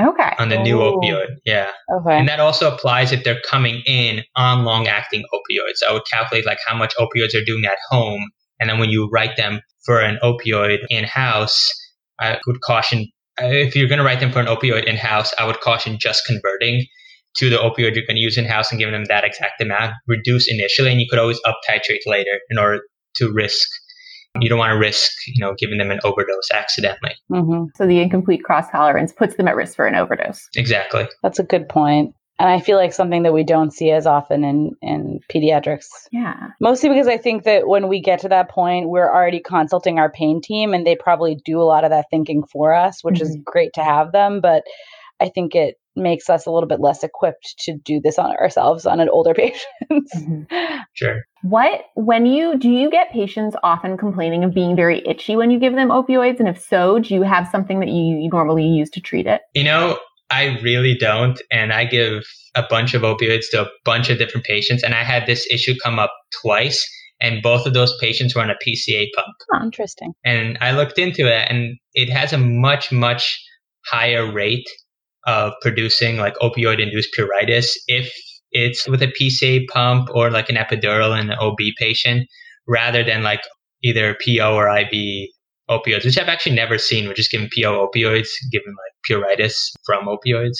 Okay. 0.00 0.32
on 0.38 0.48
the 0.48 0.62
new 0.62 0.76
opioid. 0.78 1.26
Yeah. 1.44 1.70
Okay. 1.98 2.18
And 2.18 2.28
that 2.28 2.40
also 2.40 2.72
applies 2.72 3.12
if 3.12 3.24
they're 3.24 3.40
coming 3.48 3.82
in 3.86 4.22
on 4.36 4.64
long 4.64 4.86
acting 4.86 5.24
opioids. 5.34 5.82
I 5.86 5.92
would 5.92 6.02
calculate 6.10 6.46
like 6.46 6.58
how 6.66 6.76
much 6.76 6.94
opioids 6.96 7.34
are 7.34 7.44
doing 7.44 7.64
at 7.64 7.78
home. 7.90 8.30
And 8.60 8.70
then 8.70 8.78
when 8.78 8.90
you 8.90 9.08
write 9.12 9.36
them 9.36 9.60
for 9.84 10.00
an 10.00 10.18
opioid 10.22 10.78
in 10.88 11.04
house, 11.04 11.72
I 12.20 12.38
would 12.46 12.60
caution 12.60 13.06
if 13.38 13.74
you're 13.74 13.88
going 13.88 13.98
to 13.98 14.04
write 14.04 14.20
them 14.20 14.32
for 14.32 14.40
an 14.40 14.46
opioid 14.46 14.84
in 14.84 14.96
house, 14.96 15.32
I 15.38 15.46
would 15.46 15.60
caution 15.60 15.96
just 15.98 16.26
converting 16.26 16.84
to 17.36 17.48
the 17.48 17.56
opioid 17.56 17.94
you're 17.94 18.06
going 18.06 18.16
to 18.16 18.20
use 18.20 18.36
in 18.36 18.44
house 18.44 18.70
and 18.70 18.78
giving 18.78 18.92
them 18.92 19.04
that 19.06 19.24
exact 19.24 19.60
amount. 19.60 19.94
Reduce 20.06 20.50
initially, 20.50 20.90
and 20.90 21.00
you 21.00 21.06
could 21.08 21.18
always 21.18 21.40
up 21.46 21.58
titrate 21.68 22.00
later 22.06 22.38
in 22.50 22.58
order 22.58 22.82
to 23.16 23.32
risk. 23.32 23.68
You 24.38 24.48
don't 24.48 24.58
want 24.58 24.72
to 24.72 24.78
risk, 24.78 25.10
you 25.26 25.44
know, 25.44 25.54
giving 25.58 25.78
them 25.78 25.90
an 25.90 25.98
overdose 26.04 26.50
accidentally. 26.52 27.14
hmm 27.28 27.64
So 27.76 27.86
the 27.86 28.00
incomplete 28.00 28.44
cross 28.44 28.70
tolerance 28.70 29.12
puts 29.12 29.36
them 29.36 29.48
at 29.48 29.56
risk 29.56 29.74
for 29.76 29.86
an 29.86 29.96
overdose. 29.96 30.48
Exactly. 30.56 31.08
That's 31.22 31.38
a 31.38 31.44
good 31.44 31.68
point. 31.68 32.14
And 32.38 32.48
I 32.48 32.58
feel 32.58 32.78
like 32.78 32.94
something 32.94 33.22
that 33.24 33.34
we 33.34 33.44
don't 33.44 33.70
see 33.70 33.90
as 33.90 34.06
often 34.06 34.44
in, 34.44 34.74
in 34.80 35.20
pediatrics. 35.30 35.88
Yeah. 36.10 36.48
Mostly 36.58 36.88
because 36.88 37.06
I 37.06 37.18
think 37.18 37.44
that 37.44 37.68
when 37.68 37.86
we 37.86 38.00
get 38.00 38.20
to 38.20 38.30
that 38.30 38.48
point, 38.48 38.88
we're 38.88 39.12
already 39.12 39.40
consulting 39.40 39.98
our 39.98 40.10
pain 40.10 40.40
team 40.40 40.72
and 40.72 40.86
they 40.86 40.96
probably 40.96 41.38
do 41.44 41.60
a 41.60 41.64
lot 41.64 41.84
of 41.84 41.90
that 41.90 42.06
thinking 42.10 42.44
for 42.50 42.72
us, 42.72 43.04
which 43.04 43.20
is 43.20 43.36
great 43.44 43.74
to 43.74 43.84
have 43.84 44.12
them. 44.12 44.40
But 44.40 44.62
I 45.20 45.28
think 45.28 45.54
it 45.54 45.76
makes 45.96 46.30
us 46.30 46.46
a 46.46 46.50
little 46.50 46.68
bit 46.68 46.80
less 46.80 47.02
equipped 47.02 47.54
to 47.60 47.76
do 47.84 48.00
this 48.02 48.18
on 48.18 48.30
ourselves 48.36 48.86
on 48.86 49.00
an 49.00 49.08
older 49.08 49.34
patient. 49.34 49.64
Mhm. 49.90 50.80
Sure. 50.94 51.22
What, 51.42 51.82
when 51.94 52.26
you, 52.26 52.58
do 52.58 52.68
you 52.68 52.90
get 52.90 53.10
patients 53.12 53.56
often 53.62 53.96
complaining 53.96 54.44
of 54.44 54.54
being 54.54 54.76
very 54.76 55.02
itchy 55.06 55.36
when 55.36 55.50
you 55.50 55.58
give 55.58 55.74
them 55.74 55.88
opioids? 55.88 56.38
And 56.38 56.48
if 56.48 56.60
so, 56.62 56.98
do 56.98 57.14
you 57.14 57.22
have 57.22 57.48
something 57.48 57.80
that 57.80 57.88
you, 57.88 58.18
you 58.18 58.28
normally 58.30 58.66
use 58.66 58.90
to 58.90 59.00
treat 59.00 59.26
it? 59.26 59.40
You 59.54 59.64
know, 59.64 59.98
I 60.30 60.58
really 60.62 60.96
don't. 60.96 61.40
And 61.50 61.72
I 61.72 61.84
give 61.84 62.24
a 62.54 62.62
bunch 62.68 62.94
of 62.94 63.02
opioids 63.02 63.46
to 63.52 63.62
a 63.62 63.70
bunch 63.84 64.10
of 64.10 64.18
different 64.18 64.46
patients. 64.46 64.82
And 64.82 64.94
I 64.94 65.02
had 65.02 65.26
this 65.26 65.46
issue 65.50 65.74
come 65.82 65.98
up 65.98 66.12
twice. 66.42 66.86
And 67.22 67.42
both 67.42 67.66
of 67.66 67.74
those 67.74 67.94
patients 68.00 68.34
were 68.34 68.40
on 68.40 68.48
a 68.50 68.54
PCA 68.66 69.06
pump. 69.14 69.34
Oh, 69.52 69.62
Interesting. 69.62 70.12
And 70.24 70.56
I 70.62 70.72
looked 70.72 70.98
into 70.98 71.26
it 71.26 71.46
and 71.50 71.76
it 71.92 72.10
has 72.10 72.32
a 72.32 72.38
much, 72.38 72.90
much 72.90 73.38
higher 73.86 74.30
rate 74.30 74.68
of 75.26 75.52
producing 75.60 76.16
like 76.16 76.34
opioid 76.36 76.80
induced 76.80 77.10
pruritus 77.16 77.72
if 77.86 78.12
it's 78.52 78.88
with 78.88 79.02
a 79.02 79.08
PCA 79.08 79.66
pump 79.68 80.08
or 80.14 80.30
like 80.30 80.48
an 80.48 80.56
epidural 80.56 81.18
in 81.18 81.30
an 81.30 81.38
OB 81.40 81.58
patient 81.78 82.26
rather 82.66 83.04
than 83.04 83.22
like 83.22 83.42
either 83.82 84.16
PO 84.24 84.54
or 84.54 84.68
IV 84.68 85.28
opioids, 85.70 86.04
which 86.04 86.18
I've 86.18 86.28
actually 86.28 86.56
never 86.56 86.78
seen. 86.78 87.06
We're 87.06 87.14
just 87.14 87.30
giving 87.30 87.48
PO 87.48 87.88
opioids, 87.88 88.28
given 88.50 88.74
like 88.74 89.38
pruritus 89.38 89.70
from 89.84 90.06
opioids. 90.06 90.56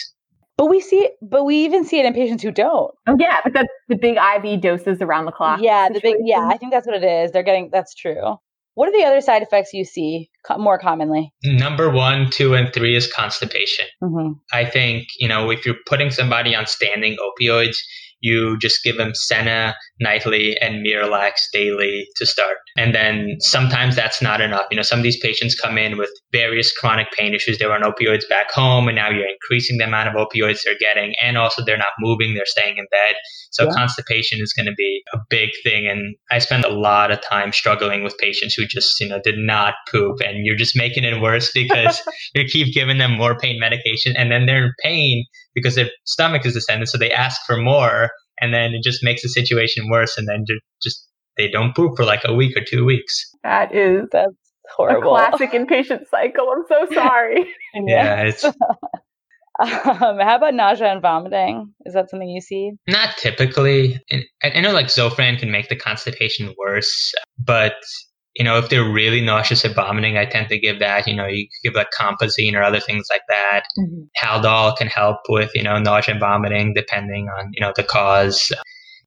But 0.56 0.66
we 0.66 0.80
see 0.80 0.98
it, 0.98 1.12
but 1.22 1.44
we 1.44 1.64
even 1.64 1.84
see 1.84 1.98
it 1.98 2.06
in 2.06 2.12
patients 2.12 2.42
who 2.42 2.50
don't. 2.50 2.92
Oh 3.08 3.16
yeah, 3.18 3.38
but 3.42 3.54
that's 3.54 3.68
the 3.88 3.96
big 3.96 4.16
IV 4.16 4.60
doses 4.60 5.00
around 5.00 5.24
the 5.24 5.32
clock. 5.32 5.60
Yeah, 5.62 5.88
the 5.88 6.00
big 6.00 6.16
yeah. 6.24 6.46
I 6.46 6.58
think 6.58 6.70
that's 6.70 6.86
what 6.86 6.96
it 6.96 7.04
is. 7.04 7.32
They're 7.32 7.42
getting 7.42 7.70
that's 7.72 7.94
true. 7.94 8.36
What 8.74 8.88
are 8.88 8.92
the 8.92 9.04
other 9.04 9.20
side 9.20 9.42
effects 9.42 9.72
you 9.72 9.84
see 9.84 10.30
co- 10.44 10.58
more 10.58 10.78
commonly? 10.78 11.32
Number 11.44 11.90
one, 11.90 12.30
two, 12.30 12.54
and 12.54 12.72
three 12.72 12.96
is 12.96 13.12
constipation. 13.12 13.86
Mm-hmm. 14.02 14.32
I 14.52 14.64
think, 14.64 15.08
you 15.18 15.28
know, 15.28 15.50
if 15.50 15.66
you're 15.66 15.76
putting 15.86 16.10
somebody 16.10 16.54
on 16.54 16.66
standing 16.66 17.16
opioids, 17.18 17.76
you 18.20 18.58
just 18.58 18.82
give 18.84 18.96
them 18.96 19.14
Senna 19.14 19.74
nightly 20.00 20.56
and 20.60 20.84
Miralax 20.84 21.32
daily 21.52 22.06
to 22.16 22.26
start. 22.26 22.56
And 22.76 22.94
then 22.94 23.36
sometimes 23.40 23.96
that's 23.96 24.22
not 24.22 24.40
enough. 24.40 24.66
You 24.70 24.76
know, 24.76 24.82
some 24.82 24.98
of 25.00 25.02
these 25.02 25.18
patients 25.18 25.54
come 25.54 25.76
in 25.78 25.98
with 25.98 26.10
various 26.32 26.72
chronic 26.76 27.08
pain 27.12 27.34
issues. 27.34 27.58
They 27.58 27.66
were 27.66 27.74
on 27.74 27.82
opioids 27.82 28.28
back 28.28 28.50
home, 28.50 28.88
and 28.88 28.96
now 28.96 29.10
you're 29.10 29.26
increasing 29.28 29.78
the 29.78 29.84
amount 29.84 30.08
of 30.08 30.14
opioids 30.14 30.60
they're 30.64 30.78
getting. 30.78 31.14
And 31.22 31.36
also, 31.36 31.64
they're 31.64 31.76
not 31.78 31.92
moving, 32.00 32.34
they're 32.34 32.46
staying 32.46 32.78
in 32.78 32.86
bed. 32.90 33.16
So, 33.50 33.64
Yeah. 33.64 33.72
constipation 33.74 34.40
is 34.40 34.52
going 34.52 34.66
to 34.66 34.74
be 34.74 35.02
a 35.12 35.18
big 35.28 35.50
thing. 35.64 35.86
And 35.86 36.14
I 36.30 36.38
spend 36.38 36.64
a 36.64 36.68
lot 36.70 37.10
of 37.10 37.20
time 37.20 37.52
struggling 37.52 38.04
with 38.04 38.16
patients 38.18 38.54
who 38.54 38.66
just, 38.66 39.00
you 39.00 39.08
know, 39.08 39.20
did 39.22 39.38
not 39.38 39.74
poop. 39.90 40.20
And 40.24 40.46
you're 40.46 40.56
just 40.56 40.76
making 40.76 41.04
it 41.04 41.20
worse 41.20 41.50
because 41.52 42.00
you 42.34 42.44
keep 42.44 42.72
giving 42.74 42.98
them 42.98 43.16
more 43.16 43.36
pain 43.36 43.58
medication. 43.58 44.16
And 44.16 44.30
then 44.30 44.46
they're 44.46 44.66
in 44.66 44.72
pain 44.82 45.24
because 45.54 45.74
their 45.74 45.88
stomach 46.04 46.44
is 46.46 46.54
distended. 46.54 46.88
So, 46.88 46.98
they 46.98 47.10
ask 47.12 47.40
for 47.46 47.56
more 47.56 48.10
and 48.40 48.54
then 48.54 48.72
it 48.74 48.82
just 48.82 49.02
makes 49.02 49.22
the 49.22 49.28
situation 49.28 49.88
worse 49.90 50.16
and 50.18 50.26
then 50.28 50.44
just 50.82 51.06
they 51.36 51.48
don't 51.50 51.74
poop 51.74 51.96
for 51.96 52.04
like 52.04 52.22
a 52.24 52.34
week 52.34 52.56
or 52.56 52.64
two 52.64 52.84
weeks 52.84 53.24
that 53.42 53.74
is 53.74 54.06
That's 54.12 54.26
a 54.28 54.72
horrible. 54.76 55.10
classic 55.10 55.50
inpatient 55.60 56.08
cycle. 56.10 56.48
I'm 56.54 56.64
so 56.68 56.94
sorry. 56.94 57.52
yeah 57.86 58.22
it's 58.22 58.44
Um, 59.60 60.18
how 60.18 60.36
about 60.36 60.54
nausea 60.54 60.90
and 60.90 61.02
vomiting? 61.02 61.74
Is 61.84 61.92
that 61.92 62.08
something 62.08 62.28
you 62.28 62.40
see? 62.40 62.72
not 62.88 63.18
typically 63.18 64.00
and 64.10 64.24
I, 64.42 64.52
I 64.52 64.60
know 64.62 64.72
like 64.72 64.86
zofran 64.86 65.38
can 65.38 65.50
make 65.50 65.68
the 65.68 65.76
constipation 65.76 66.54
worse 66.56 67.12
but 67.38 67.74
you 68.36 68.44
know 68.44 68.58
if 68.58 68.68
they're 68.68 68.88
really 68.88 69.20
nauseous 69.20 69.64
or 69.64 69.72
vomiting 69.74 70.16
i 70.16 70.24
tend 70.24 70.48
to 70.48 70.58
give 70.58 70.78
that 70.78 71.06
you 71.06 71.14
know 71.14 71.26
you 71.26 71.46
give 71.64 71.74
like 71.74 71.90
compazine 71.98 72.54
or 72.54 72.62
other 72.62 72.80
things 72.80 73.06
like 73.10 73.22
that 73.28 73.64
haldol 74.22 74.76
can 74.76 74.86
help 74.86 75.18
with 75.28 75.50
you 75.54 75.62
know 75.62 75.78
nausea 75.78 76.14
and 76.14 76.20
vomiting 76.20 76.72
depending 76.74 77.28
on 77.28 77.50
you 77.52 77.60
know 77.60 77.72
the 77.76 77.82
cause 77.82 78.52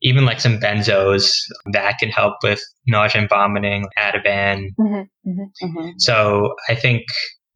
even 0.02 0.26
like 0.26 0.42
some 0.42 0.60
benzos 0.60 1.32
that 1.72 1.98
can 2.00 2.10
help 2.10 2.36
with 2.44 2.62
nausea 2.88 3.22
and 3.22 3.30
vomiting 3.30 3.88
ativan 3.98 4.68
Mhm, 4.80 5.08
mhm. 5.26 5.46
Mm-hmm. 5.64 5.90
So 6.00 6.56
I 6.70 6.76
think 6.76 7.04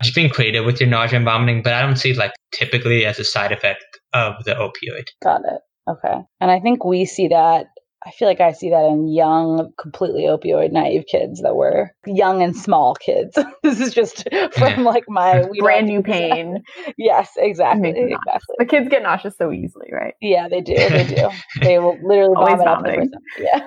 just 0.02 0.16
being 0.16 0.30
creative 0.30 0.66
with 0.66 0.80
your 0.80 0.90
nausea 0.90 1.18
and 1.18 1.26
vomiting, 1.26 1.64
but 1.64 1.74
I 1.74 1.82
don't 1.82 1.96
see 1.96 2.12
it 2.12 2.18
like 2.18 2.34
typically 2.52 3.06
as 3.06 3.20
a 3.20 3.24
side 3.24 3.52
effect 3.52 3.84
of 4.14 4.44
the 4.46 4.54
opioid. 4.54 5.08
Got 5.24 5.42
it. 5.46 5.62
Okay. 5.90 6.18
And 6.40 6.52
I 6.52 6.60
think 6.60 6.84
we 6.86 7.06
see 7.06 7.30
that. 7.30 7.68
I 8.08 8.12
feel 8.12 8.30
like 8.30 8.40
I 8.40 8.54
see 8.54 8.70
that 8.70 8.86
in 8.86 9.10
young, 9.10 9.74
completely 9.78 10.24
opioid 10.24 10.72
naive 10.72 11.06
kids 11.12 11.42
that 11.42 11.58
were 11.58 11.92
young 12.06 12.42
and 12.42 12.56
small 12.56 12.96
kids. 12.96 13.38
this 13.64 13.82
is 13.82 13.94
just 13.94 14.30
from 14.54 14.86
like 14.86 15.04
my 15.10 15.44
Brand 15.60 15.88
new 15.88 16.02
pain. 16.04 16.64
Yes, 16.98 17.32
exactly. 17.36 17.92
Makes 17.92 18.00
it 18.00 18.10
nauseous. 18.10 18.20
Exactly. 18.26 18.56
The 18.60 18.66
kids 18.66 18.90
get 18.90 19.04
nauseous 19.04 19.36
so 19.38 19.52
easily, 19.52 19.90
right? 19.92 20.14
Yeah, 20.22 20.48
they 20.48 20.62
do. 20.62 20.74
They 20.74 21.04
do. 21.04 21.30
they 21.62 21.80
will 21.80 21.98
literally 22.02 22.34
vomit 22.36 22.66
off 22.66 22.84
the 22.84 22.92
vomiting. 22.92 23.12
person. 23.12 23.62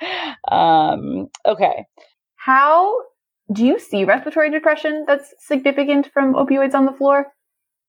Yeah. 0.00 0.34
um, 0.50 1.28
okay. 1.44 1.84
How 2.36 2.96
do 3.52 3.66
you 3.66 3.78
see 3.78 4.04
respiratory 4.04 4.50
depression 4.50 5.04
that's 5.06 5.34
significant 5.38 6.10
from 6.14 6.32
opioids 6.32 6.72
on 6.74 6.86
the 6.86 6.92
floor? 6.92 7.26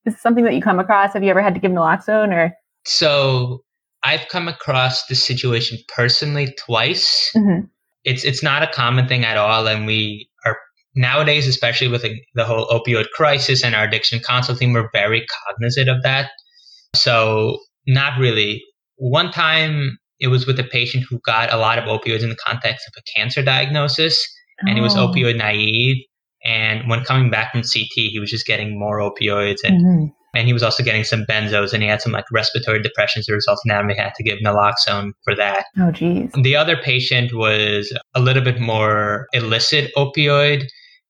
Is 0.04 0.14
this 0.14 0.22
something 0.22 0.44
that 0.44 0.54
you 0.54 0.60
come 0.60 0.80
across? 0.80 1.14
Have 1.14 1.22
you 1.22 1.30
ever 1.30 1.40
had 1.40 1.54
to 1.54 1.60
give 1.60 1.70
naloxone 1.70 2.34
or? 2.34 2.52
So 2.84 3.62
I've 4.04 4.26
come 4.28 4.48
across 4.48 5.06
this 5.06 5.24
situation 5.24 5.78
personally 5.94 6.54
twice. 6.58 7.30
Mhm. 7.36 7.68
It's 8.04 8.24
it's 8.24 8.42
not 8.42 8.62
a 8.62 8.66
common 8.66 9.06
thing 9.08 9.24
at 9.24 9.36
all, 9.36 9.66
and 9.68 9.86
we 9.86 10.28
are 10.44 10.58
nowadays, 10.94 11.46
especially 11.46 11.88
with 11.88 12.02
the, 12.02 12.18
the 12.34 12.44
whole 12.44 12.66
opioid 12.68 13.08
crisis 13.14 13.62
and 13.64 13.74
our 13.74 13.84
addiction 13.84 14.20
consult 14.20 14.58
team, 14.58 14.72
we're 14.72 14.90
very 14.92 15.24
cognizant 15.46 15.88
of 15.88 16.02
that. 16.02 16.30
So 16.96 17.58
not 17.86 18.18
really. 18.18 18.62
One 18.96 19.30
time 19.30 19.98
it 20.20 20.28
was 20.28 20.46
with 20.46 20.58
a 20.60 20.64
patient 20.64 21.04
who 21.08 21.18
got 21.24 21.52
a 21.52 21.56
lot 21.56 21.78
of 21.78 21.84
opioids 21.84 22.22
in 22.22 22.28
the 22.28 22.36
context 22.36 22.86
of 22.88 22.94
a 22.98 23.02
cancer 23.18 23.42
diagnosis. 23.42 24.24
and 24.64 24.76
he 24.76 24.80
was 24.80 24.96
Oh. 24.96 25.08
opioid 25.08 25.36
naive. 25.36 25.96
And 26.44 26.88
when 26.88 27.02
coming 27.02 27.30
back 27.30 27.50
from 27.50 27.62
CT, 27.62 28.10
he 28.10 28.20
was 28.20 28.30
just 28.30 28.46
getting 28.46 28.78
more 28.78 28.98
opioids, 29.00 29.56
and, 29.64 29.80
Mhm. 29.84 30.12
And 30.34 30.46
he 30.46 30.52
was 30.52 30.62
also 30.62 30.82
getting 30.82 31.04
some 31.04 31.24
benzos, 31.24 31.72
and 31.72 31.82
he 31.82 31.88
had 31.88 32.00
some 32.00 32.12
like 32.12 32.24
respiratory 32.32 32.82
depression 32.82 33.20
as 33.20 33.28
a 33.28 33.34
result. 33.34 33.58
Now 33.66 33.86
we 33.86 33.94
had 33.94 34.14
to 34.14 34.22
give 34.22 34.38
naloxone 34.38 35.12
for 35.24 35.34
that. 35.34 35.66
Oh, 35.78 35.90
geez. 35.90 36.30
The 36.42 36.56
other 36.56 36.76
patient 36.76 37.34
was 37.34 37.92
a 38.14 38.20
little 38.20 38.42
bit 38.42 38.60
more 38.60 39.26
illicit 39.32 39.90
opioid 39.96 40.64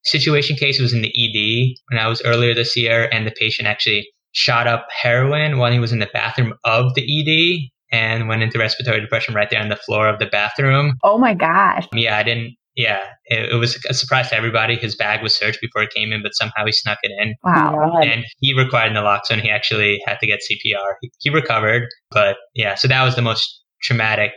situation 0.05 0.57
case. 0.57 0.79
It 0.79 0.83
was 0.83 0.93
in 0.93 1.03
the 1.03 1.09
ED 1.09 1.77
when 1.91 2.05
I 2.05 2.09
was 2.09 2.23
earlier 2.23 2.55
this 2.55 2.77
year, 2.77 3.09
and 3.13 3.27
the 3.27 3.33
patient 3.33 3.69
actually 3.69 4.09
shot 4.33 4.67
up 4.67 4.87
heroin 4.91 5.59
while 5.59 5.71
he 5.71 5.79
was 5.79 5.93
in 5.93 5.99
the 5.99 6.09
bathroom 6.13 6.55
of 6.65 6.95
the 6.95 7.03
ED 7.03 7.71
and 7.93 8.27
went 8.27 8.43
into 8.43 8.59
respiratory 8.59 9.01
depression 9.01 9.35
right 9.35 9.51
there 9.51 9.61
on 9.61 9.69
the 9.69 9.77
floor 9.77 10.09
of 10.09 10.19
the 10.19 10.27
bathroom. 10.27 10.95
Oh 11.03 11.19
my 11.19 11.35
gosh. 11.35 11.87
Yeah, 11.93 12.17
I 12.17 12.23
didn't. 12.23 12.57
Yeah, 12.77 13.03
it, 13.27 13.53
it 13.53 13.57
was 13.57 13.79
a 13.91 13.95
surprise 13.95 14.31
to 14.31 14.37
everybody. 14.37 14.77
His 14.77 14.97
bag 14.97 15.23
was 15.23 15.35
searched 15.35 15.61
before 15.61 15.83
it 15.83 15.91
came 15.95 16.11
in, 16.13 16.23
but 16.23 16.33
somehow 16.35 16.65
he 16.65 16.73
snuck 16.73 16.99
it 17.03 17.13
in. 17.21 17.35
Wow. 17.45 17.99
And 18.03 18.25
he 18.39 18.55
required 18.55 18.93
naloxone. 18.93 19.41
He 19.41 19.51
actually 19.51 20.01
had 20.07 20.19
to 20.21 20.27
get 20.27 20.41
CPR. 20.41 20.95
He, 21.03 21.11
he 21.21 21.31
recovered, 21.31 21.83
but 22.11 22.37
yeah, 22.55 22.75
so 22.75 22.89
that 22.89 23.05
was 23.05 23.15
the 23.17 23.23
most 23.23 23.61
traumatic 23.83 24.33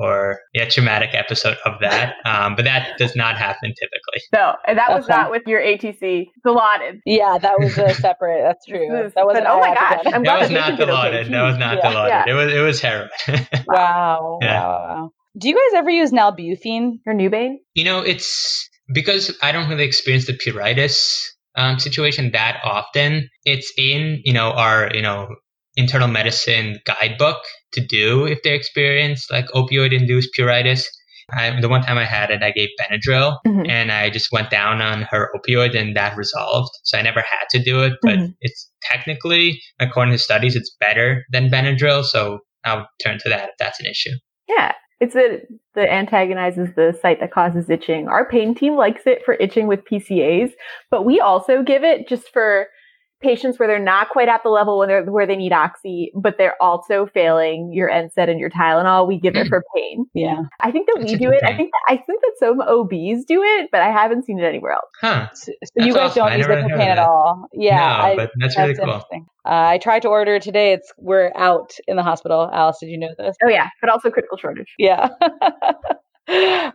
or 0.00 0.38
yeah 0.54 0.68
traumatic 0.68 1.10
episode 1.12 1.56
of 1.64 1.72
that. 1.80 2.14
Um, 2.28 2.54
but 2.56 2.64
that 2.66 2.98
does 2.98 3.16
not 3.16 3.36
happen 3.38 3.70
typically. 3.80 4.22
No, 4.34 4.54
and 4.66 4.76
that 4.78 4.90
was 4.94 5.04
Okay. 5.06 5.16
not 5.16 5.30
with 5.30 5.42
your 5.46 5.60
ATC 5.62 6.26
Dilaudid. 6.46 7.00
Yeah, 7.06 7.38
that 7.40 7.58
was 7.58 7.76
a 7.78 7.94
separate. 7.94 8.42
That's 8.44 8.64
true. 8.66 8.86
That 8.90 9.24
wasn't. 9.24 9.44
but 9.44 9.50
oh 9.50 9.58
my 9.60 9.70
IAPA. 9.70 9.74
gosh, 9.74 10.02
I'm 10.06 10.12
that 10.12 10.22
glad 10.24 10.40
was 10.40 10.48
the 10.48 10.54
not 10.54 10.62
patient 10.64 10.78
did 10.78 10.90
okay. 10.90 10.92
dilaudid. 11.24 11.30
That 11.30 11.42
was 11.42 11.58
not 11.58 11.78
Yeah. 11.78 11.90
dilaudid. 12.24 12.26
It 12.28 12.34
was 12.34 12.52
it 12.52 12.60
was 12.60 12.80
heroin. 12.80 13.08
Wow. 13.66 14.38
Yeah. 14.42 14.60
Wow. 14.62 15.10
Wow. 15.38 15.40
Do 15.40 15.48
you 15.48 15.54
guys 15.54 15.78
ever 15.78 15.90
use 15.90 16.10
Nalbuphine? 16.10 17.00
Your 17.06 17.14
Nubain? 17.14 17.58
You 17.74 17.84
know, 17.84 18.00
it's 18.00 18.68
because 18.92 19.36
I 19.42 19.52
don't 19.52 19.68
really 19.68 19.84
experience 19.84 20.26
the 20.26 20.32
pruritus 20.32 21.26
um, 21.56 21.78
situation 21.78 22.30
that 22.32 22.60
often. 22.64 23.28
It's 23.44 23.72
in, 23.78 24.20
you 24.24 24.32
know, 24.32 24.50
our, 24.50 24.90
you 24.94 25.02
know, 25.02 25.28
internal 25.76 26.08
medicine 26.08 26.80
guidebook 26.86 27.38
to 27.72 27.80
do 27.86 28.26
if 28.26 28.42
they 28.42 28.54
experience 28.54 29.26
like 29.30 29.46
opioid 29.54 29.92
induced 29.92 30.30
pruritus. 30.36 30.84
I, 31.30 31.60
the 31.60 31.68
one 31.68 31.82
time 31.82 31.98
I 31.98 32.04
had 32.06 32.30
it, 32.30 32.42
I 32.42 32.50
gave 32.52 32.70
Benadryl 32.80 33.36
Mhm. 33.46 33.68
and 33.68 33.92
I 33.92 34.08
just 34.08 34.32
went 34.32 34.50
down 34.50 34.80
on 34.80 35.02
her 35.02 35.30
opioid 35.36 35.78
and 35.78 35.94
that 35.94 36.16
resolved. 36.16 36.70
So 36.84 36.98
I 36.98 37.02
never 37.02 37.20
had 37.20 37.44
to 37.50 37.62
do 37.62 37.82
it, 37.82 37.92
but 38.00 38.18
Mhm. 38.18 38.34
it's 38.40 38.70
technically, 38.82 39.60
according 39.78 40.12
to 40.12 40.18
studies, 40.18 40.56
it's 40.56 40.74
better 40.80 41.26
than 41.30 41.50
Benadryl. 41.50 42.02
So 42.02 42.40
I'll 42.64 42.88
turn 43.04 43.18
to 43.18 43.28
that 43.28 43.50
if 43.50 43.54
that's 43.58 43.78
an 43.78 43.86
issue. 43.86 44.16
Yeah. 44.48 44.72
It's 45.00 45.14
that 45.14 45.48
antagonizes 45.76 46.70
the 46.74 46.98
site 47.00 47.20
that 47.20 47.32
causes 47.32 47.70
itching. 47.70 48.08
Our 48.08 48.28
pain 48.28 48.54
team 48.54 48.74
likes 48.74 49.02
it 49.06 49.24
for 49.24 49.34
itching 49.34 49.66
with 49.68 49.84
PCAs, 49.84 50.52
but 50.90 51.04
we 51.04 51.20
also 51.20 51.62
give 51.62 51.84
it 51.84 52.08
just 52.08 52.28
for 52.32 52.66
patients 53.20 53.58
where 53.58 53.66
they're 53.66 53.78
not 53.78 54.08
quite 54.10 54.28
at 54.28 54.42
the 54.42 54.48
level 54.48 54.78
where 54.78 54.86
they're 54.86 55.04
where 55.04 55.26
they 55.26 55.36
need 55.36 55.52
oxy, 55.52 56.12
but 56.14 56.36
they're 56.38 56.60
also 56.62 57.06
failing 57.06 57.72
your 57.72 57.90
NSAID 57.90 58.30
and 58.30 58.38
your 58.40 58.50
Tylenol. 58.50 59.06
We 59.08 59.18
give 59.18 59.34
it 59.36 59.46
Mm. 59.46 59.48
for 59.48 59.64
pain. 59.74 60.06
Yeah. 60.14 60.42
I 60.60 60.70
think 60.70 60.86
that 60.86 60.96
That's 60.98 61.12
we 61.12 61.18
do 61.18 61.26
good 61.26 61.34
it. 61.34 61.42
I 61.44 61.56
think 61.56 61.70
that, 61.72 61.94
I 61.94 61.96
think 61.96 62.20
that 62.22 62.32
some 62.38 62.60
OBs 62.60 63.24
do 63.24 63.42
it, 63.42 63.68
but 63.72 63.80
I 63.80 63.90
haven't 63.90 64.24
seen 64.24 64.38
it 64.38 64.44
anywhere 64.44 64.72
else. 64.72 64.90
Huh. 65.00 65.28
So, 65.34 65.52
so 65.64 65.84
you 65.84 65.94
guys 65.94 66.10
awesome. 66.10 66.20
don't 66.22 66.32
I 66.32 66.36
use 66.36 66.46
never 66.48 66.58
it 66.60 66.62
for 66.62 66.68
pain 66.76 66.90
of 66.90 66.98
at 66.98 66.98
all. 66.98 67.48
Yeah. 67.52 67.76
no, 67.76 67.82
I, 67.84 68.16
but 68.16 68.30
that's 68.38 68.56
really 68.58 68.74
cool. 68.74 68.88
Uh, 68.90 69.00
I 69.44 69.78
tried 69.78 70.02
to 70.02 70.08
order 70.08 70.34
it 70.36 70.42
today. 70.42 70.72
It's 70.74 70.92
we're 70.98 71.32
out 71.34 71.72
in 71.86 71.96
the 71.96 72.02
hospital. 72.02 72.50
Alice, 72.52 72.78
did 72.80 72.88
you 72.90 72.98
know 72.98 73.08
this? 73.18 73.36
Oh 73.44 73.48
yeah, 73.48 73.68
but 73.80 73.88
also 73.90 74.10
critical 74.10 74.36
shortage. 74.36 74.74
Yeah. 74.78 75.08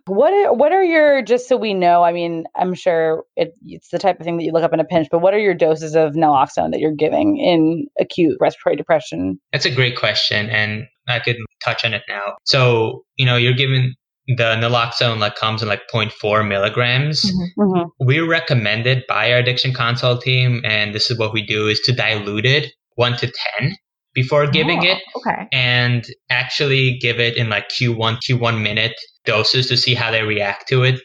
what 0.05 0.33
are, 0.33 0.53
what 0.53 0.71
are 0.71 0.83
your 0.83 1.21
just 1.21 1.47
so 1.47 1.57
we 1.57 1.73
know? 1.73 2.03
I 2.03 2.11
mean, 2.11 2.45
I'm 2.55 2.73
sure 2.73 3.23
it, 3.35 3.53
it's 3.65 3.89
the 3.89 3.99
type 3.99 4.19
of 4.19 4.25
thing 4.25 4.37
that 4.37 4.43
you 4.43 4.51
look 4.51 4.63
up 4.63 4.73
in 4.73 4.79
a 4.79 4.85
pinch. 4.85 5.07
But 5.11 5.19
what 5.19 5.33
are 5.33 5.39
your 5.39 5.53
doses 5.53 5.95
of 5.95 6.13
naloxone 6.13 6.71
that 6.71 6.79
you're 6.79 6.95
giving 6.95 7.37
in 7.37 7.85
acute 7.99 8.37
respiratory 8.39 8.75
depression? 8.75 9.39
That's 9.51 9.65
a 9.65 9.73
great 9.73 9.97
question, 9.97 10.49
and 10.49 10.85
I 11.07 11.19
could 11.19 11.37
touch 11.63 11.85
on 11.85 11.93
it 11.93 12.01
now. 12.09 12.35
So, 12.45 13.03
you 13.15 13.25
know, 13.25 13.37
you're 13.37 13.53
given 13.53 13.95
the 14.27 14.55
naloxone 14.55 15.19
like 15.19 15.35
comes 15.35 15.61
in 15.61 15.67
like 15.67 15.81
0.4 15.93 16.47
milligrams. 16.47 17.29
Mhm. 17.59 17.89
We're 17.99 18.27
recommended 18.27 19.03
by 19.07 19.31
our 19.31 19.37
addiction 19.37 19.73
consult 19.73 20.21
team, 20.21 20.61
and 20.65 20.95
this 20.95 21.11
is 21.11 21.19
what 21.19 21.33
we 21.33 21.45
do 21.45 21.67
is 21.67 21.79
to 21.81 21.91
dilute 21.91 22.45
it 22.45 22.71
one 22.95 23.17
to 23.17 23.31
10 23.59 23.75
before 24.13 24.47
giving 24.47 24.79
Oh, 24.79 24.91
it 24.91 24.97
Okay. 25.17 25.47
and 25.51 26.05
actually 26.29 26.97
give 26.99 27.19
it 27.19 27.35
in 27.37 27.49
like 27.49 27.69
Q1, 27.69 28.19
Q1 28.27 28.61
minute 28.61 28.93
doses 29.25 29.67
to 29.67 29.77
see 29.77 29.93
how 29.95 30.11
they 30.11 30.23
react 30.23 30.67
to 30.69 30.83
it. 30.83 30.99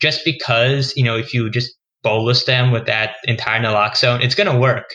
Just 0.00 0.24
because, 0.24 0.92
you 0.96 1.04
know, 1.04 1.16
if 1.16 1.32
you 1.34 1.50
just 1.50 1.72
bolus 2.02 2.44
them 2.44 2.70
with 2.70 2.86
that 2.86 3.16
entire 3.24 3.60
naloxone, 3.60 4.22
it's 4.22 4.34
going 4.34 4.50
to 4.52 4.58
work. 4.58 4.86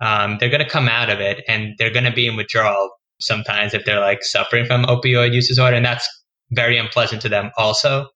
Um, 0.00 0.36
they're 0.38 0.50
going 0.50 0.64
to 0.64 0.68
come 0.68 0.88
out 0.88 1.10
of 1.10 1.20
it 1.20 1.42
and 1.48 1.74
they're 1.78 1.92
going 1.92 2.04
to 2.04 2.12
be 2.12 2.26
in 2.26 2.36
withdrawal 2.36 2.90
sometimes 3.20 3.74
if 3.74 3.84
they're 3.84 4.00
like 4.00 4.22
suffering 4.22 4.64
from 4.66 4.84
opioid 4.84 5.32
use 5.34 5.48
disorder. 5.48 5.76
And 5.76 5.84
that's 5.84 6.08
very 6.52 6.78
unpleasant 6.78 7.20
to 7.22 7.28
them 7.28 7.50
also. 7.58 8.06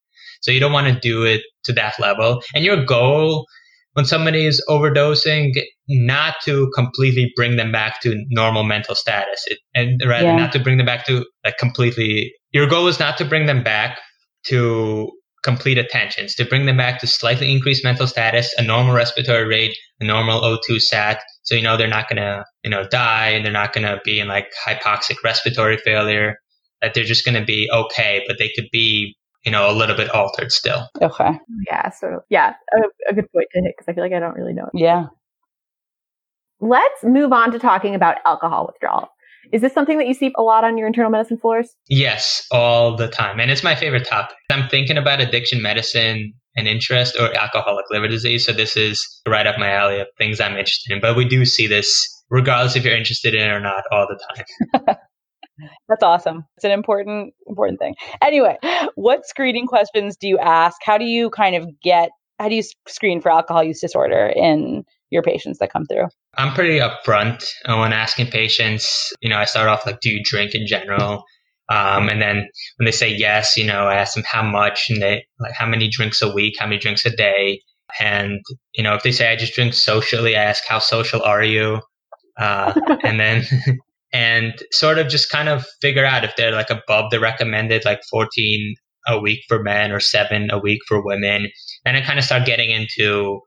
So 0.41 0.51
you 0.51 0.61
don't 0.61 0.73
want 0.73 0.93
to 0.93 0.99
do 1.01 1.25
it 1.25 1.43
to 1.65 1.73
that 1.75 1.99
level. 1.99 2.43
And 2.55 2.65
your 2.65 2.85
goal 2.85 3.47
when 3.95 4.05
somebody 4.05 4.45
is 4.45 4.63
overdosing, 4.69 5.53
not 5.89 6.35
to 6.45 6.71
completely 6.75 7.33
bring 7.35 7.57
them 7.57 7.73
back 7.73 8.01
to 8.03 8.25
normal 8.29 8.65
mental 8.65 8.95
status, 8.95 9.45
it, 9.47 9.59
and 9.75 10.01
rather 10.07 10.27
yeah. 10.27 10.37
not 10.37 10.53
to 10.53 10.59
bring 10.59 10.77
them 10.77 10.87
back 10.87 11.07
to 11.07 11.25
like 11.45 11.57
completely. 11.59 12.33
Your 12.53 12.67
goal 12.67 12.87
is 12.89 13.01
not 13.01 13.17
to 13.19 13.25
bring 13.25 13.47
them 13.47 13.63
back 13.63 13.99
to 14.47 15.11
complete 15.43 15.79
attentions, 15.79 16.35
to 16.35 16.45
bring 16.45 16.67
them 16.67 16.77
back 16.77 17.01
to 17.01 17.07
slightly 17.07 17.53
increased 17.53 17.85
mental 17.85 18.07
status, 18.07 18.53
a 18.59 18.63
normal 18.63 18.95
respiratory 18.95 19.47
rate, 19.47 19.77
a 20.01 20.05
normal 20.05 20.41
O2 20.41 20.81
sat. 20.81 21.21
So 21.45 21.55
you 21.55 21.63
know 21.63 21.77
they're 21.77 21.87
not 21.87 22.09
gonna 22.09 22.45
you 22.65 22.71
know 22.71 22.87
die, 22.89 23.29
and 23.29 23.45
they're 23.45 23.53
not 23.53 23.73
gonna 23.73 24.01
be 24.05 24.19
in 24.19 24.27
like 24.27 24.49
hypoxic 24.67 25.17
respiratory 25.23 25.79
failure. 25.79 26.37
That 26.83 26.95
they're 26.95 27.05
just 27.05 27.25
gonna 27.25 27.45
be 27.45 27.71
okay, 27.73 28.25
but 28.27 28.39
they 28.39 28.51
could 28.57 28.69
be 28.73 29.17
you 29.45 29.53
know, 29.53 29.71
a 29.71 29.73
little 29.73 29.97
bit 29.97 30.11
altered 30.11 30.51
still. 30.51 30.89
Okay. 31.01 31.39
Yeah. 31.67 31.91
So, 31.91 32.21
yeah, 32.31 32.55
a, 32.73 33.11
a 33.11 33.15
good 33.15 33.31
point 33.33 33.49
to 33.53 33.61
hit 33.61 33.75
because 33.77 33.91
I 33.91 33.95
feel 33.95 34.05
like 34.05 34.13
I 34.13 34.21
don't 34.21 34.35
really 34.35 34.55
know. 34.55 34.71
It. 34.73 34.81
Yeah. 34.81 35.07
Let's 36.61 37.05
move 37.05 37.33
on 37.33 37.53
to 37.53 37.59
talking 37.59 37.95
about 37.95 38.17
alcohol 38.25 38.67
withdrawal. 38.67 39.09
Is 39.53 39.61
this 39.61 39.75
something 39.75 39.99
that 39.99 40.09
you 40.09 40.15
see 40.15 40.33
a 40.37 40.43
lot 40.43 40.65
on 40.65 40.79
your 40.79 40.87
internal 40.87 41.11
medicine 41.11 41.39
floors? 41.39 41.77
Yes, 41.89 42.47
all 42.51 42.97
the 42.97 43.09
time. 43.09 43.39
And 43.41 43.51
it's 43.51 43.63
my 43.63 43.75
favorite 43.75 44.07
topic. 44.07 44.37
I'm 44.51 44.69
thinking 44.69 44.97
about 44.97 45.21
addiction 45.21 45.61
medicine 45.61 46.33
and 46.57 46.67
interest 46.67 47.17
or 47.21 47.35
alcoholic 47.37 47.85
liver 47.91 48.09
disease. 48.09 48.47
So 48.47 48.53
this 48.53 48.77
is 48.77 49.07
right 49.29 49.47
up 49.47 49.59
my 49.59 49.71
alley 49.71 50.01
of 50.01 50.07
things 50.17 50.41
I'm 50.41 50.53
interested 50.53 50.95
in. 50.95 51.01
But 51.01 51.17
we 51.17 51.27
do 51.27 51.45
see 51.45 51.67
this 51.67 52.09
regardless 52.31 52.77
if 52.77 52.85
you're 52.85 52.97
interested 52.97 53.35
in 53.35 53.43
it 53.43 53.53
or 53.53 53.61
not 53.61 53.85
all 53.93 54.07
the 54.09 54.19
time. 54.35 54.97
That's 55.89 56.03
awesome. 56.03 56.45
It's 56.57 56.65
an 56.65 56.71
important 56.71 57.35
important 57.47 57.79
thing. 57.79 57.95
Anyway, 58.23 58.59
what 58.95 59.27
screening 59.27 59.67
questions 59.67 60.17
do 60.17 60.29
you 60.29 60.39
ask? 60.39 60.77
How 60.83 60.99
do 60.99 61.05
you 61.05 61.31
kind 61.31 61.57
of 61.57 61.69
get 61.83 62.11
how 62.39 62.49
do 62.49 62.57
you 62.57 62.63
screen 62.89 63.21
for 63.21 63.31
alcohol 63.31 63.63
use 63.63 63.81
disorder 63.81 64.27
in 64.35 64.85
your 65.11 65.23
patients 65.23 65.59
that 65.59 65.73
come 65.73 65.87
through? 65.87 66.09
I'm 66.37 66.53
pretty 66.53 66.81
upfront 66.81 67.45
when 67.67 67.93
asking 67.93 68.27
patients. 68.29 69.13
You 69.21 69.31
know, 69.31 69.39
I 69.39 69.45
start 69.45 69.69
off 69.69 69.87
like, 69.87 70.01
do 70.01 70.11
you 70.11 70.21
drink 70.25 70.55
in 70.55 70.67
general? 70.67 71.25
Um, 71.71 72.09
and 72.09 72.21
then 72.21 72.49
when 72.77 72.85
they 72.85 72.91
say 72.91 73.15
yes, 73.15 73.57
you 73.57 73.65
know, 73.65 73.87
I 73.87 73.95
ask 73.95 74.15
them 74.15 74.25
how 74.25 74.43
much 74.43 74.91
and 74.91 75.01
they 75.01 75.25
like 75.39 75.55
how 75.55 75.67
many 75.67 75.89
drinks 75.89 76.21
a 76.21 76.33
week, 76.33 76.57
how 76.59 76.67
many 76.67 76.79
drinks 76.79 77.07
a 77.07 77.11
day. 77.11 77.61
And, 78.01 78.41
you 78.75 78.83
know, 78.83 78.95
if 78.95 79.03
they 79.03 79.13
say 79.13 79.31
I 79.31 79.37
just 79.37 79.55
drink 79.55 79.73
socially, 79.73 80.37
I 80.37 80.43
ask 80.43 80.65
how 80.67 80.79
social 80.81 81.23
are 81.23 81.43
you? 81.43 81.81
Uh, 82.39 82.75
and 83.05 83.19
then 83.19 83.45
and 84.15 84.55
sort 84.71 84.99
of 84.99 85.09
just 85.09 85.29
kind 85.29 85.49
of 85.49 85.67
figure 85.83 86.05
out 86.05 86.25
if 86.25 86.37
they're 86.37 86.53
like 86.53 86.71
above 86.71 87.11
the 87.11 87.19
recommended 87.19 87.85
like 87.85 88.01
14 88.09 88.77
a 89.09 89.19
week 89.19 89.41
for 89.49 89.61
men 89.61 89.91
or 89.91 89.99
seven 89.99 90.51
a 90.53 90.59
week 90.59 90.79
for 90.87 91.05
women. 91.05 91.49
And 91.85 91.97
I 91.97 92.01
kind 92.01 92.19
of 92.19 92.25
start 92.25 92.47
getting 92.47 92.71
into, 92.71 93.41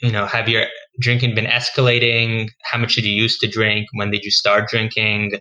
you 0.00 0.12
know, 0.12 0.24
have 0.24 0.48
your 0.48 0.66
drinking 1.00 1.34
been 1.34 1.46
escalating? 1.46 2.48
How 2.62 2.78
much 2.78 2.94
did 2.94 3.04
you 3.04 3.12
used 3.12 3.40
to 3.40 3.48
drink? 3.48 3.88
When 3.92 4.12
did 4.12 4.22
you 4.22 4.30
start 4.30 4.68
drinking? 4.68 5.32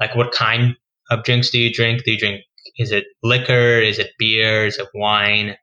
Like 0.00 0.16
what 0.16 0.32
kind 0.32 0.74
of 1.10 1.22
drinks 1.22 1.50
do 1.50 1.60
you 1.60 1.72
drink? 1.72 2.02
Do 2.04 2.10
you 2.10 2.18
drink, 2.18 2.42
is 2.78 2.90
it 2.90 3.04
liquor? 3.22 3.80
Is 3.80 4.00
it 4.00 4.10
beer? 4.18 4.66
Is 4.66 4.76
it 4.76 4.88
wine? 4.92 5.54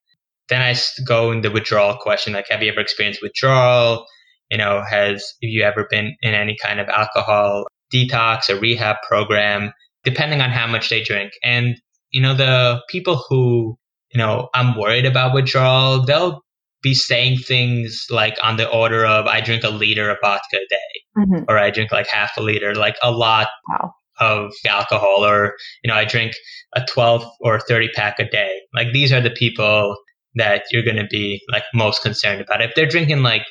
Then 0.47 0.61
I 0.61 0.73
go 1.05 1.33
in 1.33 1.41
the 1.41 1.51
withdrawal 1.51 1.97
question, 1.97 2.31
like, 2.31 2.47
have 2.49 2.63
you 2.63 2.71
ever 2.71 2.79
experienced 2.79 3.21
withdrawal? 3.21 4.05
You 4.49 4.57
know, 4.57 4.81
has 4.89 5.33
have 5.43 5.49
you 5.49 5.63
ever 5.63 5.85
been 5.89 6.15
in 6.21 6.33
any 6.33 6.55
kind 6.63 6.79
of 6.79 6.87
alcohol 6.87 7.65
detox, 7.93 8.49
a 8.49 8.59
rehab 8.59 8.97
program, 9.07 9.71
depending 10.03 10.41
on 10.41 10.49
how 10.49 10.67
much 10.67 10.89
they 10.89 11.03
drink. 11.03 11.31
And, 11.43 11.75
you 12.11 12.21
know, 12.21 12.33
the 12.33 12.81
people 12.89 13.23
who, 13.29 13.77
you 14.13 14.17
know, 14.17 14.49
I'm 14.53 14.77
worried 14.77 15.05
about 15.05 15.33
withdrawal, 15.33 16.05
they'll 16.05 16.41
be 16.81 16.93
saying 16.93 17.39
things 17.39 18.05
like 18.09 18.37
on 18.43 18.57
the 18.57 18.69
order 18.69 19.05
of, 19.05 19.25
I 19.25 19.41
drink 19.41 19.63
a 19.63 19.69
liter 19.69 20.09
of 20.09 20.17
vodka 20.21 20.57
a 20.57 20.67
day, 20.69 21.01
mm-hmm. 21.17 21.43
or 21.47 21.57
I 21.57 21.71
drink 21.71 21.91
like 21.91 22.07
half 22.07 22.31
a 22.37 22.41
liter, 22.41 22.75
like 22.75 22.95
a 23.01 23.11
lot 23.11 23.47
wow. 23.67 23.93
of 24.19 24.53
alcohol, 24.65 25.25
or, 25.25 25.55
you 25.83 25.89
know, 25.89 25.95
I 25.95 26.05
drink 26.05 26.33
a 26.75 26.85
12 26.85 27.25
or 27.41 27.59
30 27.59 27.89
pack 27.95 28.19
a 28.19 28.29
day. 28.29 28.59
Like 28.73 28.93
these 28.93 29.11
are 29.11 29.21
the 29.21 29.31
people 29.31 29.95
that 30.35 30.63
you're 30.71 30.83
going 30.83 30.97
to 30.97 31.07
be 31.09 31.41
like 31.51 31.63
most 31.73 32.01
concerned 32.03 32.41
about. 32.41 32.61
If 32.61 32.75
they're 32.75 32.85
drinking 32.85 33.23
like, 33.23 33.43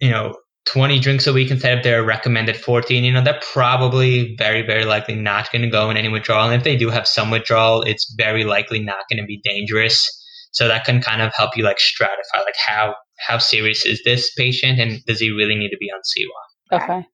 you 0.00 0.10
know, 0.10 0.36
20 0.66 0.98
drinks 0.98 1.26
a 1.26 1.32
week 1.32 1.50
instead 1.50 1.78
of 1.78 1.84
their 1.84 2.04
recommended 2.04 2.56
14, 2.56 3.04
you 3.04 3.12
know, 3.12 3.22
they're 3.22 3.40
probably 3.52 4.34
very, 4.36 4.62
very 4.62 4.84
likely 4.84 5.14
not 5.14 5.50
going 5.52 5.62
to 5.62 5.68
go 5.68 5.90
in 5.90 5.96
any 5.96 6.08
withdrawal. 6.08 6.44
And 6.44 6.54
if 6.54 6.64
they 6.64 6.76
do 6.76 6.90
have 6.90 7.06
some 7.06 7.30
withdrawal, 7.30 7.82
it's 7.82 8.12
very 8.16 8.44
likely 8.44 8.80
not 8.80 9.04
going 9.10 9.20
to 9.22 9.26
be 9.26 9.40
dangerous. 9.44 10.08
So 10.52 10.68
that 10.68 10.84
can 10.84 11.00
kind 11.00 11.22
of 11.22 11.32
help 11.34 11.56
you 11.56 11.64
like 11.64 11.78
stratify, 11.78 12.44
like 12.44 12.56
how, 12.64 12.94
how 13.18 13.38
serious 13.38 13.84
is 13.86 14.02
this 14.04 14.32
patient 14.34 14.80
and 14.80 15.04
does 15.06 15.20
he 15.20 15.30
really 15.30 15.54
need 15.54 15.70
to 15.70 15.76
be 15.78 15.90
on 15.90 16.00
CIWA? 16.00 16.82
Okay. 16.82 17.06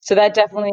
So 0.00 0.14
that 0.14 0.34
definitely, 0.34 0.72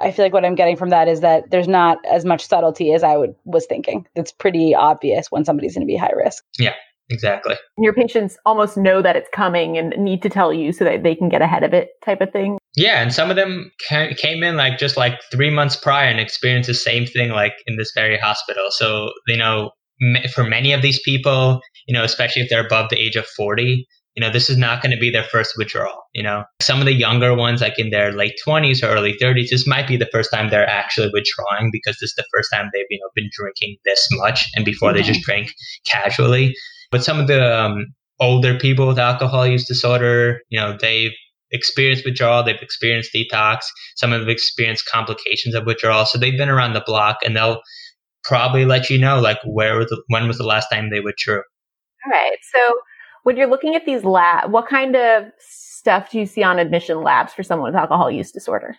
I 0.00 0.12
feel 0.12 0.24
like 0.24 0.32
what 0.32 0.44
I'm 0.44 0.54
getting 0.54 0.76
from 0.76 0.90
that 0.90 1.08
is 1.08 1.20
that 1.20 1.50
there's 1.50 1.68
not 1.68 1.98
as 2.10 2.24
much 2.24 2.46
subtlety 2.46 2.92
as 2.92 3.02
I 3.02 3.16
would 3.16 3.34
was 3.44 3.66
thinking. 3.66 4.06
It's 4.14 4.30
pretty 4.32 4.74
obvious 4.74 5.30
when 5.30 5.44
somebody's 5.44 5.74
going 5.74 5.86
to 5.86 5.90
be 5.90 5.96
high 5.96 6.12
risk. 6.16 6.44
Yeah. 6.58 6.74
Exactly. 7.08 7.54
And 7.76 7.84
your 7.84 7.92
patients 7.92 8.36
almost 8.44 8.76
know 8.76 9.00
that 9.00 9.16
it's 9.16 9.28
coming 9.32 9.78
and 9.78 9.94
need 9.96 10.22
to 10.22 10.28
tell 10.28 10.52
you 10.52 10.72
so 10.72 10.84
that 10.84 11.02
they 11.02 11.14
can 11.14 11.28
get 11.28 11.40
ahead 11.40 11.62
of 11.62 11.72
it, 11.72 11.90
type 12.04 12.20
of 12.20 12.32
thing. 12.32 12.58
Yeah, 12.74 13.00
and 13.00 13.12
some 13.12 13.30
of 13.30 13.36
them 13.36 13.70
came 13.88 14.42
in 14.42 14.56
like 14.56 14.78
just 14.78 14.96
like 14.96 15.20
three 15.30 15.50
months 15.50 15.76
prior 15.76 16.08
and 16.08 16.20
experienced 16.20 16.66
the 16.66 16.74
same 16.74 17.06
thing 17.06 17.30
like 17.30 17.54
in 17.66 17.76
this 17.76 17.92
very 17.94 18.18
hospital. 18.18 18.66
So 18.70 19.12
you 19.28 19.36
know, 19.36 19.70
for 20.34 20.44
many 20.44 20.72
of 20.72 20.82
these 20.82 21.00
people, 21.02 21.60
you 21.86 21.94
know, 21.94 22.04
especially 22.04 22.42
if 22.42 22.50
they're 22.50 22.66
above 22.66 22.90
the 22.90 22.98
age 22.98 23.16
of 23.16 23.26
forty, 23.26 23.86
you 24.16 24.24
know, 24.24 24.32
this 24.32 24.48
is 24.48 24.56
not 24.56 24.82
going 24.82 24.92
to 24.92 24.98
be 24.98 25.10
their 25.10 25.24
first 25.24 25.54
withdrawal. 25.58 26.02
You 26.14 26.22
know, 26.22 26.44
some 26.60 26.80
of 26.80 26.86
the 26.86 26.94
younger 26.94 27.34
ones, 27.34 27.60
like 27.60 27.78
in 27.78 27.90
their 27.90 28.12
late 28.12 28.34
20s 28.46 28.82
or 28.82 28.86
early 28.86 29.14
30s, 29.20 29.50
this 29.50 29.66
might 29.66 29.86
be 29.86 29.98
the 29.98 30.08
first 30.10 30.30
time 30.32 30.48
they're 30.48 30.68
actually 30.68 31.10
withdrawing 31.12 31.68
because 31.70 31.96
this 32.00 32.10
is 32.10 32.14
the 32.16 32.24
first 32.34 32.48
time 32.52 32.70
they've, 32.72 32.86
you 32.88 32.98
know, 32.98 33.10
been 33.14 33.28
drinking 33.32 33.76
this 33.84 34.08
much. 34.12 34.48
And 34.56 34.64
before 34.64 34.88
mm-hmm. 34.88 34.96
they 34.96 35.02
just 35.02 35.20
drank 35.20 35.50
casually. 35.86 36.54
But 36.90 37.04
some 37.04 37.18
of 37.18 37.26
the 37.26 37.64
um, 37.64 37.86
older 38.20 38.58
people 38.58 38.86
with 38.86 38.98
alcohol 38.98 39.46
use 39.46 39.66
disorder, 39.66 40.40
you 40.48 40.58
know, 40.58 40.76
they've 40.80 41.12
experienced 41.52 42.04
withdrawal, 42.04 42.42
they've 42.42 42.60
experienced 42.60 43.10
detox, 43.14 43.60
some 43.96 44.12
have 44.12 44.28
experienced 44.28 44.84
complications 44.90 45.54
of 45.54 45.64
withdrawal. 45.66 46.06
So 46.06 46.18
they've 46.18 46.36
been 46.36 46.48
around 46.48 46.74
the 46.74 46.82
block 46.84 47.18
and 47.24 47.36
they'll 47.36 47.60
probably 48.24 48.64
let 48.64 48.90
you 48.90 48.98
know, 48.98 49.20
like, 49.20 49.38
where 49.44 49.78
was 49.78 49.88
the, 49.88 50.02
when 50.08 50.26
was 50.26 50.38
the 50.38 50.44
last 50.44 50.68
time 50.70 50.90
they 50.90 51.00
withdrew. 51.00 51.36
All 51.36 52.12
right. 52.12 52.36
So 52.54 52.78
when 53.22 53.36
you're 53.36 53.48
looking 53.48 53.74
at 53.74 53.86
these 53.86 54.04
lab, 54.04 54.50
what 54.50 54.68
kind 54.68 54.96
of 54.96 55.24
stuff 55.38 56.10
do 56.10 56.18
you 56.18 56.26
see 56.26 56.42
on 56.42 56.58
admission 56.58 57.02
labs 57.02 57.32
for 57.32 57.42
someone 57.42 57.72
with 57.72 57.80
alcohol 57.80 58.10
use 58.10 58.32
disorder? 58.32 58.76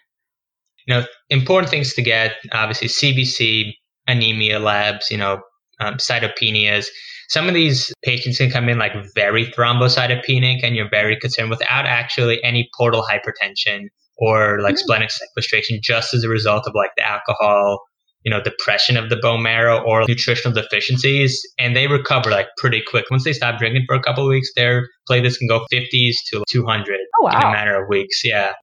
You 0.85 0.95
know, 0.95 1.05
important 1.29 1.69
things 1.69 1.93
to 1.95 2.01
get, 2.01 2.35
obviously, 2.53 2.87
CBC, 2.87 3.73
anemia 4.07 4.59
labs, 4.59 5.11
you 5.11 5.17
know, 5.17 5.41
um, 5.79 5.95
cytopenias. 5.95 6.87
Some 7.29 7.47
of 7.47 7.53
these 7.53 7.93
patients 8.03 8.37
can 8.37 8.49
come 8.49 8.69
in 8.69 8.77
like 8.77 8.93
very 9.13 9.45
thrombocytopenic 9.47 10.59
and 10.63 10.75
you're 10.75 10.89
very 10.89 11.17
concerned 11.17 11.49
without 11.49 11.85
actually 11.85 12.41
any 12.43 12.69
portal 12.77 13.03
hypertension 13.03 13.87
or 14.17 14.61
like 14.61 14.75
mm. 14.75 14.79
splenic 14.79 15.11
sequestration 15.11 15.79
just 15.83 16.13
as 16.13 16.23
a 16.23 16.29
result 16.29 16.65
of 16.67 16.73
like 16.73 16.91
the 16.95 17.05
alcohol, 17.05 17.83
you 18.23 18.31
know, 18.31 18.41
depression 18.41 18.97
of 18.97 19.09
the 19.09 19.17
bone 19.17 19.43
marrow 19.43 19.83
or 19.83 20.05
nutritional 20.07 20.53
deficiencies. 20.53 21.41
And 21.59 21.75
they 21.75 21.87
recover 21.87 22.31
like 22.31 22.47
pretty 22.57 22.81
quick. 22.87 23.05
Once 23.11 23.25
they 23.25 23.33
stop 23.33 23.59
drinking 23.59 23.83
for 23.87 23.95
a 23.95 24.01
couple 24.01 24.23
of 24.23 24.29
weeks, 24.29 24.49
their 24.55 24.87
platelets 25.09 25.37
can 25.37 25.47
go 25.47 25.65
50s 25.71 26.15
to 26.31 26.43
200 26.49 26.97
oh, 27.19 27.25
wow. 27.25 27.31
in 27.31 27.47
a 27.47 27.51
matter 27.51 27.81
of 27.81 27.89
weeks. 27.89 28.23
Yeah. 28.23 28.53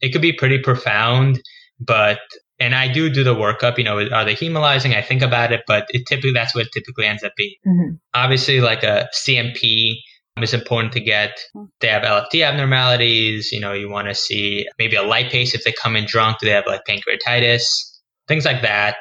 It 0.00 0.12
could 0.12 0.22
be 0.22 0.32
pretty 0.32 0.58
profound, 0.58 1.42
but 1.80 2.20
and 2.58 2.74
I 2.74 2.92
do 2.92 3.10
do 3.10 3.24
the 3.24 3.34
workup. 3.34 3.78
You 3.78 3.84
know, 3.84 3.98
are 3.98 4.24
they 4.24 4.34
hemolyzing? 4.34 4.96
I 4.96 5.02
think 5.02 5.22
about 5.22 5.52
it, 5.52 5.62
but 5.66 5.86
it 5.90 6.06
typically 6.06 6.32
that's 6.32 6.54
what 6.54 6.66
it 6.66 6.72
typically 6.72 7.06
ends 7.06 7.22
up 7.22 7.32
being. 7.36 7.54
Mm-hmm. 7.66 7.94
Obviously, 8.14 8.60
like 8.60 8.82
a 8.82 9.08
CMP 9.14 9.96
is 10.40 10.54
important 10.54 10.92
to 10.92 11.00
get. 11.00 11.38
They 11.80 11.88
have 11.88 12.02
LFT 12.02 12.44
abnormalities. 12.44 13.50
You 13.52 13.60
know, 13.60 13.72
you 13.72 13.90
want 13.90 14.08
to 14.08 14.14
see 14.14 14.66
maybe 14.78 14.96
a 14.96 15.02
lipase 15.02 15.54
if 15.54 15.64
they 15.64 15.72
come 15.72 15.96
in 15.96 16.06
drunk. 16.06 16.38
Do 16.40 16.46
they 16.46 16.52
have 16.52 16.66
like 16.66 16.82
pancreatitis? 16.88 17.62
Things 18.28 18.44
like 18.44 18.62
that. 18.62 18.96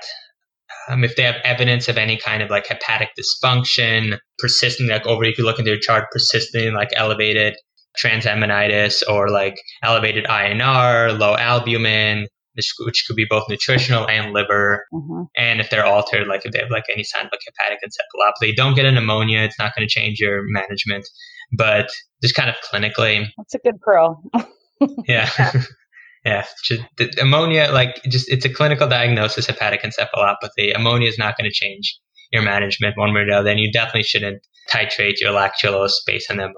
Um, 0.89 1.03
if 1.03 1.15
they 1.15 1.23
have 1.23 1.35
evidence 1.45 1.87
of 1.87 1.97
any 1.97 2.17
kind 2.17 2.43
of 2.43 2.49
like 2.49 2.67
hepatic 2.67 3.09
dysfunction, 3.17 4.17
persisting 4.37 4.87
like 4.87 5.07
over, 5.07 5.23
if 5.23 5.37
you 5.37 5.45
look 5.45 5.59
into 5.59 5.71
your 5.71 5.79
chart, 5.79 6.05
persisting 6.11 6.73
like 6.73 6.89
elevated 6.95 7.55
transaminitis 7.97 9.01
or 9.07 9.29
like 9.29 9.55
elevated 9.81 10.25
INR, 10.25 11.17
low 11.17 11.35
albumin, 11.37 12.27
which 12.55 13.05
could 13.07 13.15
be 13.15 13.25
both 13.29 13.47
nutritional 13.49 14.07
and 14.07 14.33
liver. 14.33 14.85
Mm-hmm. 14.93 15.23
And 15.37 15.59
if 15.59 15.69
they're 15.69 15.85
altered, 15.85 16.27
like 16.27 16.45
if 16.45 16.51
they 16.51 16.59
have 16.59 16.71
like 16.71 16.85
any 16.91 17.03
sign 17.03 17.25
of 17.25 17.31
like 17.31 17.41
hepatic 17.45 17.79
encephalopathy, 17.83 18.55
don't 18.55 18.75
get 18.75 18.85
an 18.85 18.97
ammonia. 18.97 19.39
It's 19.39 19.59
not 19.59 19.75
going 19.75 19.87
to 19.87 19.91
change 19.91 20.19
your 20.19 20.41
management. 20.43 21.07
but 21.55 21.89
just 22.21 22.35
kind 22.35 22.49
of 22.49 22.55
clinically. 22.71 23.27
That's 23.37 23.55
a 23.55 23.59
good 23.59 23.79
pearl. 23.81 24.23
yeah. 25.07 25.29
yeah. 26.25 26.45
Just, 26.63 26.83
ammonia, 27.19 27.69
like 27.71 28.01
just 28.03 28.31
it's 28.31 28.45
a 28.45 28.49
clinical 28.49 28.87
diagnosis, 28.87 29.47
hepatic 29.47 29.83
encephalopathy. 29.83 30.75
Ammonia 30.75 31.09
is 31.09 31.17
not 31.17 31.37
going 31.37 31.49
to 31.49 31.53
change 31.53 31.99
your 32.31 32.41
management 32.41 32.97
one 32.97 33.13
way 33.13 33.21
or 33.21 33.23
another. 33.23 33.43
Then 33.43 33.57
you 33.57 33.71
definitely 33.71 34.03
shouldn't 34.03 34.41
titrate 34.71 35.19
your 35.19 35.31
lactulose 35.31 35.93
based 36.05 36.31
on 36.31 36.37
the 36.37 36.43
ammonia. 36.43 36.57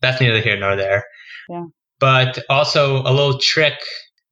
That's 0.00 0.20
neither 0.20 0.40
here 0.40 0.58
nor 0.58 0.76
there. 0.76 1.04
Yeah. 1.48 1.64
But 1.98 2.38
also 2.48 3.02
a 3.02 3.12
little 3.12 3.38
trick 3.38 3.78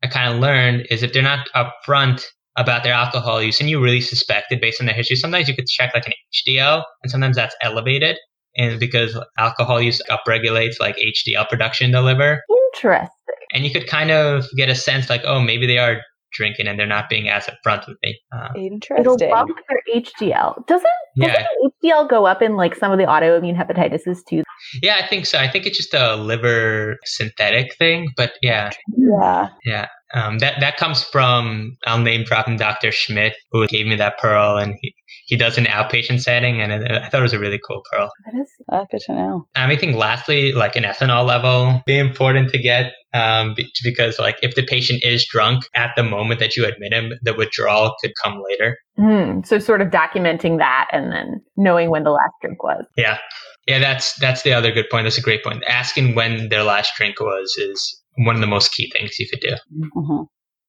I 0.02 0.06
kind 0.06 0.32
of 0.32 0.40
learned 0.40 0.86
is 0.90 1.02
if 1.02 1.12
they're 1.12 1.22
not 1.22 1.48
upfront 1.54 2.24
about 2.56 2.82
their 2.82 2.92
alcohol 2.92 3.42
use 3.42 3.60
and 3.60 3.70
you 3.70 3.82
really 3.82 4.00
suspect 4.00 4.52
it 4.52 4.60
based 4.60 4.80
on 4.80 4.86
their 4.86 4.94
history, 4.94 5.16
sometimes 5.16 5.48
you 5.48 5.54
could 5.54 5.66
check 5.66 5.92
like 5.94 6.06
an 6.06 6.12
HDL 6.34 6.82
and 7.02 7.10
sometimes 7.10 7.36
that's 7.36 7.56
elevated. 7.62 8.16
And 8.56 8.80
because 8.80 9.18
alcohol 9.38 9.80
use 9.80 10.02
upregulates 10.10 10.80
like 10.80 10.96
HDL 10.96 11.48
production 11.48 11.86
in 11.86 11.92
the 11.92 12.02
liver. 12.02 12.42
Interesting. 12.74 13.08
And 13.52 13.64
you 13.64 13.70
could 13.70 13.86
kind 13.86 14.10
of 14.10 14.44
get 14.56 14.68
a 14.68 14.74
sense 14.74 15.08
like, 15.08 15.22
oh, 15.24 15.40
maybe 15.40 15.66
they 15.66 15.78
are 15.78 16.00
drinking 16.32 16.66
and 16.66 16.78
they're 16.78 16.86
not 16.86 17.08
being 17.08 17.28
as 17.28 17.46
upfront 17.46 17.86
with 17.86 17.96
me. 18.02 18.18
Um, 18.32 18.50
Interesting. 18.56 18.98
It'll 18.98 19.16
bump 19.16 19.56
their 19.68 20.02
HDL. 20.02 20.66
Doesn't, 20.66 20.86
doesn't 21.16 21.36
yeah. 21.36 21.46
HDL 21.84 22.08
go 22.08 22.26
up 22.26 22.42
in 22.42 22.56
like 22.56 22.74
some 22.74 22.92
of 22.92 22.98
the 22.98 23.04
autoimmune 23.04 23.56
hepatitis 23.56 24.02
too? 24.28 24.42
Yeah, 24.82 25.00
I 25.02 25.06
think 25.06 25.26
so. 25.26 25.38
I 25.38 25.48
think 25.48 25.66
it's 25.66 25.76
just 25.76 25.94
a 25.94 26.16
liver 26.16 26.98
synthetic 27.04 27.74
thing, 27.76 28.08
but 28.16 28.32
yeah. 28.42 28.70
Yeah. 28.96 29.48
Yeah. 29.64 29.86
Um, 30.14 30.38
that 30.38 30.60
that 30.60 30.76
comes 30.78 31.04
from 31.04 31.76
I'll 31.86 31.98
name 31.98 32.24
dropping 32.24 32.56
Dr. 32.56 32.92
Schmidt, 32.92 33.34
who 33.52 33.66
gave 33.66 33.86
me 33.86 33.96
that 33.96 34.18
pearl, 34.18 34.56
and 34.56 34.74
he, 34.80 34.94
he 35.28 35.36
does 35.36 35.58
an 35.58 35.66
outpatient 35.66 36.22
setting, 36.22 36.62
and 36.62 36.72
I 36.72 37.06
thought 37.08 37.20
it 37.20 37.22
was 37.22 37.34
a 37.34 37.38
really 37.38 37.60
cool 37.66 37.82
pearl. 37.92 38.10
That 38.24 38.40
is 38.40 38.50
uh, 38.72 38.84
good 38.90 39.02
to 39.02 39.12
know. 39.12 39.46
Um, 39.56 39.70
I 39.70 39.76
think 39.76 39.94
lastly, 39.94 40.52
like 40.52 40.74
an 40.74 40.84
ethanol 40.84 41.26
level, 41.26 41.82
be 41.84 41.98
important 41.98 42.50
to 42.52 42.58
get 42.58 42.94
um, 43.12 43.54
because 43.84 44.18
like 44.18 44.38
if 44.40 44.54
the 44.54 44.62
patient 44.62 45.04
is 45.04 45.26
drunk 45.26 45.64
at 45.74 45.90
the 45.96 46.02
moment 46.02 46.40
that 46.40 46.56
you 46.56 46.64
admit 46.64 46.94
him, 46.94 47.12
the 47.20 47.34
withdrawal 47.34 47.94
could 48.00 48.12
come 48.24 48.42
later. 48.48 48.78
Mm, 48.98 49.46
so 49.46 49.58
sort 49.58 49.82
of 49.82 49.88
documenting 49.88 50.56
that 50.58 50.88
and 50.92 51.12
then 51.12 51.42
knowing 51.58 51.90
when 51.90 52.04
the 52.04 52.10
last 52.10 52.32
drink 52.40 52.62
was. 52.64 52.86
Yeah, 52.96 53.18
yeah, 53.66 53.80
that's 53.80 54.14
that's 54.14 54.42
the 54.42 54.54
other 54.54 54.72
good 54.72 54.88
point. 54.90 55.04
That's 55.04 55.18
a 55.18 55.22
great 55.22 55.44
point. 55.44 55.62
Asking 55.68 56.14
when 56.14 56.48
their 56.48 56.62
last 56.62 56.92
drink 56.96 57.20
was 57.20 57.54
is 57.58 58.02
one 58.16 58.34
of 58.34 58.40
the 58.40 58.46
most 58.46 58.72
key 58.72 58.90
things 58.96 59.18
you 59.18 59.28
could 59.28 59.40
do. 59.40 59.54
Mm-hmm. 59.94 60.22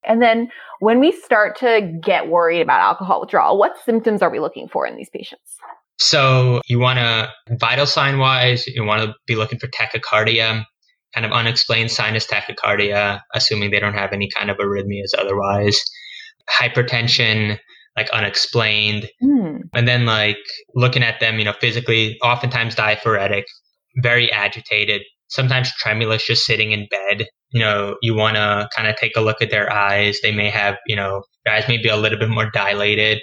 And 0.05 0.21
then 0.21 0.49
when 0.79 0.99
we 0.99 1.11
start 1.11 1.57
to 1.59 1.99
get 2.01 2.29
worried 2.29 2.61
about 2.61 2.79
alcohol 2.79 3.21
withdrawal, 3.21 3.57
what 3.57 3.77
symptoms 3.83 4.21
are 4.21 4.29
we 4.29 4.39
looking 4.39 4.67
for 4.67 4.87
in 4.87 4.95
these 4.95 5.09
patients? 5.09 5.57
So 5.97 6.61
you 6.67 6.79
want 6.79 6.99
to, 6.99 7.29
vital 7.57 7.85
sign 7.85 8.19
wise, 8.19 8.65
you 8.67 8.85
want 8.85 9.03
to 9.03 9.13
be 9.27 9.35
looking 9.35 9.59
for 9.59 9.67
tachycardia, 9.67 10.63
kind 11.13 11.25
of 11.25 11.31
unexplained 11.31 11.91
sinus 11.91 12.25
tachycardia, 12.25 13.21
assuming 13.33 13.71
they 13.71 13.79
don't 13.79 13.95
have 13.95 14.13
any 14.13 14.29
kind 14.29 14.49
of 14.49 14.57
arrhythmias 14.57 15.13
otherwise. 15.17 15.81
Hypertension, 16.49 17.59
like 17.97 18.09
unexplained. 18.11 19.09
Mm. 19.21 19.63
And 19.73 19.87
then 19.87 20.05
like 20.05 20.37
looking 20.73 21.03
at 21.03 21.19
them, 21.19 21.37
you 21.37 21.45
know, 21.45 21.53
physically, 21.59 22.17
oftentimes 22.23 22.75
diaphoretic, 22.75 23.43
very 23.97 24.31
agitated, 24.31 25.01
sometimes 25.29 25.71
tremulous 25.75 26.25
just 26.25 26.45
sitting 26.45 26.71
in 26.71 26.87
bed. 26.89 27.27
You 27.51 27.61
know, 27.61 27.97
you 28.01 28.15
want 28.15 28.35
to 28.35 28.69
kind 28.75 28.87
of 28.87 28.95
take 28.95 29.15
a 29.15 29.21
look 29.21 29.41
at 29.41 29.49
their 29.49 29.71
eyes. 29.71 30.19
They 30.21 30.31
may 30.31 30.49
have, 30.49 30.75
you 30.85 30.95
know, 30.95 31.23
their 31.45 31.55
eyes 31.55 31.67
may 31.67 31.77
be 31.77 31.89
a 31.89 31.97
little 31.97 32.19
bit 32.19 32.29
more 32.29 32.49
dilated. 32.51 33.19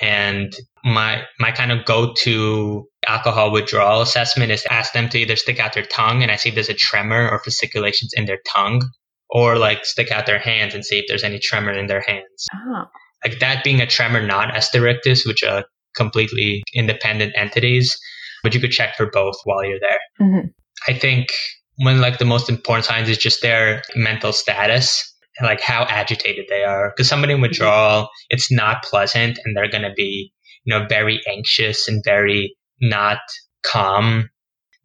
And 0.00 0.54
my 0.84 1.24
my 1.40 1.50
kind 1.50 1.72
of 1.72 1.84
go-to 1.84 2.86
alcohol 3.06 3.50
withdrawal 3.50 4.00
assessment 4.00 4.52
is 4.52 4.62
to 4.62 4.72
ask 4.72 4.92
them 4.92 5.08
to 5.08 5.18
either 5.18 5.34
stick 5.34 5.58
out 5.58 5.72
their 5.72 5.84
tongue 5.84 6.22
and 6.22 6.30
I 6.30 6.36
see 6.36 6.50
if 6.50 6.54
there's 6.54 6.68
a 6.68 6.74
tremor 6.74 7.28
or 7.28 7.40
fasciculations 7.40 8.12
in 8.14 8.26
their 8.26 8.38
tongue, 8.46 8.82
or 9.30 9.58
like 9.58 9.84
stick 9.84 10.12
out 10.12 10.26
their 10.26 10.38
hands 10.38 10.74
and 10.74 10.84
see 10.84 10.98
if 10.98 11.06
there's 11.08 11.24
any 11.24 11.40
tremor 11.40 11.72
in 11.72 11.86
their 11.86 12.02
hands. 12.06 12.46
Oh. 12.54 12.84
Like 13.24 13.40
that 13.40 13.64
being 13.64 13.80
a 13.80 13.86
tremor, 13.86 14.24
not 14.24 14.54
asterixis, 14.54 15.26
which 15.26 15.42
are 15.42 15.64
completely 15.96 16.62
independent 16.74 17.32
entities, 17.36 17.98
but 18.44 18.54
you 18.54 18.60
could 18.60 18.70
check 18.70 18.96
for 18.96 19.10
both 19.10 19.34
while 19.44 19.64
you're 19.64 19.80
there. 19.80 19.98
Mm-hmm. 20.20 20.46
I 20.86 20.92
think 20.92 21.28
one 21.76 22.00
like 22.00 22.18
the 22.18 22.24
most 22.24 22.48
important 22.48 22.84
signs 22.84 23.08
is 23.08 23.18
just 23.18 23.42
their 23.42 23.82
mental 23.94 24.32
status 24.32 25.14
like 25.40 25.60
how 25.60 25.84
agitated 25.84 26.46
they 26.48 26.64
are. 26.64 26.90
Because 26.90 27.08
somebody 27.08 27.32
in 27.32 27.36
mm-hmm. 27.36 27.42
withdrawal 27.42 28.08
it's 28.30 28.50
not 28.50 28.82
pleasant 28.82 29.38
and 29.44 29.56
they're 29.56 29.70
going 29.70 29.82
to 29.82 29.92
be 29.94 30.32
you 30.64 30.74
know 30.78 30.86
very 30.88 31.20
anxious 31.28 31.88
and 31.88 32.02
very 32.04 32.54
not 32.80 33.18
calm. 33.64 34.30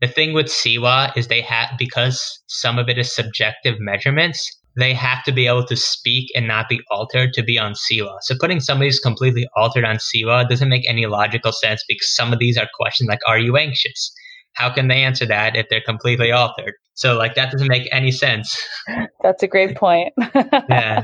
The 0.02 0.08
thing 0.08 0.34
with 0.34 0.48
CIWA 0.48 1.16
is 1.16 1.28
they 1.28 1.42
have 1.42 1.70
because 1.80 2.42
some 2.48 2.78
of 2.78 2.90
it 2.90 2.98
is 2.98 3.16
subjective 3.16 3.80
measurements 3.80 4.60
they 4.76 4.94
have 4.94 5.24
to 5.24 5.32
be 5.32 5.48
able 5.48 5.66
to 5.66 5.76
speak 5.76 6.32
and 6.36 6.48
not 6.48 6.68
be 6.68 6.82
altered 6.90 7.34
to 7.34 7.44
be 7.44 7.60
on 7.60 7.74
CIWA 7.74 8.18
So 8.22 8.36
putting 8.40 8.60
somebody 8.60 8.88
who's 8.88 9.00
completely 9.00 9.48
altered 9.56 9.86
on 9.86 9.98
CIWA 9.98 10.50
doesn't 10.50 10.70
make 10.70 10.90
any 10.90 11.06
logical 11.06 11.52
sense 11.52 11.84
because 11.88 12.14
some 12.14 12.34
of 12.34 12.40
these 12.40 12.58
are 12.58 12.68
questions 12.80 13.08
like, 13.08 13.20
are 13.28 13.40
you 13.40 13.56
anxious? 13.58 14.14
How 14.54 14.74
can 14.74 14.88
they 14.88 15.04
answer 15.04 15.26
that 15.26 15.56
if 15.56 15.68
they're 15.70 15.82
completely 15.82 16.32
altered? 16.32 16.74
So 16.94 17.18
like 17.18 17.36
that 17.36 17.52
doesn't 17.52 17.68
make 17.68 17.88
any 17.92 18.12
sense. 18.12 18.62
That's 19.24 19.44
a 19.44 19.48
great 19.48 19.76
point. 19.76 20.14
yeah. 20.70 21.04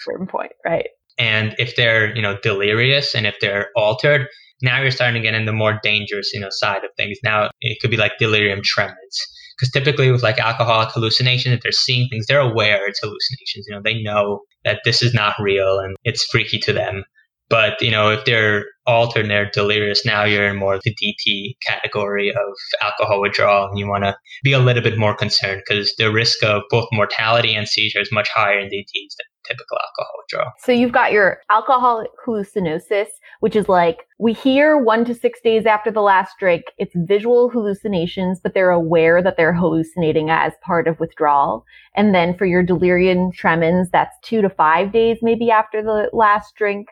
Certain 0.00 0.26
point, 0.26 0.52
right. 0.64 0.88
And 1.18 1.54
if 1.58 1.76
they're, 1.76 2.14
you 2.14 2.22
know, 2.22 2.38
delirious 2.42 3.14
and 3.14 3.26
if 3.26 3.36
they're 3.40 3.68
altered, 3.76 4.26
now 4.62 4.80
you're 4.80 4.90
starting 4.90 5.22
to 5.22 5.26
get 5.26 5.34
in 5.34 5.46
the 5.46 5.52
more 5.52 5.78
dangerous, 5.82 6.32
you 6.32 6.40
know, 6.40 6.48
side 6.50 6.84
of 6.84 6.90
things. 6.96 7.18
Now 7.22 7.50
it 7.60 7.78
could 7.80 7.90
be 7.90 7.96
like 7.96 8.12
delirium 8.18 8.60
tremens 8.62 9.26
because 9.56 9.70
typically 9.72 10.10
with 10.10 10.22
like 10.22 10.38
alcoholic 10.38 10.90
hallucination, 10.90 11.52
if 11.52 11.60
they're 11.60 11.72
seeing 11.72 12.08
things, 12.08 12.26
they're 12.26 12.40
aware 12.40 12.88
it's 12.88 13.00
hallucinations. 13.00 13.66
You 13.68 13.74
know, 13.74 13.82
they 13.82 14.02
know 14.02 14.40
that 14.64 14.80
this 14.84 15.02
is 15.02 15.14
not 15.14 15.34
real 15.38 15.78
and 15.78 15.96
it's 16.04 16.24
freaky 16.24 16.58
to 16.60 16.72
them. 16.72 17.04
But 17.48 17.80
you 17.82 17.90
know, 17.90 18.10
if 18.10 18.24
they're 18.24 18.64
they're 19.14 19.50
delirious, 19.50 20.04
now 20.04 20.24
you're 20.24 20.48
in 20.48 20.56
more 20.56 20.74
of 20.74 20.82
the 20.84 20.94
DT 20.94 21.56
category 21.66 22.30
of 22.30 22.54
alcohol 22.82 23.20
withdrawal, 23.20 23.68
and 23.68 23.78
you 23.78 23.88
want 23.88 24.04
to 24.04 24.16
be 24.42 24.52
a 24.52 24.58
little 24.58 24.82
bit 24.82 24.98
more 24.98 25.14
concerned 25.14 25.62
because 25.66 25.94
the 25.96 26.10
risk 26.12 26.42
of 26.42 26.62
both 26.70 26.88
mortality 26.92 27.54
and 27.54 27.68
seizure 27.68 28.00
is 28.00 28.12
much 28.12 28.28
higher 28.28 28.58
in 28.58 28.66
DTs 28.66 29.16
than 29.18 29.26
typical 29.44 29.78
alcohol 29.78 30.14
withdrawal. 30.18 30.52
So 30.58 30.72
you've 30.72 30.92
got 30.92 31.12
your 31.12 31.38
alcohol 31.50 32.04
hallucinosis, 32.26 33.08
which 33.40 33.56
is 33.56 33.68
like 33.68 34.06
we 34.18 34.32
hear 34.32 34.76
one 34.76 35.04
to 35.06 35.14
six 35.14 35.40
days 35.40 35.66
after 35.66 35.90
the 35.90 36.02
last 36.02 36.34
drink, 36.38 36.64
it's 36.78 36.94
visual 36.94 37.48
hallucinations, 37.48 38.38
but 38.42 38.54
they're 38.54 38.70
aware 38.70 39.22
that 39.22 39.36
they're 39.36 39.54
hallucinating 39.54 40.30
as 40.30 40.52
part 40.62 40.86
of 40.86 41.00
withdrawal. 41.00 41.64
And 41.96 42.14
then 42.14 42.36
for 42.36 42.46
your 42.46 42.62
delirium 42.62 43.32
tremens, 43.32 43.88
that's 43.90 44.16
two 44.22 44.42
to 44.42 44.50
five 44.50 44.92
days 44.92 45.18
maybe 45.22 45.50
after 45.50 45.82
the 45.82 46.10
last 46.12 46.54
drink. 46.56 46.88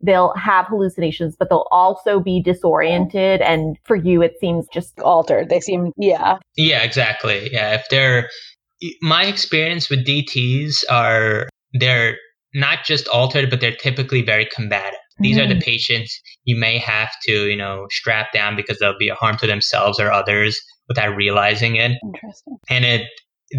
They'll 0.00 0.34
have 0.34 0.66
hallucinations, 0.66 1.36
but 1.38 1.48
they'll 1.48 1.68
also 1.70 2.20
be 2.20 2.42
disoriented. 2.42 3.40
And 3.40 3.78
for 3.84 3.96
you, 3.96 4.22
it 4.22 4.34
seems 4.40 4.66
just 4.72 4.98
altered. 5.00 5.48
They 5.48 5.60
seem, 5.60 5.92
yeah. 5.96 6.38
Yeah, 6.56 6.82
exactly. 6.82 7.50
Yeah. 7.52 7.74
If 7.74 7.84
they're, 7.90 8.28
my 9.00 9.24
experience 9.24 9.88
with 9.88 10.06
DTs 10.06 10.84
are 10.90 11.48
they're 11.72 12.18
not 12.54 12.84
just 12.84 13.08
altered, 13.08 13.50
but 13.50 13.60
they're 13.60 13.74
typically 13.74 14.22
very 14.22 14.46
combative. 14.46 14.98
These 15.18 15.38
are 15.38 15.46
the 15.46 15.54
mm. 15.54 15.62
patients 15.62 16.20
you 16.44 16.56
may 16.56 16.76
have 16.78 17.10
to, 17.24 17.48
you 17.48 17.56
know, 17.56 17.86
strap 17.90 18.32
down 18.32 18.54
because 18.54 18.78
they'll 18.78 18.98
be 18.98 19.08
a 19.08 19.14
harm 19.14 19.38
to 19.38 19.46
themselves 19.46 19.98
or 19.98 20.12
others 20.12 20.60
without 20.88 21.16
realizing 21.16 21.76
it. 21.76 21.92
Interesting. 22.04 22.58
And 22.68 22.84
it 22.84 23.06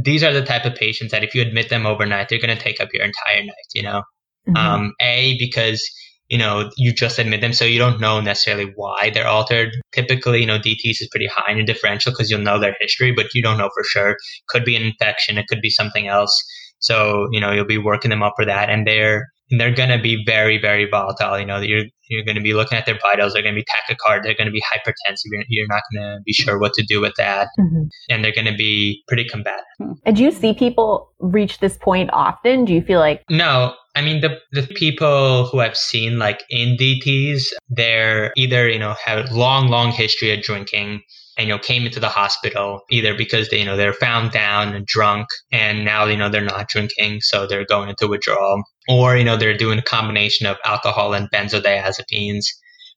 these 0.04 0.24
are 0.24 0.34
the 0.34 0.44
type 0.44 0.66
of 0.66 0.76
patients 0.76 1.12
that 1.12 1.24
if 1.24 1.34
you 1.34 1.42
admit 1.42 1.70
them 1.70 1.86
overnight, 1.86 2.30
they're 2.30 2.42
going 2.42 2.56
to 2.56 2.62
take 2.62 2.82
up 2.82 2.90
your 2.94 3.04
entire 3.04 3.42
night, 3.42 3.56
you 3.74 3.82
know. 3.82 4.04
Mm-hmm. 4.48 4.58
Um, 4.58 4.94
a 5.02 5.38
because 5.40 5.90
you 6.30 6.38
know, 6.38 6.70
you 6.78 6.94
just 6.94 7.20
admit 7.20 7.42
them, 7.42 7.54
so 7.54 7.66
you 7.66 7.80
don't 7.80 8.02
know 8.02 8.20
necessarily 8.20 8.72
why 8.76 9.10
they're 9.10 9.28
altered. 9.28 9.72
Typically, 9.94 10.42
you 10.42 10.46
know, 10.46 10.60
DTs 10.60 11.02
is 11.02 11.08
pretty 11.10 11.28
high 11.28 11.52
in 11.52 11.58
your 11.58 11.66
differential 11.66 12.12
because 12.12 12.30
you'll 12.30 12.42
know 12.42 12.60
their 12.60 12.76
history, 12.80 13.12
but 13.12 13.34
you 13.34 13.42
don't 13.42 13.58
know 13.58 13.70
for 13.74 13.84
sure. 13.84 14.18
Could 14.50 14.66
be 14.66 14.76
an 14.76 14.84
infection, 14.84 15.38
it 15.38 15.48
could 15.48 15.62
be 15.62 15.70
something 15.70 16.08
else. 16.08 16.44
So, 16.80 17.28
you 17.32 17.40
know, 17.40 17.52
you'll 17.52 17.66
be 17.66 17.78
working 17.78 18.10
them 18.10 18.24
up 18.24 18.34
for 18.36 18.46
that, 18.46 18.70
and 18.70 18.86
they're 18.86 19.28
they're 19.52 19.74
going 19.74 19.90
to 19.90 20.00
be 20.00 20.24
very, 20.26 20.60
very 20.60 20.90
volatile. 20.90 21.40
You 21.40 21.46
know, 21.46 21.60
you're 21.60 21.86
you're 22.10 22.24
going 22.24 22.36
to 22.36 22.42
be 22.42 22.54
looking 22.54 22.78
at 22.78 22.86
their 22.86 23.00
vitals. 23.02 23.34
They're 23.34 23.42
going 23.42 23.56
to 23.56 23.62
be 23.62 23.66
tachycardic. 23.66 24.24
They're 24.24 24.36
going 24.36 24.48
to 24.48 24.52
be 24.52 24.62
hypertensive. 24.62 25.26
You're, 25.32 25.44
you're 25.48 25.68
not 25.68 25.82
going 25.94 26.04
to 26.04 26.20
be 26.26 26.34
sure 26.34 26.60
what 26.60 26.74
to 26.74 26.86
do 26.88 27.02
with 27.02 27.14
that, 27.18 27.50
mm-hmm. 27.60 27.84
and 28.10 28.24
they're 28.24 28.34
going 28.34 28.46
to 28.46 28.56
be 28.56 29.04
pretty 29.08 29.26
combative. 29.26 29.64
And 30.06 30.16
do 30.16 30.24
you 30.24 30.32
see 30.32 30.54
people 30.54 31.12
reach 31.20 31.60
this 31.60 31.78
point 31.78 32.10
often? 32.14 32.66
Do 32.66 32.74
you 32.74 32.82
feel 32.82 33.00
like 33.00 33.24
no? 33.30 33.74
I 33.98 34.02
mean, 34.02 34.22
the 34.22 34.40
the 34.52 34.68
people 34.76 35.48
who 35.48 35.60
I've 35.60 35.76
seen 35.76 36.20
like 36.20 36.44
in 36.52 36.78
DTs, 36.78 37.46
they're 37.70 38.32
either 38.38 38.70
you 38.70 38.78
know 38.78 38.96
have 39.04 39.32
long, 39.32 39.70
long 39.70 39.92
history 39.92 40.32
of 40.32 40.44
drinking 40.44 41.02
and 41.36 41.48
you 41.48 41.54
know 41.54 41.58
came 41.58 41.84
into 41.88 42.00
the 42.00 42.08
hospital 42.08 42.82
either 42.92 43.16
because 43.16 43.50
they 43.50 43.58
you 43.58 43.66
know 43.66 43.76
they're 43.76 43.94
found 43.94 44.32
down 44.32 44.76
and 44.76 44.86
drunk 44.86 45.28
and 45.52 45.84
now 45.84 46.06
you 46.06 46.16
know 46.16 46.30
they're 46.30 46.42
not 46.44 46.68
drinking 46.68 47.22
so 47.22 47.48
they're 47.48 47.66
going 47.66 47.90
into 47.90 48.08
withdrawal 48.08 48.62
or 48.88 49.18
you 49.18 49.24
know 49.24 49.36
they're 49.36 49.58
doing 49.58 49.80
a 49.80 49.84
combination 49.84 50.46
of 50.46 50.58
alcohol 50.64 51.14
and 51.14 51.30
benzodiazepines 51.32 52.46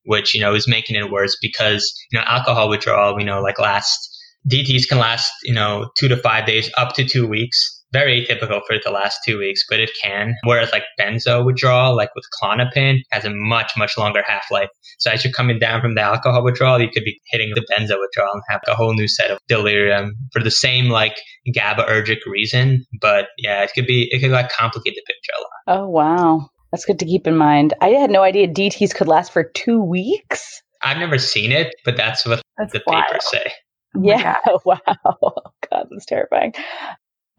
which 0.04 0.34
you 0.34 0.40
know 0.40 0.54
is 0.54 0.68
making 0.68 0.96
it 0.96 1.10
worse 1.10 1.36
because 1.40 1.92
you 2.10 2.18
know 2.18 2.24
alcohol 2.26 2.68
withdrawal 2.68 3.18
you 3.18 3.26
know 3.26 3.40
like 3.40 3.58
last 3.58 4.10
DTs 4.48 4.88
can 4.88 4.98
last, 4.98 5.30
you 5.44 5.52
know, 5.52 5.90
two 5.96 6.08
to 6.08 6.16
five 6.16 6.46
days, 6.46 6.70
up 6.76 6.94
to 6.94 7.04
two 7.04 7.26
weeks. 7.26 7.79
Very 7.92 8.26
atypical 8.26 8.60
for 8.66 8.76
the 8.82 8.90
last 8.90 9.18
two 9.24 9.38
weeks, 9.38 9.64
but 9.68 9.80
it 9.80 9.90
can. 10.02 10.34
Whereas 10.44 10.70
like 10.72 10.84
benzo 10.98 11.44
withdrawal, 11.44 11.96
like 11.96 12.14
with 12.14 12.24
Klonopin, 12.40 12.98
has 13.10 13.24
a 13.24 13.30
much, 13.30 13.72
much 13.76 13.98
longer 13.98 14.22
half 14.26 14.44
life. 14.50 14.68
So 14.98 15.10
as 15.10 15.24
you're 15.24 15.32
coming 15.32 15.58
down 15.58 15.80
from 15.80 15.94
the 15.94 16.02
alcohol 16.02 16.44
withdrawal, 16.44 16.80
you 16.80 16.88
could 16.88 17.04
be 17.04 17.20
hitting 17.30 17.52
the 17.54 17.62
benzo 17.62 17.98
withdrawal 18.00 18.32
and 18.34 18.42
have 18.48 18.60
a 18.68 18.74
whole 18.74 18.94
new 18.94 19.08
set 19.08 19.30
of 19.30 19.38
delirium 19.48 20.14
for 20.32 20.42
the 20.42 20.50
same 20.50 20.88
like 20.88 21.16
GABAergic 21.54 22.18
reason. 22.26 22.84
But 23.00 23.28
yeah, 23.38 23.62
it 23.62 23.70
could 23.74 23.86
be, 23.86 24.08
it 24.10 24.20
could 24.20 24.30
like 24.30 24.50
complicate 24.50 24.94
the 24.94 25.02
picture 25.06 25.32
a 25.38 25.72
lot. 25.74 25.80
Oh, 25.80 25.88
wow. 25.88 26.50
That's 26.70 26.84
good 26.84 27.00
to 27.00 27.04
keep 27.04 27.26
in 27.26 27.36
mind. 27.36 27.74
I 27.80 27.88
had 27.88 28.10
no 28.10 28.22
idea 28.22 28.46
DTs 28.46 28.94
could 28.94 29.08
last 29.08 29.32
for 29.32 29.42
two 29.42 29.82
weeks. 29.82 30.62
I've 30.82 30.98
never 30.98 31.18
seen 31.18 31.52
it, 31.52 31.74
but 31.84 31.96
that's 31.96 32.24
what 32.24 32.42
that's 32.56 32.72
the 32.72 32.82
wild. 32.86 33.04
papers 33.06 33.28
say. 33.28 33.52
Oh 33.96 34.02
yeah. 34.02 34.36
Wow. 34.64 34.78
God, 35.70 35.86
that's 35.90 36.06
terrifying. 36.06 36.54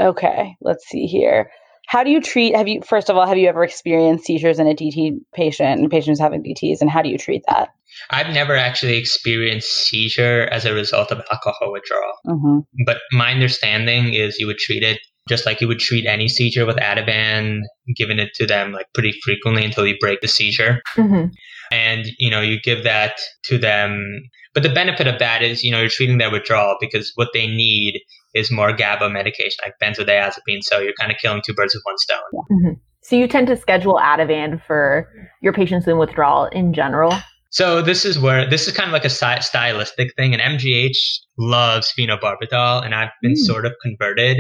Okay. 0.02 0.56
Let's 0.62 0.86
see 0.88 1.06
here. 1.06 1.52
How 1.88 2.04
do 2.04 2.10
you 2.10 2.22
treat, 2.22 2.56
have 2.56 2.68
you, 2.68 2.82
first 2.82 3.10
of 3.10 3.18
all, 3.18 3.28
have 3.28 3.38
you 3.38 3.50
ever 3.50 3.64
experienced 3.64 4.26
seizures 4.26 4.60
in 4.60 4.68
a 4.68 4.74
DT 4.74 5.18
patient 5.34 5.82
and 5.82 5.92
patients 5.92 6.20
having 6.20 6.42
DTs, 6.42 6.80
and 6.80 6.90
how 6.90 7.02
do 7.02 7.10
you 7.10 7.18
treat 7.18 7.44
that? 7.50 7.70
I've 8.10 8.34
never 8.34 8.56
actually 8.56 8.96
experienced 8.96 9.68
seizure 9.88 10.48
as 10.52 10.64
a 10.64 10.74
result 10.74 11.12
of 11.12 11.22
alcohol 11.32 11.74
withdrawal. 11.74 12.14
Mm-hmm. 12.26 12.60
But 12.86 13.00
my 13.12 13.32
understanding 13.32 14.14
is 14.14 14.40
you 14.40 14.48
would 14.48 14.58
treat 14.58 14.84
it 14.84 15.00
just 15.28 15.46
like 15.46 15.62
you 15.62 15.68
would 15.68 15.80
treat 15.80 16.06
any 16.06 16.28
seizure 16.28 16.66
with 16.66 16.78
Ativan, 16.78 17.60
giving 17.96 18.20
it 18.20 18.30
to 18.36 18.48
them 18.48 18.72
like 18.72 18.88
pretty 18.94 19.14
frequently 19.24 19.64
until 19.64 19.86
you 19.86 19.98
break 20.00 20.22
the 20.22 20.28
seizure. 20.28 20.82
Mm-hmm. 20.96 21.28
And, 21.72 22.06
you 22.18 22.30
know, 22.30 22.42
you 22.42 22.60
give 22.60 22.84
that 22.84 23.20
to 23.46 23.58
them. 23.58 24.22
But 24.54 24.64
the 24.64 24.70
benefit 24.70 25.08
of 25.08 25.20
that 25.20 25.42
is, 25.42 25.64
you 25.64 25.72
know, 25.72 25.80
you're 25.80 25.90
treating 25.90 26.18
their 26.18 26.32
withdrawal 26.32 26.76
because 26.80 27.12
what 27.16 27.30
they 27.34 27.48
need 27.48 28.02
is 28.34 28.52
more 28.52 28.74
GABA 28.74 29.10
medication 29.10 29.58
like 29.64 29.76
benzodiazepine. 29.82 30.62
So 30.62 30.80
you're 30.80 30.94
kind 31.00 31.12
of 31.12 31.18
killing 31.18 31.42
two 31.46 31.54
birds 31.54 31.74
with 31.74 31.84
one 31.84 31.98
stone. 31.98 32.20
Mm-hmm. 32.34 32.74
So 33.04 33.16
you 33.16 33.28
tend 33.28 33.48
to 33.48 33.58
schedule 33.58 33.96
Ativan 33.96 34.62
for 34.66 35.10
your 35.42 35.54
patients 35.54 35.88
in 35.88 35.98
withdrawal 35.98 36.46
in 36.46 36.74
general? 36.74 37.14
So 37.50 37.82
this 37.82 38.06
is 38.06 38.18
where 38.18 38.50
this 38.50 38.68
is 38.68 38.74
kind 38.74 38.88
of 38.88 38.94
like 38.94 39.04
a 39.04 39.10
stylistic 39.10 40.16
thing, 40.16 40.34
and 40.34 40.42
MGH 40.42 40.98
loves 41.38 41.94
phenobarbital, 41.98 42.86
and 42.86 42.96
I've 42.96 43.10
been 43.22 43.34
mm. 43.34 43.38
sort 43.38 43.66
of 43.66 43.74
converted 43.82 44.38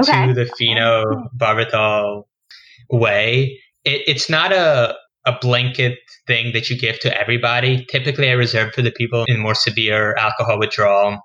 okay. 0.00 0.26
to 0.26 0.32
the 0.32 0.46
phenobarbital 0.58 2.22
way. 2.90 3.60
It, 3.84 4.02
it's 4.06 4.30
not 4.30 4.52
a 4.52 4.94
a 5.26 5.38
blanket 5.40 5.98
thing 6.26 6.52
that 6.52 6.70
you 6.70 6.78
give 6.78 7.00
to 7.00 7.18
everybody. 7.20 7.84
Typically, 7.90 8.28
I 8.28 8.32
reserve 8.32 8.74
for 8.74 8.82
the 8.82 8.90
people 8.90 9.24
in 9.26 9.40
more 9.40 9.54
severe 9.54 10.14
alcohol 10.14 10.58
withdrawal. 10.58 11.18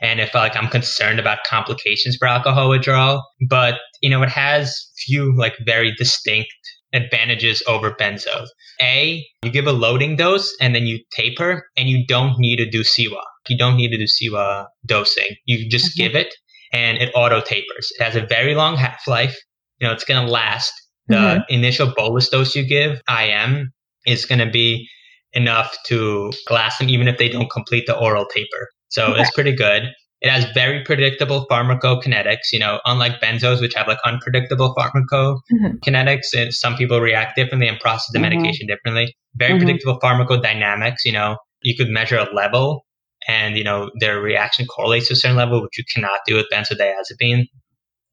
And 0.00 0.20
if 0.20 0.34
like 0.34 0.56
I'm 0.56 0.68
concerned 0.68 1.18
about 1.18 1.38
complications 1.46 2.16
for 2.16 2.28
alcohol 2.28 2.70
withdrawal, 2.70 3.24
but 3.48 3.80
you 4.02 4.10
know, 4.10 4.22
it 4.22 4.28
has 4.28 4.90
few 4.98 5.36
like 5.36 5.54
very 5.64 5.92
distinct 5.94 6.52
advantages 6.92 7.62
over 7.66 7.90
benzos. 7.90 8.46
A, 8.80 9.24
you 9.42 9.50
give 9.50 9.66
a 9.66 9.72
loading 9.72 10.16
dose 10.16 10.54
and 10.60 10.74
then 10.74 10.86
you 10.86 11.00
taper 11.12 11.66
and 11.76 11.88
you 11.88 12.06
don't 12.06 12.38
need 12.38 12.56
to 12.56 12.70
do 12.70 12.80
CIWA. 12.80 13.20
You 13.48 13.58
don't 13.58 13.76
need 13.76 13.90
to 13.90 13.98
do 13.98 14.04
CIWA 14.04 14.66
dosing. 14.86 15.36
You 15.44 15.68
just 15.68 15.86
mm-hmm. 15.86 16.04
give 16.04 16.14
it 16.14 16.34
and 16.72 16.98
it 16.98 17.10
auto 17.14 17.40
tapers. 17.40 17.92
It 17.98 18.02
has 18.02 18.16
a 18.16 18.26
very 18.26 18.54
long 18.54 18.76
half 18.76 19.06
life. 19.06 19.36
You 19.80 19.88
know, 19.88 19.92
it's 19.92 20.04
going 20.04 20.24
to 20.24 20.30
last. 20.30 20.72
The 21.08 21.16
mm-hmm. 21.16 21.40
initial 21.48 21.92
bolus 21.94 22.30
dose 22.30 22.56
you 22.56 22.66
give, 22.66 23.02
IM, 23.10 23.72
is 24.06 24.24
going 24.24 24.38
to 24.38 24.50
be 24.50 24.88
enough 25.34 25.76
to 25.86 26.32
last 26.48 26.78
them 26.78 26.88
even 26.88 27.08
if 27.08 27.18
they 27.18 27.28
don't 27.28 27.50
complete 27.50 27.84
the 27.86 27.96
oral 27.96 28.24
taper. 28.26 28.68
So 28.94 29.06
okay. 29.06 29.22
it's 29.22 29.30
pretty 29.32 29.56
good. 29.56 29.82
It 30.20 30.30
has 30.30 30.46
very 30.54 30.84
predictable 30.84 31.46
pharmacokinetics, 31.50 32.52
you 32.52 32.60
know, 32.60 32.80
unlike 32.86 33.20
benzos, 33.20 33.60
which 33.60 33.74
have 33.74 33.88
like 33.88 33.98
unpredictable 34.06 34.72
pharmacokinetics. 34.78 35.40
Mm-hmm. 35.84 36.38
And 36.38 36.54
some 36.54 36.76
people 36.76 37.00
react 37.00 37.34
differently 37.36 37.66
and 37.66 37.78
process 37.80 38.10
the 38.12 38.20
mm-hmm. 38.20 38.36
medication 38.36 38.68
differently. 38.68 39.16
Very 39.34 39.54
mm-hmm. 39.54 39.64
predictable 39.64 39.98
pharmacodynamics, 39.98 40.98
you 41.04 41.12
know, 41.12 41.36
you 41.62 41.76
could 41.76 41.88
measure 41.88 42.18
a 42.18 42.32
level 42.32 42.86
and, 43.26 43.56
you 43.56 43.64
know, 43.64 43.90
their 43.98 44.20
reaction 44.20 44.64
correlates 44.66 45.08
to 45.08 45.14
a 45.14 45.16
certain 45.16 45.36
level, 45.36 45.60
which 45.60 45.76
you 45.76 45.84
cannot 45.92 46.20
do 46.26 46.36
with 46.36 46.46
benzodiazepine. 46.52 47.46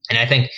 And 0.10 0.18
I 0.18 0.26
think 0.26 0.50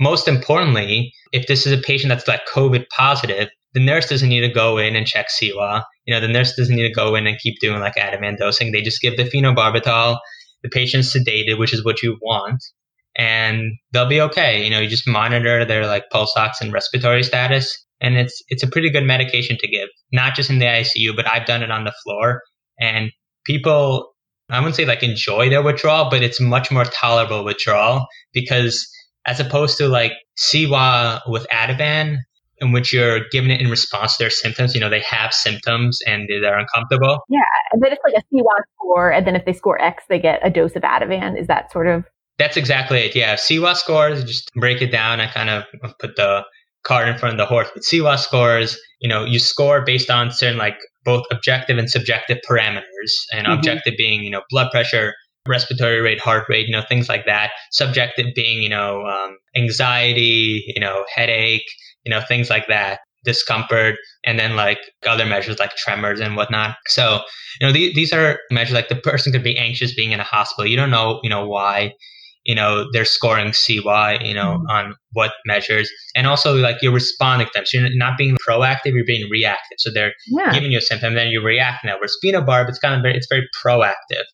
most 0.00 0.28
importantly, 0.28 1.12
if 1.32 1.48
this 1.48 1.66
is 1.66 1.72
a 1.72 1.82
patient 1.82 2.10
that's 2.10 2.28
like 2.28 2.46
COVID 2.46 2.86
positive, 2.96 3.48
the 3.74 3.84
nurse 3.84 4.08
doesn't 4.08 4.28
need 4.28 4.40
to 4.40 4.52
go 4.52 4.78
in 4.78 4.96
and 4.96 5.06
check 5.06 5.28
CIWA. 5.28 5.84
You 6.04 6.14
know, 6.14 6.20
the 6.20 6.28
nurse 6.28 6.54
doesn't 6.56 6.74
need 6.74 6.88
to 6.88 6.94
go 6.94 7.14
in 7.14 7.26
and 7.26 7.38
keep 7.38 7.58
doing 7.60 7.80
like 7.80 7.94
Ativan 7.94 8.38
dosing. 8.38 8.72
They 8.72 8.82
just 8.82 9.00
give 9.00 9.16
the 9.16 9.24
phenobarbital. 9.24 10.18
The 10.62 10.68
patient's 10.68 11.16
sedated, 11.16 11.58
which 11.58 11.72
is 11.74 11.84
what 11.84 12.02
you 12.02 12.18
want, 12.22 12.62
and 13.16 13.72
they'll 13.92 14.08
be 14.08 14.20
okay. 14.20 14.62
You 14.62 14.70
know, 14.70 14.78
you 14.78 14.88
just 14.88 15.08
monitor 15.08 15.64
their 15.64 15.86
like 15.86 16.04
pulse 16.10 16.32
ox 16.36 16.60
and 16.60 16.72
respiratory 16.72 17.22
status, 17.24 17.84
and 18.00 18.16
it's 18.16 18.42
it's 18.48 18.62
a 18.62 18.68
pretty 18.68 18.90
good 18.90 19.04
medication 19.04 19.56
to 19.58 19.68
give, 19.68 19.88
not 20.12 20.34
just 20.34 20.50
in 20.50 20.58
the 20.58 20.66
ICU, 20.66 21.16
but 21.16 21.28
I've 21.28 21.46
done 21.46 21.62
it 21.62 21.70
on 21.70 21.84
the 21.84 21.94
floor, 22.04 22.42
and 22.78 23.10
people. 23.44 24.10
I 24.50 24.58
wouldn't 24.58 24.74
say 24.74 24.84
like 24.84 25.02
enjoy 25.02 25.48
their 25.48 25.62
withdrawal, 25.62 26.10
but 26.10 26.22
it's 26.22 26.38
much 26.38 26.70
more 26.70 26.84
tolerable 26.84 27.42
withdrawal 27.42 28.06
because 28.34 28.86
as 29.26 29.40
opposed 29.40 29.78
to 29.78 29.88
like 29.88 30.12
CIWA 30.36 31.22
with 31.26 31.46
Ativan, 31.50 32.18
in 32.62 32.72
which 32.72 32.92
you're 32.92 33.20
giving 33.30 33.50
it 33.50 33.60
in 33.60 33.68
response 33.68 34.16
to 34.16 34.22
their 34.22 34.30
symptoms. 34.30 34.74
You 34.74 34.80
know, 34.80 34.88
they 34.88 35.00
have 35.00 35.34
symptoms 35.34 35.98
and 36.06 36.28
they're 36.28 36.58
uncomfortable. 36.58 37.18
Yeah. 37.28 37.40
And 37.72 37.82
then 37.82 37.92
it's 37.92 38.00
like 38.04 38.14
a 38.14 38.34
CIWA 38.34 38.62
score. 38.76 39.12
And 39.12 39.26
then 39.26 39.36
if 39.36 39.44
they 39.44 39.52
score 39.52 39.82
X, 39.82 40.04
they 40.08 40.18
get 40.18 40.40
a 40.42 40.50
dose 40.50 40.76
of 40.76 40.82
Ativan. 40.82 41.38
Is 41.38 41.48
that 41.48 41.70
sort 41.72 41.88
of? 41.88 42.04
That's 42.38 42.56
exactly 42.56 43.00
it. 43.00 43.14
Yeah. 43.14 43.34
CIWA 43.34 43.76
scores, 43.76 44.24
just 44.24 44.50
break 44.54 44.80
it 44.80 44.90
down. 44.90 45.20
I 45.20 45.26
kind 45.26 45.50
of 45.50 45.64
put 45.98 46.16
the 46.16 46.44
cart 46.84 47.08
in 47.08 47.18
front 47.18 47.34
of 47.34 47.38
the 47.38 47.46
horse. 47.46 47.68
But 47.74 47.82
CIWA 47.82 48.18
scores, 48.18 48.78
you 49.00 49.08
know, 49.08 49.24
you 49.24 49.38
score 49.38 49.84
based 49.84 50.08
on 50.08 50.30
certain 50.30 50.58
like 50.58 50.78
both 51.04 51.24
objective 51.32 51.78
and 51.78 51.90
subjective 51.90 52.38
parameters. 52.48 53.12
And 53.32 53.46
mm-hmm. 53.46 53.52
objective 53.52 53.94
being, 53.98 54.22
you 54.22 54.30
know, 54.30 54.42
blood 54.50 54.70
pressure, 54.70 55.14
respiratory 55.48 56.00
rate, 56.00 56.20
heart 56.20 56.44
rate, 56.48 56.68
you 56.68 56.72
know, 56.72 56.84
things 56.88 57.08
like 57.08 57.26
that. 57.26 57.50
Subjective 57.72 58.26
being, 58.34 58.62
you 58.62 58.68
know, 58.68 59.02
um, 59.06 59.36
anxiety, 59.56 60.64
you 60.68 60.80
know, 60.80 61.04
headache, 61.12 61.66
you 62.04 62.10
know, 62.10 62.20
things 62.26 62.50
like 62.50 62.66
that, 62.68 63.00
discomfort, 63.24 63.96
and 64.24 64.38
then 64.38 64.56
like 64.56 64.78
other 65.06 65.26
measures 65.26 65.58
like 65.58 65.74
tremors 65.76 66.20
and 66.20 66.36
whatnot. 66.36 66.76
So, 66.86 67.20
you 67.60 67.66
know, 67.66 67.72
these, 67.72 67.94
these 67.94 68.12
are 68.12 68.38
measures 68.50 68.74
like 68.74 68.88
the 68.88 68.96
person 68.96 69.32
could 69.32 69.44
be 69.44 69.56
anxious 69.56 69.94
being 69.94 70.12
in 70.12 70.20
a 70.20 70.24
hospital. 70.24 70.66
You 70.66 70.76
don't 70.76 70.90
know, 70.90 71.20
you 71.22 71.30
know, 71.30 71.46
why, 71.46 71.92
you 72.44 72.54
know, 72.54 72.86
they're 72.92 73.04
scoring 73.04 73.52
CY, 73.52 74.18
you 74.22 74.34
know, 74.34 74.58
mm-hmm. 74.58 74.70
on 74.70 74.94
what 75.12 75.32
measures. 75.46 75.90
And 76.16 76.26
also 76.26 76.56
like 76.56 76.76
you're 76.82 76.92
responding 76.92 77.46
to 77.46 77.52
them. 77.54 77.66
So 77.66 77.78
you're 77.78 77.96
not 77.96 78.18
being 78.18 78.36
proactive, 78.46 78.94
you're 78.94 79.04
being 79.04 79.28
reactive. 79.30 79.78
So 79.78 79.90
they're 79.92 80.12
yeah. 80.28 80.52
giving 80.52 80.72
you 80.72 80.78
a 80.78 80.82
symptom, 80.82 81.14
then 81.14 81.28
you're 81.28 81.44
reacting 81.44 81.88
now. 81.88 81.96
Whereas 81.96 82.16
phenobarb, 82.24 82.68
it's 82.68 82.78
kind 82.78 82.94
of 82.94 83.02
very, 83.02 83.16
it's 83.16 83.28
very 83.30 83.48
proactive. 83.64 84.24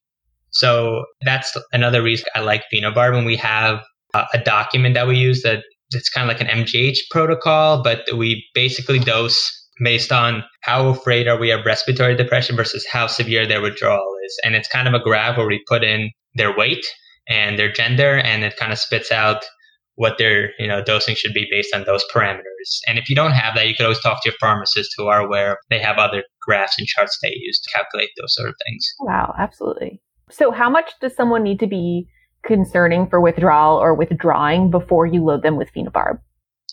So 0.50 1.04
that's 1.22 1.56
another 1.72 2.02
reason 2.02 2.26
I 2.34 2.40
like 2.40 2.64
phenobarb. 2.72 3.16
And 3.16 3.26
we 3.26 3.36
have 3.36 3.80
uh, 4.14 4.24
a 4.32 4.38
document 4.38 4.94
that 4.94 5.06
we 5.06 5.16
use 5.18 5.42
that 5.42 5.62
it's 5.90 6.08
kind 6.08 6.30
of 6.30 6.36
like 6.36 6.46
an 6.46 6.64
MGH 6.64 6.98
protocol, 7.10 7.82
but 7.82 8.04
we 8.16 8.44
basically 8.54 8.98
dose 8.98 9.54
based 9.82 10.12
on 10.12 10.42
how 10.62 10.88
afraid 10.88 11.28
are 11.28 11.38
we 11.38 11.50
of 11.50 11.64
respiratory 11.64 12.16
depression 12.16 12.56
versus 12.56 12.86
how 12.90 13.06
severe 13.06 13.46
their 13.46 13.62
withdrawal 13.62 14.14
is. 14.26 14.38
And 14.44 14.54
it's 14.54 14.68
kind 14.68 14.88
of 14.88 14.94
a 14.94 15.02
graph 15.02 15.36
where 15.36 15.46
we 15.46 15.62
put 15.68 15.84
in 15.84 16.10
their 16.34 16.56
weight 16.56 16.84
and 17.28 17.58
their 17.58 17.70
gender, 17.70 18.18
and 18.18 18.42
it 18.42 18.56
kind 18.56 18.72
of 18.72 18.78
spits 18.78 19.12
out 19.12 19.44
what 19.94 20.16
their 20.16 20.50
you 20.60 20.66
know 20.66 20.82
dosing 20.82 21.14
should 21.16 21.34
be 21.34 21.46
based 21.50 21.74
on 21.74 21.84
those 21.84 22.04
parameters. 22.14 22.78
And 22.86 22.98
if 22.98 23.08
you 23.08 23.16
don't 23.16 23.32
have 23.32 23.54
that, 23.56 23.66
you 23.66 23.74
could 23.74 23.84
always 23.84 24.00
talk 24.00 24.22
to 24.22 24.30
your 24.30 24.36
pharmacist 24.40 24.94
who 24.96 25.06
are 25.06 25.20
aware 25.20 25.58
they 25.70 25.80
have 25.80 25.98
other 25.98 26.22
graphs 26.40 26.78
and 26.78 26.86
charts 26.86 27.18
they 27.22 27.32
use 27.34 27.60
to 27.60 27.70
calculate 27.76 28.10
those 28.18 28.34
sort 28.34 28.48
of 28.48 28.54
things. 28.66 28.86
Wow, 29.00 29.34
absolutely. 29.38 30.00
So 30.30 30.50
how 30.50 30.70
much 30.70 30.92
does 31.00 31.14
someone 31.14 31.42
need 31.42 31.58
to 31.60 31.66
be 31.66 32.06
concerning 32.48 33.08
for 33.08 33.20
withdrawal 33.20 33.78
or 33.78 33.94
withdrawing 33.94 34.70
before 34.72 35.06
you 35.06 35.22
load 35.22 35.42
them 35.42 35.56
with 35.56 35.72
phenobarb? 35.72 36.18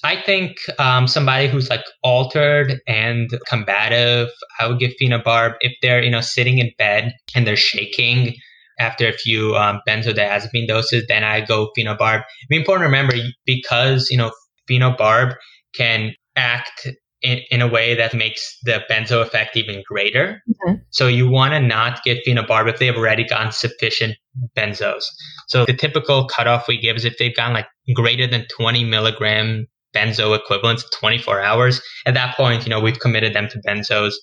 I 0.03 0.21
think 0.21 0.57
um, 0.79 1.07
somebody 1.07 1.47
who's 1.47 1.69
like 1.69 1.83
altered 2.03 2.79
and 2.87 3.29
combative, 3.47 4.29
I 4.59 4.67
would 4.67 4.79
give 4.79 4.93
phenobarb 5.01 5.55
if 5.61 5.73
they're 5.81 6.03
you 6.03 6.11
know 6.11 6.21
sitting 6.21 6.57
in 6.57 6.71
bed 6.77 7.13
and 7.35 7.45
they're 7.45 7.55
shaking 7.55 8.35
after 8.79 9.07
a 9.07 9.13
few 9.13 9.55
um, 9.55 9.81
benzodiazepine 9.87 10.67
doses. 10.67 11.05
Then 11.07 11.23
I 11.23 11.41
go 11.41 11.71
phenobarb. 11.77 12.23
It's 12.49 12.59
important 12.59 12.83
to 12.83 12.87
remember 12.87 13.15
because 13.45 14.09
you 14.09 14.17
know 14.17 14.31
phenobarb 14.69 15.35
can 15.75 16.13
act 16.35 16.87
in, 17.25 17.39
in 17.49 17.61
a 17.61 17.67
way 17.67 17.95
that 17.95 18.13
makes 18.13 18.57
the 18.63 18.83
benzo 18.89 19.21
effect 19.21 19.57
even 19.57 19.83
greater. 19.87 20.43
Mm-hmm. 20.47 20.75
So 20.91 21.07
you 21.07 21.27
want 21.27 21.53
to 21.53 21.59
not 21.59 22.03
get 22.03 22.23
phenobarb 22.25 22.69
if 22.69 22.77
they've 22.77 22.95
already 22.95 23.23
gotten 23.23 23.51
sufficient 23.51 24.15
benzos. 24.55 25.03
So 25.47 25.65
the 25.65 25.73
typical 25.73 26.27
cutoff 26.27 26.67
we 26.67 26.79
give 26.79 26.95
is 26.95 27.03
if 27.03 27.17
they've 27.17 27.35
gotten 27.35 27.53
like 27.53 27.67
greater 27.95 28.27
than 28.27 28.45
20 28.55 28.83
milligram 28.83 29.67
benzo 29.95 30.37
equivalents 30.37 30.85
24 30.99 31.41
hours. 31.41 31.81
At 32.05 32.13
that 32.13 32.35
point, 32.35 32.65
you 32.65 32.69
know, 32.69 32.79
we've 32.79 32.99
committed 32.99 33.33
them 33.33 33.47
to 33.49 33.61
benzos 33.65 34.13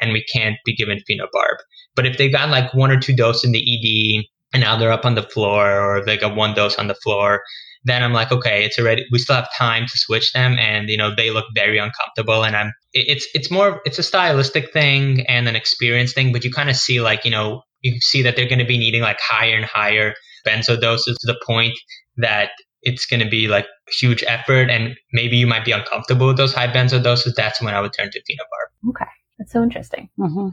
and 0.00 0.12
we 0.12 0.24
can't 0.24 0.56
be 0.64 0.74
given 0.76 0.98
phenobarb. 1.10 1.56
But 1.96 2.06
if 2.06 2.18
they've 2.18 2.32
gotten 2.32 2.50
like 2.50 2.72
one 2.74 2.90
or 2.90 3.00
two 3.00 3.16
doses 3.16 3.44
in 3.44 3.52
the 3.52 3.60
ED 3.60 4.24
and 4.52 4.62
now 4.62 4.76
they're 4.76 4.92
up 4.92 5.06
on 5.06 5.14
the 5.14 5.22
floor 5.22 5.80
or 5.80 6.04
they 6.04 6.16
got 6.16 6.36
one 6.36 6.54
dose 6.54 6.76
on 6.76 6.86
the 6.86 6.94
floor 6.94 7.42
then 7.84 8.02
i'm 8.02 8.12
like 8.12 8.32
okay 8.32 8.64
it's 8.64 8.78
already 8.78 9.04
we 9.12 9.18
still 9.18 9.36
have 9.36 9.48
time 9.56 9.86
to 9.86 9.98
switch 9.98 10.32
them 10.32 10.56
and 10.58 10.88
you 10.88 10.96
know 10.96 11.14
they 11.14 11.30
look 11.30 11.46
very 11.54 11.78
uncomfortable 11.78 12.44
and 12.44 12.56
i'm 12.56 12.72
it's 12.92 13.26
it's 13.34 13.50
more 13.50 13.80
it's 13.84 13.98
a 13.98 14.02
stylistic 14.02 14.72
thing 14.72 15.24
and 15.26 15.48
an 15.48 15.56
experience 15.56 16.12
thing 16.12 16.32
but 16.32 16.44
you 16.44 16.50
kind 16.50 16.70
of 16.70 16.76
see 16.76 17.00
like 17.00 17.24
you 17.24 17.30
know 17.30 17.62
you 17.80 17.98
see 18.00 18.22
that 18.22 18.36
they're 18.36 18.48
going 18.48 18.58
to 18.58 18.64
be 18.64 18.78
needing 18.78 19.02
like 19.02 19.18
higher 19.20 19.56
and 19.56 19.64
higher 19.64 20.14
benzo 20.46 20.80
doses 20.80 21.16
to 21.18 21.26
the 21.26 21.40
point 21.46 21.74
that 22.16 22.50
it's 22.82 23.06
going 23.06 23.20
to 23.20 23.28
be 23.28 23.46
like 23.48 23.66
huge 23.98 24.24
effort 24.26 24.68
and 24.70 24.96
maybe 25.12 25.36
you 25.36 25.46
might 25.46 25.64
be 25.64 25.72
uncomfortable 25.72 26.26
with 26.26 26.36
those 26.36 26.54
high 26.54 26.68
benzo 26.68 27.02
doses 27.02 27.34
that's 27.34 27.60
when 27.62 27.74
i 27.74 27.80
would 27.80 27.92
turn 27.92 28.10
to 28.10 28.18
phenobarb 28.20 28.90
okay. 28.90 29.10
That's 29.38 29.52
so 29.52 29.62
interesting. 29.62 30.08
Mm-hmm. 30.20 30.48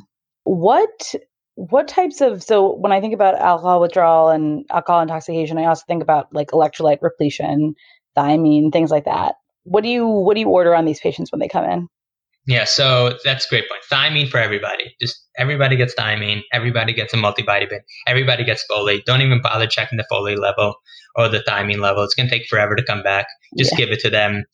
what 0.46 1.14
what 1.60 1.90
types 1.90 2.22
of 2.22 2.42
so 2.42 2.74
when 2.76 2.94
i 2.94 3.02
think 3.02 3.14
about 3.14 3.36
alcohol 3.36 3.82
withdrawal 3.82 4.30
and 4.30 4.66
alcohol 4.72 5.02
intoxication 5.02 5.58
i 5.58 5.66
also 5.66 5.84
think 5.88 6.02
about 6.02 6.34
like 6.34 6.50
electrolyte 6.52 7.02
repletion 7.02 7.76
thiamine 8.18 8.72
things 8.72 8.92
like 8.92 9.04
that 9.04 9.36
what 9.64 9.84
do 9.84 9.90
you 9.90 10.08
what 10.08 10.36
do 10.36 10.40
you 10.40 10.48
order 10.48 10.74
on 10.74 10.86
these 10.86 11.02
patients 11.02 11.32
when 11.32 11.40
they 11.40 11.50
come 11.50 11.66
in 11.66 11.88
yeah, 12.46 12.64
so 12.64 13.16
that's 13.24 13.46
a 13.46 13.50
great 13.50 13.70
point. 13.70 13.84
Thiamine 13.92 14.28
for 14.28 14.40
everybody. 14.40 14.96
Just 15.00 15.24
everybody 15.38 15.76
gets 15.76 15.94
thiamine. 15.94 16.42
Everybody 16.52 16.94
gets 16.94 17.14
a 17.14 17.18
multivitamin. 17.18 17.82
Everybody 18.08 18.44
gets 18.44 18.66
folate. 18.72 19.06
Don't 19.06 19.22
even 19.22 19.40
bother 19.40 19.68
checking 19.68 19.98
the 19.98 20.06
folate 20.12 20.40
level 20.40 20.74
or 21.16 21.30
the 21.30 21.44
thiamine 21.48 21.78
level. 21.80 22.02
It's 22.02 22.16
gonna 22.16 22.30
take 22.30 22.48
forever 22.48 22.76
to 22.76 22.82
come 22.82 23.04
back. 23.04 23.28
Just 23.56 23.74
yeah. 23.74 23.78
give 23.78 23.90
it 23.92 24.00
to 24.00 24.10
them. 24.10 24.46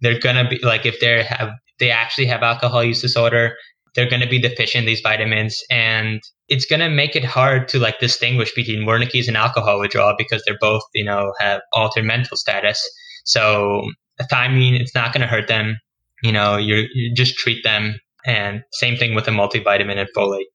They're 0.00 0.18
gonna 0.18 0.48
be 0.48 0.58
like 0.64 0.84
if 0.84 0.98
they 0.98 1.22
have 1.22 1.50
they 1.78 1.90
actually 1.90 2.26
have 2.26 2.42
alcohol 2.42 2.82
use 2.82 3.00
disorder, 3.00 3.54
they're 3.94 4.08
gonna 4.08 4.28
be 4.28 4.40
deficient 4.40 4.82
in 4.82 4.86
these 4.86 5.00
vitamins, 5.00 5.62
and 5.70 6.20
it's 6.48 6.66
gonna 6.66 6.90
make 6.90 7.16
it 7.16 7.24
hard 7.24 7.68
to 7.68 7.78
like 7.78 7.98
distinguish 8.00 8.54
between 8.54 8.86
Wernicke's 8.86 9.28
and 9.28 9.36
alcohol 9.36 9.80
withdrawal 9.80 10.14
because 10.16 10.42
they're 10.46 10.58
both 10.60 10.82
you 10.94 11.04
know 11.04 11.32
have 11.40 11.60
altered 11.72 12.04
mental 12.04 12.36
status. 12.36 12.82
So 13.24 13.82
a 14.18 14.24
thiamine, 14.24 14.80
it's 14.80 14.94
not 14.94 15.12
gonna 15.12 15.26
hurt 15.26 15.48
them 15.48 15.78
you 16.24 16.32
know, 16.32 16.56
you 16.56 16.86
you 16.94 17.14
just 17.14 17.36
treat 17.36 17.62
them. 17.62 18.00
And 18.26 18.62
same 18.72 18.96
thing 18.96 19.14
with 19.14 19.28
a 19.28 19.30
multivitamin 19.30 19.98
and 19.98 20.08
folate. 20.16 20.46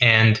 And 0.00 0.40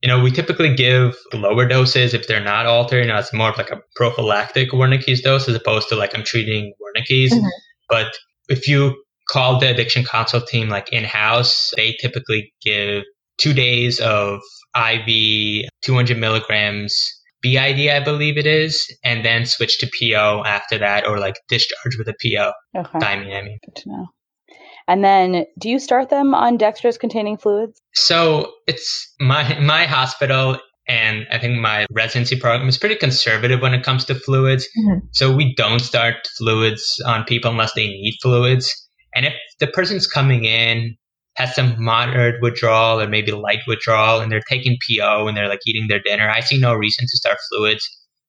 you 0.00 0.08
know, 0.08 0.22
we 0.22 0.30
typically 0.30 0.74
give 0.74 1.16
lower 1.32 1.66
doses 1.66 2.14
if 2.14 2.28
they're 2.28 2.42
not 2.42 2.66
altered. 2.66 3.02
You 3.02 3.12
know, 3.12 3.18
it's 3.18 3.32
more 3.32 3.50
of 3.50 3.58
like 3.58 3.70
a 3.70 3.80
prophylactic 3.96 4.70
Wernicke's 4.70 5.20
dose 5.20 5.48
as 5.48 5.56
opposed 5.56 5.88
to 5.88 5.96
like 5.96 6.16
I'm 6.16 6.22
treating 6.22 6.72
Wernicke's. 6.80 7.34
Mm-hmm. 7.34 7.46
But 7.88 8.16
if 8.48 8.68
you 8.68 9.02
call 9.28 9.58
the 9.58 9.70
addiction 9.70 10.04
consult 10.04 10.46
team 10.46 10.68
like 10.68 10.92
in 10.92 11.04
house, 11.04 11.72
they 11.76 11.96
typically 12.00 12.52
give 12.62 13.04
two 13.38 13.52
days 13.52 14.00
of 14.00 14.40
IV, 14.76 15.66
200 15.82 16.18
milligrams 16.18 16.94
BID, 17.42 17.88
I 17.88 18.00
believe 18.00 18.38
it 18.38 18.46
is, 18.46 18.86
and 19.04 19.24
then 19.24 19.46
switch 19.46 19.78
to 19.80 19.90
PO 19.98 20.44
after 20.46 20.78
that, 20.78 21.06
or 21.06 21.18
like 21.18 21.34
discharge 21.48 21.98
with 21.98 22.08
a 22.08 22.14
PO. 22.22 22.52
Okay. 22.76 22.98
Thiamine, 22.98 23.36
I 23.36 23.42
mean. 23.42 23.58
Good 23.66 23.82
to 23.82 23.88
know. 23.88 24.06
And 24.88 25.04
then, 25.04 25.44
do 25.58 25.68
you 25.68 25.78
start 25.78 26.08
them 26.08 26.34
on 26.34 26.58
dextrose 26.58 26.98
containing 26.98 27.36
fluids? 27.36 27.80
So 27.94 28.52
it's 28.66 29.12
my 29.20 29.58
my 29.60 29.86
hospital, 29.86 30.58
and 30.88 31.26
I 31.30 31.38
think 31.38 31.58
my 31.58 31.86
residency 31.90 32.38
program 32.38 32.68
is 32.68 32.78
pretty 32.78 32.96
conservative 32.96 33.60
when 33.60 33.74
it 33.74 33.84
comes 33.84 34.04
to 34.06 34.14
fluids. 34.14 34.68
Mm-hmm. 34.78 35.06
So 35.12 35.34
we 35.34 35.54
don't 35.54 35.80
start 35.80 36.16
fluids 36.36 37.00
on 37.06 37.24
people 37.24 37.50
unless 37.50 37.74
they 37.74 37.88
need 37.88 38.18
fluids. 38.22 38.81
And 39.14 39.26
if 39.26 39.34
the 39.60 39.66
person's 39.66 40.06
coming 40.06 40.44
in 40.44 40.96
has 41.36 41.54
some 41.54 41.74
moderate 41.82 42.40
withdrawal 42.42 43.00
or 43.00 43.08
maybe 43.08 43.32
light 43.32 43.60
withdrawal 43.66 44.20
and 44.20 44.30
they're 44.30 44.42
taking 44.48 44.76
PO 44.86 45.26
and 45.26 45.36
they're 45.36 45.48
like 45.48 45.60
eating 45.66 45.88
their 45.88 46.00
dinner, 46.00 46.28
I 46.28 46.40
see 46.40 46.58
no 46.58 46.74
reason 46.74 47.06
to 47.06 47.16
start 47.16 47.38
fluids 47.48 47.88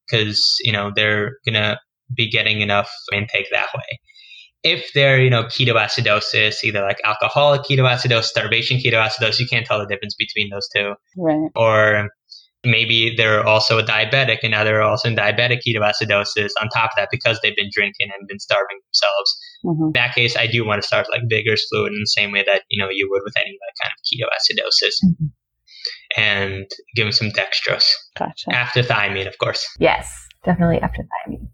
because, 0.09 0.55
you 0.61 0.71
know, 0.71 0.91
they're 0.95 1.37
going 1.45 1.55
to 1.55 1.77
be 2.15 2.29
getting 2.29 2.61
enough 2.61 2.91
intake 3.11 3.47
that 3.51 3.67
way. 3.75 3.99
If 4.63 4.93
they're, 4.93 5.21
you 5.21 5.29
know, 5.29 5.43
ketoacidosis, 5.43 6.63
either 6.63 6.81
like 6.81 6.99
alcoholic 7.03 7.63
ketoacidosis, 7.63 8.23
starvation 8.23 8.77
ketoacidosis, 8.77 9.39
you 9.39 9.47
can't 9.47 9.65
tell 9.65 9.79
the 9.79 9.85
difference 9.85 10.15
between 10.15 10.49
those 10.49 10.69
two. 10.73 10.93
Right. 11.17 11.49
Or 11.55 12.09
maybe 12.65 13.13
they're 13.15 13.45
also 13.45 13.77
a 13.77 13.83
diabetic 13.83 14.39
and 14.43 14.51
now 14.51 14.63
they're 14.63 14.81
also 14.81 15.09
in 15.09 15.15
diabetic 15.15 15.59
ketoacidosis 15.67 16.51
on 16.61 16.69
top 16.69 16.91
of 16.91 16.95
that 16.97 17.09
because 17.11 17.39
they've 17.41 17.55
been 17.55 17.69
drinking 17.71 18.09
and 18.17 18.27
been 18.27 18.39
starving 18.39 18.79
themselves. 18.87 19.37
Mm-hmm. 19.65 19.83
In 19.85 19.91
that 19.93 20.15
case, 20.15 20.37
I 20.37 20.47
do 20.47 20.65
want 20.65 20.81
to 20.81 20.87
start 20.87 21.07
like 21.11 21.21
vigorous 21.27 21.65
fluid 21.69 21.91
in 21.91 21.99
the 21.99 22.07
same 22.07 22.31
way 22.31 22.43
that, 22.45 22.63
you 22.69 22.81
know, 22.81 22.89
you 22.89 23.07
would 23.11 23.21
with 23.23 23.35
any 23.37 23.51
like 23.51 23.75
kind 23.81 23.93
of 23.93 23.99
ketoacidosis. 24.07 24.95
Mm-hmm. 25.05 25.25
And 26.15 26.65
give 26.95 27.05
them 27.05 27.11
some 27.11 27.31
dextrose. 27.31 27.91
Gotcha. 28.17 28.53
After 28.53 28.81
thiamine, 28.83 29.27
of 29.27 29.37
course. 29.39 29.67
Yes, 29.79 30.09
definitely 30.45 30.79
after 30.79 31.01
thiamine 31.01 31.47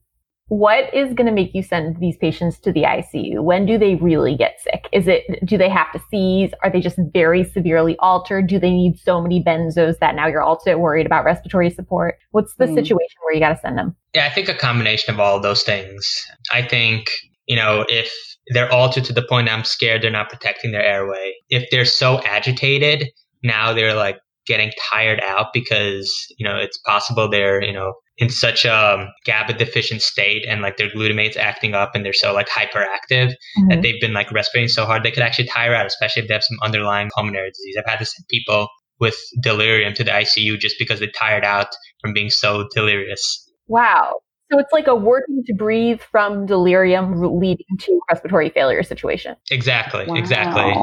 what 0.50 0.92
is 0.94 1.14
going 1.14 1.28
to 1.28 1.32
make 1.32 1.54
you 1.54 1.62
send 1.62 1.98
these 2.00 2.18
patients 2.18 2.60
to 2.60 2.72
the 2.72 2.82
ICU? 2.82 3.44
When 3.44 3.66
do 3.66 3.78
they 3.78 3.96
really 3.96 4.36
get 4.36 4.60
sick? 4.60 4.88
Is 4.92 5.08
it, 5.08 5.24
do 5.46 5.58
they 5.58 5.70
have 5.70 5.92
to 5.94 6.02
seize? 6.10 6.52
Are 6.64 6.72
they 6.72 6.82
just 6.82 6.98
very 7.14 7.44
severely 7.44 7.96
altered? 8.00 8.48
Do 8.48 8.60
they 8.60 8.72
need 8.72 9.00
so 9.00 9.22
many 9.22 9.44
benzos 9.44 10.00
that 10.00 10.16
now 10.16 10.28
you're 10.28 10.42
also 10.42 10.78
worried 10.78 11.06
about 11.06 11.24
respiratory 11.24 11.70
support? 11.70 12.18
What's 12.32 12.56
the 12.56 12.66
mm. 12.66 12.74
situation 12.74 13.16
where 13.24 13.36
you 13.36 13.40
got 13.40 13.50
to 13.50 13.60
send 13.62 13.78
them? 13.78 13.96
Yeah, 14.16 14.26
I 14.26 14.30
think 14.30 14.50
a 14.50 14.56
combination 14.56 15.14
of 15.14 15.20
all 15.20 15.38
of 15.38 15.44
those 15.44 15.62
things. 15.62 16.12
I 16.52 16.64
think, 16.64 17.10
you 17.46 17.56
know, 17.56 17.86
if 17.88 18.12
they're 18.52 18.72
altered 18.72 19.04
to 19.06 19.14
the 19.14 19.22
point 19.22 19.50
I'm 19.50 19.64
scared 19.64 20.02
they're 20.02 20.10
not 20.10 20.30
protecting 20.30 20.72
their 20.72 20.84
airway, 20.84 21.36
if 21.50 21.70
they're 21.70 21.86
so 21.86 22.20
agitated, 22.24 23.08
now 23.44 23.72
they're 23.74 23.94
like 23.94 24.18
getting 24.48 24.72
tired 24.92 25.22
out 25.22 25.48
because, 25.54 26.12
you 26.40 26.44
know, 26.44 26.58
it's 26.58 26.80
possible 26.80 27.30
they're, 27.30 27.64
you 27.64 27.72
know, 27.72 27.94
in 28.20 28.30
such 28.30 28.66
a 28.66 29.08
GABA 29.26 29.54
deficient 29.54 30.02
state 30.02 30.46
and 30.48 30.62
like 30.62 30.76
their 30.76 30.90
glutamate's 30.90 31.38
acting 31.38 31.74
up 31.74 31.96
and 31.96 32.06
they're 32.06 32.14
so 32.14 32.34
like 32.34 32.50
hyperactive 32.50 33.30
mm-hmm. 33.30 33.70
that 33.70 33.82
they've 33.82 34.00
been 34.02 34.14
like 34.14 34.28
respirating 34.30 34.70
so 34.70 34.86
hard 34.86 35.04
they 35.04 35.12
could 35.12 35.24
actually 35.24 35.48
tire 35.48 35.74
out, 35.74 35.86
especially 35.86 36.22
if 36.22 36.28
they 36.28 36.34
have 36.34 36.44
some 36.44 36.58
underlying 36.62 37.10
pulmonary 37.16 37.50
disease. 37.50 37.76
I've 37.80 37.90
had 37.90 38.00
to 38.00 38.06
send 38.06 38.26
people 38.30 38.68
with 39.00 39.16
delirium 39.42 39.94
to 39.94 40.04
the 40.04 40.12
ICU 40.12 40.60
just 40.60 40.76
because 40.78 41.00
they 41.00 41.08
tired 41.08 41.46
out 41.46 41.68
from 42.02 42.14
being 42.14 42.30
so 42.30 42.68
delirious. 42.76 43.50
Wow. 43.68 44.16
So 44.52 44.60
it's 44.60 44.74
like 44.74 44.88
a 44.88 44.96
working 44.96 45.42
to 45.46 45.54
breathe 45.54 46.02
from 46.12 46.46
delirium 46.46 47.22
leading 47.40 47.66
to 47.80 48.02
respiratory 48.10 48.50
failure 48.50 48.84
situation. 48.84 49.38
Exactly. 49.50 50.06
Wow. 50.08 50.16
Exactly. 50.16 50.74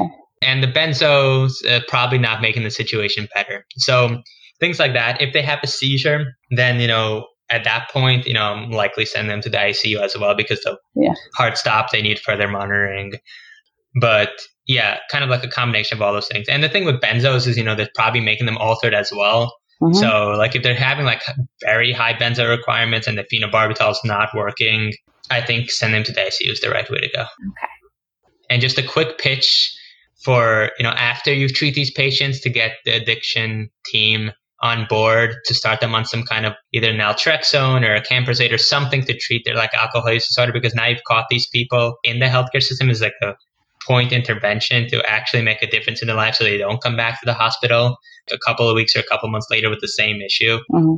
And 0.41 0.63
the 0.63 0.67
benzos 0.67 1.51
uh, 1.69 1.81
probably 1.87 2.17
not 2.17 2.41
making 2.41 2.63
the 2.63 2.71
situation 2.71 3.27
better. 3.35 3.65
So 3.77 4.23
things 4.59 4.79
like 4.79 4.93
that. 4.93 5.21
If 5.21 5.33
they 5.33 5.41
have 5.41 5.59
a 5.63 5.67
seizure, 5.67 6.33
then, 6.51 6.79
you 6.79 6.87
know, 6.87 7.27
at 7.49 7.63
that 7.63 7.89
point, 7.91 8.25
you 8.25 8.33
know, 8.33 8.43
I'm 8.43 8.71
likely 8.71 9.05
send 9.05 9.29
them 9.29 9.41
to 9.41 9.49
the 9.49 9.57
ICU 9.57 10.01
as 10.01 10.17
well 10.17 10.35
because 10.35 10.61
the 10.61 10.77
yeah. 10.95 11.13
heart 11.35 11.57
stop, 11.57 11.91
they 11.91 12.01
need 12.01 12.19
further 12.19 12.47
monitoring. 12.47 13.13
But 13.99 14.29
yeah, 14.67 14.97
kind 15.09 15.23
of 15.23 15.29
like 15.29 15.43
a 15.43 15.49
combination 15.49 15.97
of 15.97 16.01
all 16.01 16.13
those 16.13 16.27
things. 16.27 16.47
And 16.49 16.61
the 16.61 16.69
thing 16.69 16.85
with 16.85 16.99
benzos 16.99 17.47
is, 17.47 17.57
you 17.57 17.63
know, 17.63 17.75
they're 17.75 17.89
probably 17.95 18.19
making 18.19 18.45
them 18.45 18.57
altered 18.57 18.93
as 18.93 19.11
well. 19.15 19.55
Mm-hmm. 19.81 19.93
So 19.93 20.31
like 20.31 20.55
if 20.55 20.63
they're 20.63 20.75
having 20.75 21.05
like 21.05 21.21
very 21.63 21.93
high 21.93 22.13
benzo 22.13 22.49
requirements 22.49 23.07
and 23.07 23.17
the 23.17 23.23
phenobarbital 23.23 23.91
is 23.91 24.01
not 24.03 24.29
working, 24.35 24.93
I 25.29 25.41
think 25.41 25.69
send 25.69 25.93
them 25.93 26.03
to 26.03 26.11
the 26.11 26.21
ICU 26.21 26.51
is 26.51 26.59
the 26.59 26.69
right 26.69 26.89
way 26.89 26.99
to 26.99 27.09
go. 27.15 27.21
Okay. 27.21 27.71
And 28.49 28.61
just 28.61 28.77
a 28.77 28.83
quick 28.83 29.17
pitch 29.19 29.73
for, 30.23 30.71
you 30.77 30.83
know, 30.83 30.91
after 30.91 31.33
you 31.33 31.47
treat 31.47 31.75
these 31.75 31.91
patients 31.91 32.41
to 32.41 32.49
get 32.49 32.77
the 32.85 32.91
addiction 32.91 33.69
team 33.85 34.31
on 34.61 34.87
board 34.89 35.35
to 35.45 35.53
start 35.53 35.79
them 35.81 35.93
on 35.93 36.03
some 36.05 36.23
kind 36.23 36.45
of 36.45 36.53
either 36.73 36.91
naltrexone 36.91 37.87
or 37.87 37.93
a 37.93 38.01
acamprosate 38.01 38.51
or 38.51 38.57
something 38.57 39.03
to 39.03 39.15
treat 39.17 39.43
their 39.45 39.55
like 39.55 39.73
alcohol 39.73 40.11
use 40.11 40.27
disorder 40.27 40.51
because 40.51 40.73
now 40.73 40.87
you've 40.87 41.03
caught 41.07 41.25
these 41.29 41.47
people 41.47 41.95
in 42.03 42.19
the 42.19 42.25
healthcare 42.25 42.63
system 42.63 42.89
is 42.89 43.01
like 43.01 43.13
a 43.21 43.33
point 43.85 44.11
intervention 44.11 44.87
to 44.89 45.01
actually 45.09 45.43
make 45.43 45.61
a 45.61 45.67
difference 45.67 46.01
in 46.01 46.07
their 46.07 46.15
life 46.15 46.35
so 46.35 46.43
they 46.43 46.57
don't 46.57 46.81
come 46.81 46.97
back 46.97 47.19
to 47.19 47.25
the 47.25 47.33
hospital 47.33 47.97
a 48.31 48.37
couple 48.39 48.67
of 48.67 48.75
weeks 48.75 48.95
or 48.95 48.99
a 48.99 49.03
couple 49.03 49.27
of 49.27 49.31
months 49.31 49.47
later 49.49 49.69
with 49.69 49.79
the 49.79 49.87
same 49.87 50.21
issue. 50.21 50.57
Mm-hmm. 50.71 50.95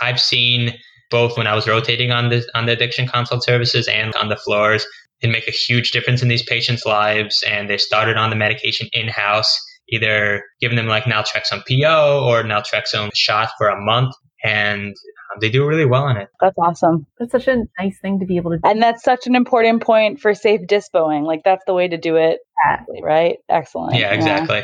I've 0.00 0.20
seen 0.20 0.74
both 1.10 1.36
when 1.36 1.46
I 1.46 1.54
was 1.54 1.66
rotating 1.66 2.10
on 2.10 2.28
the 2.28 2.46
on 2.54 2.66
the 2.66 2.72
addiction 2.72 3.06
consult 3.06 3.44
services 3.44 3.86
and 3.88 4.14
on 4.16 4.28
the 4.28 4.36
floors, 4.36 4.86
it 5.20 5.28
make 5.28 5.48
a 5.48 5.52
huge 5.52 5.90
difference 5.90 6.22
in 6.22 6.28
these 6.28 6.42
patients' 6.42 6.84
lives 6.84 7.44
and 7.46 7.68
they 7.68 7.78
started 7.78 8.16
on 8.16 8.30
the 8.30 8.36
medication 8.36 8.88
in 8.92 9.08
house 9.08 9.58
either 9.90 10.42
giving 10.60 10.76
them 10.76 10.86
like 10.86 11.04
naltrexone 11.04 11.62
PO 11.66 12.24
or 12.24 12.42
naltrexone 12.42 13.10
shot 13.14 13.50
for 13.58 13.68
a 13.68 13.80
month. 13.80 14.14
And 14.44 14.88
um, 14.88 15.38
they 15.40 15.50
do 15.50 15.66
really 15.66 15.86
well 15.86 16.04
on 16.04 16.16
it. 16.16 16.28
That's 16.40 16.56
awesome. 16.58 17.06
That's 17.18 17.32
such 17.32 17.48
a 17.48 17.64
nice 17.78 17.98
thing 18.00 18.20
to 18.20 18.26
be 18.26 18.36
able 18.36 18.52
to 18.52 18.58
do. 18.58 18.68
And 18.68 18.80
that's 18.80 19.02
such 19.02 19.26
an 19.26 19.34
important 19.34 19.82
point 19.82 20.20
for 20.20 20.34
safe 20.34 20.60
dispoing. 20.66 21.24
Like 21.24 21.42
that's 21.44 21.64
the 21.66 21.74
way 21.74 21.88
to 21.88 21.96
do 21.96 22.16
it, 22.16 22.38
exactly. 22.64 23.00
right? 23.02 23.36
Excellent. 23.48 23.96
Yeah, 23.96 24.12
exactly. 24.12 24.58
Yeah. 24.58 24.62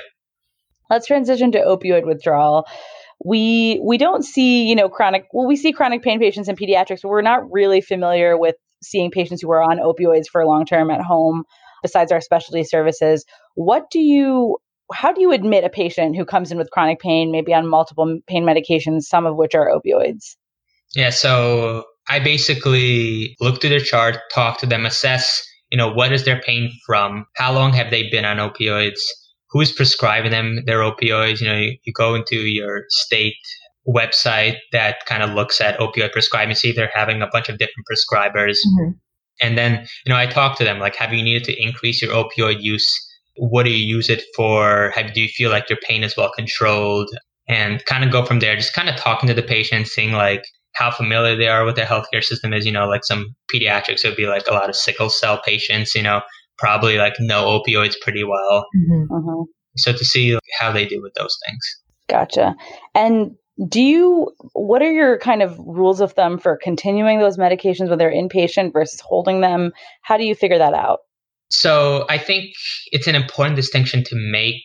Let's 0.90 1.06
transition 1.06 1.52
to 1.52 1.58
opioid 1.58 2.06
withdrawal. 2.06 2.66
We 3.24 3.80
we 3.82 3.96
don't 3.96 4.24
see, 4.24 4.68
you 4.68 4.74
know, 4.74 4.88
chronic 4.88 5.26
well, 5.32 5.46
we 5.46 5.56
see 5.56 5.72
chronic 5.72 6.02
pain 6.02 6.20
patients 6.20 6.48
in 6.48 6.56
pediatrics, 6.56 7.00
but 7.02 7.08
we're 7.08 7.22
not 7.22 7.50
really 7.50 7.80
familiar 7.80 8.38
with 8.38 8.56
seeing 8.82 9.10
patients 9.10 9.40
who 9.40 9.50
are 9.50 9.62
on 9.62 9.78
opioids 9.78 10.26
for 10.30 10.44
long 10.44 10.66
term 10.66 10.90
at 10.90 11.00
home 11.00 11.44
besides 11.82 12.12
our 12.12 12.20
specialty 12.20 12.64
services. 12.64 13.24
What 13.54 13.90
do 13.90 14.00
you 14.00 14.58
how 14.93 15.12
do 15.12 15.20
you 15.20 15.32
admit 15.32 15.64
a 15.64 15.70
patient 15.70 16.16
who 16.16 16.24
comes 16.24 16.53
in 16.53 16.59
with 16.59 16.70
chronic 16.70 17.01
pain, 17.01 17.32
maybe 17.32 17.55
on 17.55 17.66
multiple 17.66 18.18
pain 18.26 18.45
medications, 18.45 19.03
some 19.03 19.26
of 19.26 19.37
which 19.37 19.55
are 19.55 19.68
opioids? 19.68 20.37
Yeah, 20.95 21.11
so 21.11 21.85
I 22.09 22.20
basically 22.20 23.37
look 23.41 23.61
through 23.61 23.70
their 23.70 23.80
chart, 23.80 24.18
talk 24.32 24.59
to 24.59 24.66
them, 24.66 24.87
assess, 24.87 25.43
you 25.70 25.78
know, 25.78 25.93
what 25.93 26.12
is 26.12 26.24
their 26.24 26.41
pain 26.41 26.70
from? 26.87 27.26
How 27.37 27.53
long 27.53 27.72
have 27.72 27.91
they 27.91 28.09
been 28.11 28.24
on 28.24 28.37
opioids? 28.37 29.01
Who's 29.51 29.72
prescribing 29.72 30.30
them 30.30 30.64
their 30.66 30.80
opioids? 30.80 31.41
You 31.41 31.49
know, 31.49 31.57
you, 31.57 31.76
you 31.85 31.93
go 31.93 32.14
into 32.14 32.37
your 32.37 32.85
state 32.91 33.35
website 33.89 34.57
that 34.72 35.05
kind 35.07 35.22
of 35.22 35.30
looks 35.30 35.61
at 35.61 35.78
opioid 35.78 36.12
prescribing, 36.12 36.55
see 36.55 36.72
they're 36.72 36.91
having 36.95 37.22
a 37.22 37.28
bunch 37.32 37.49
of 37.49 37.59
different 37.59 37.87
prescribers. 37.91 38.57
Mm-hmm. 38.66 38.91
And 39.43 39.59
then, 39.59 39.87
you 40.05 40.11
know, 40.11 40.16
I 40.16 40.26
talk 40.26 40.57
to 40.59 40.64
them 40.64 40.78
like, 40.78 40.97
have 40.97 41.12
you 41.12 41.22
needed 41.22 41.45
to 41.45 41.62
increase 41.62 42.01
your 42.01 42.12
opioid 42.12 42.61
use? 42.61 42.89
What 43.37 43.64
do 43.64 43.70
you 43.70 43.85
use 43.85 44.09
it 44.09 44.22
for? 44.37 44.93
Have, 44.95 45.12
do 45.12 45.20
you 45.20 45.28
feel 45.28 45.51
like 45.51 45.68
your 45.68 45.78
pain 45.87 46.05
is 46.05 46.16
well 46.16 46.30
controlled? 46.35 47.11
And 47.47 47.85
kind 47.85 48.05
of 48.05 48.11
go 48.11 48.24
from 48.24 48.41
there, 48.41 48.57
just 48.57 48.72
kind 48.72 48.89
of 48.89 48.97
talking 48.97 49.26
to 49.28 49.35
the 49.35 49.43
patient, 49.43 49.87
seeing 49.87 50.12
like 50.12 50.45
how 50.74 50.91
familiar 50.91 51.37
they 51.37 51.49
are 51.49 51.64
with 51.64 51.76
the 51.76 51.82
healthcare 51.82 52.24
system 52.24 52.53
is, 52.53 52.64
you 52.64 52.72
know, 52.72 52.89
like 52.89 53.05
some 53.05 53.35
pediatrics 53.55 54.05
would 54.05 54.16
be 54.16 54.26
like 54.26 54.47
a 54.49 54.53
lot 54.53 54.68
of 54.68 54.76
sickle 54.76 55.11
cell 55.11 55.41
patients, 55.45 55.95
you 55.95 56.03
know, 56.03 56.22
probably 56.59 56.97
like 56.97 57.14
know 57.20 57.45
opioids 57.45 57.95
pretty 58.01 58.24
well. 58.24 58.66
Mm-hmm. 58.76 59.12
Mm-hmm. 59.12 59.43
So 59.76 59.93
to 59.93 60.05
see 60.05 60.39
how 60.59 60.72
they 60.72 60.87
do 60.87 61.03
with 61.03 61.12
those 61.14 61.37
things. 61.47 61.80
Gotcha. 62.09 62.55
And 62.95 63.32
do 63.68 63.82
you, 63.82 64.32
what 64.55 64.82
are 64.82 64.91
your 64.91 65.18
kind 65.18 65.43
of 65.43 65.59
rules 65.59 66.01
of 66.01 66.12
thumb 66.12 66.39
for 66.39 66.57
continuing 66.57 67.18
those 67.18 67.37
medications 67.37 67.89
when 67.89 67.99
they're 67.99 68.11
inpatient 68.11 68.72
versus 68.72 69.01
holding 69.01 69.43
them? 69.43 69.72
How 70.03 70.16
do 70.16 70.24
you 70.24 70.35
figure 70.35 70.59
that 70.59 70.74
out? 70.74 71.01
So 71.61 72.05
I 72.09 72.18
think 72.18 72.52
it's 72.92 73.07
an 73.07 73.14
important 73.14 73.57
distinction 73.57 74.05
to 74.05 74.16
make. 74.30 74.57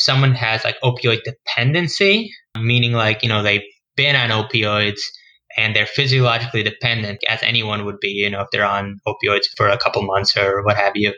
Someone 0.00 0.32
has 0.34 0.64
like 0.64 0.76
opioid 0.82 1.22
dependency, 1.24 2.30
meaning 2.58 2.92
like, 2.92 3.22
you 3.22 3.28
know, 3.28 3.42
they've 3.42 3.62
been 3.96 4.16
on 4.16 4.30
opioids 4.30 5.00
and 5.56 5.74
they're 5.74 5.86
physiologically 5.86 6.62
dependent 6.62 7.18
as 7.28 7.42
anyone 7.42 7.84
would 7.84 7.98
be, 8.00 8.08
you 8.08 8.30
know, 8.30 8.42
if 8.42 8.48
they're 8.52 8.64
on 8.64 9.00
opioids 9.06 9.46
for 9.56 9.68
a 9.68 9.78
couple 9.78 10.02
months 10.02 10.36
or 10.36 10.62
what 10.64 10.76
have 10.76 10.92
you, 10.94 11.12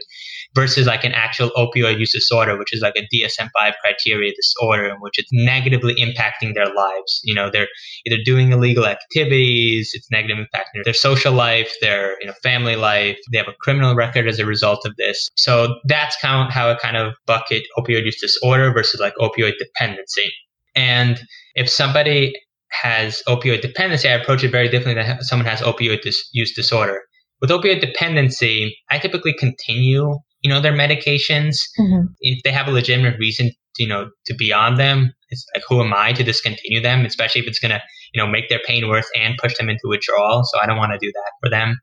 versus 0.54 0.86
like 0.86 1.04
an 1.04 1.12
actual 1.12 1.50
opioid 1.56 1.98
use 1.98 2.12
disorder, 2.12 2.58
which 2.58 2.72
is 2.72 2.80
like 2.80 2.96
a 2.96 3.06
DSM-5 3.14 3.72
criteria 3.82 4.32
disorder 4.34 4.86
in 4.86 4.96
which 5.00 5.18
it's 5.18 5.28
negatively 5.32 5.94
impacting 5.94 6.54
their 6.54 6.72
lives. 6.72 7.20
You 7.24 7.34
know, 7.34 7.50
they're 7.50 7.68
either 8.06 8.22
doing 8.24 8.52
illegal 8.52 8.86
activities, 8.86 9.90
it's 9.92 10.10
negatively 10.10 10.44
impacting 10.44 10.84
their 10.84 10.94
social 10.94 11.32
life, 11.32 11.72
their, 11.80 12.16
you 12.20 12.26
know, 12.26 12.34
family 12.42 12.76
life, 12.76 13.18
they 13.32 13.38
have 13.38 13.48
a 13.48 13.54
criminal 13.60 13.94
record 13.94 14.26
as 14.26 14.38
a 14.38 14.46
result 14.46 14.84
of 14.84 14.94
this. 14.96 15.30
So 15.36 15.76
that's 15.84 16.16
kind 16.20 16.46
of 16.46 16.52
how 16.52 16.70
I 16.70 16.74
kind 16.74 16.96
of 16.96 17.14
bucket 17.26 17.64
opioid 17.78 18.04
use 18.04 18.20
disorder 18.20 18.72
versus 18.72 19.00
like 19.00 19.14
opioid 19.20 19.54
dependency. 19.58 20.32
And 20.74 21.20
if 21.54 21.68
somebody 21.68 22.34
has 22.70 23.22
opioid 23.28 23.62
dependency, 23.62 24.08
I 24.08 24.12
approach 24.12 24.44
it 24.44 24.50
very 24.50 24.68
differently 24.68 25.02
than 25.02 25.22
someone 25.22 25.46
has 25.46 25.60
opioid 25.60 26.02
dis- 26.02 26.28
use 26.32 26.54
disorder. 26.54 27.02
With 27.40 27.50
opioid 27.50 27.80
dependency, 27.80 28.76
I 28.90 28.98
typically 28.98 29.32
continue, 29.32 30.18
you 30.42 30.50
know, 30.50 30.60
their 30.60 30.72
medications 30.72 31.56
mm-hmm. 31.78 32.06
if 32.20 32.42
they 32.44 32.52
have 32.52 32.68
a 32.68 32.70
legitimate 32.70 33.18
reason, 33.18 33.50
you 33.78 33.88
know, 33.88 34.10
to 34.26 34.34
be 34.34 34.52
on 34.52 34.76
them. 34.76 35.12
It's 35.30 35.44
like, 35.54 35.64
who 35.68 35.82
am 35.82 35.92
I 35.92 36.12
to 36.12 36.24
discontinue 36.24 36.80
them, 36.80 37.04
especially 37.04 37.42
if 37.42 37.46
it's 37.46 37.58
going 37.58 37.70
to, 37.70 37.82
you 38.14 38.22
know, 38.22 38.28
make 38.28 38.48
their 38.48 38.60
pain 38.66 38.88
worse 38.88 39.08
and 39.14 39.36
push 39.36 39.56
them 39.58 39.68
into 39.68 39.82
withdrawal. 39.84 40.42
So 40.44 40.58
I 40.60 40.66
don't 40.66 40.78
want 40.78 40.92
to 40.92 40.98
do 40.98 41.12
that 41.12 41.32
for 41.42 41.50
them. 41.50 41.78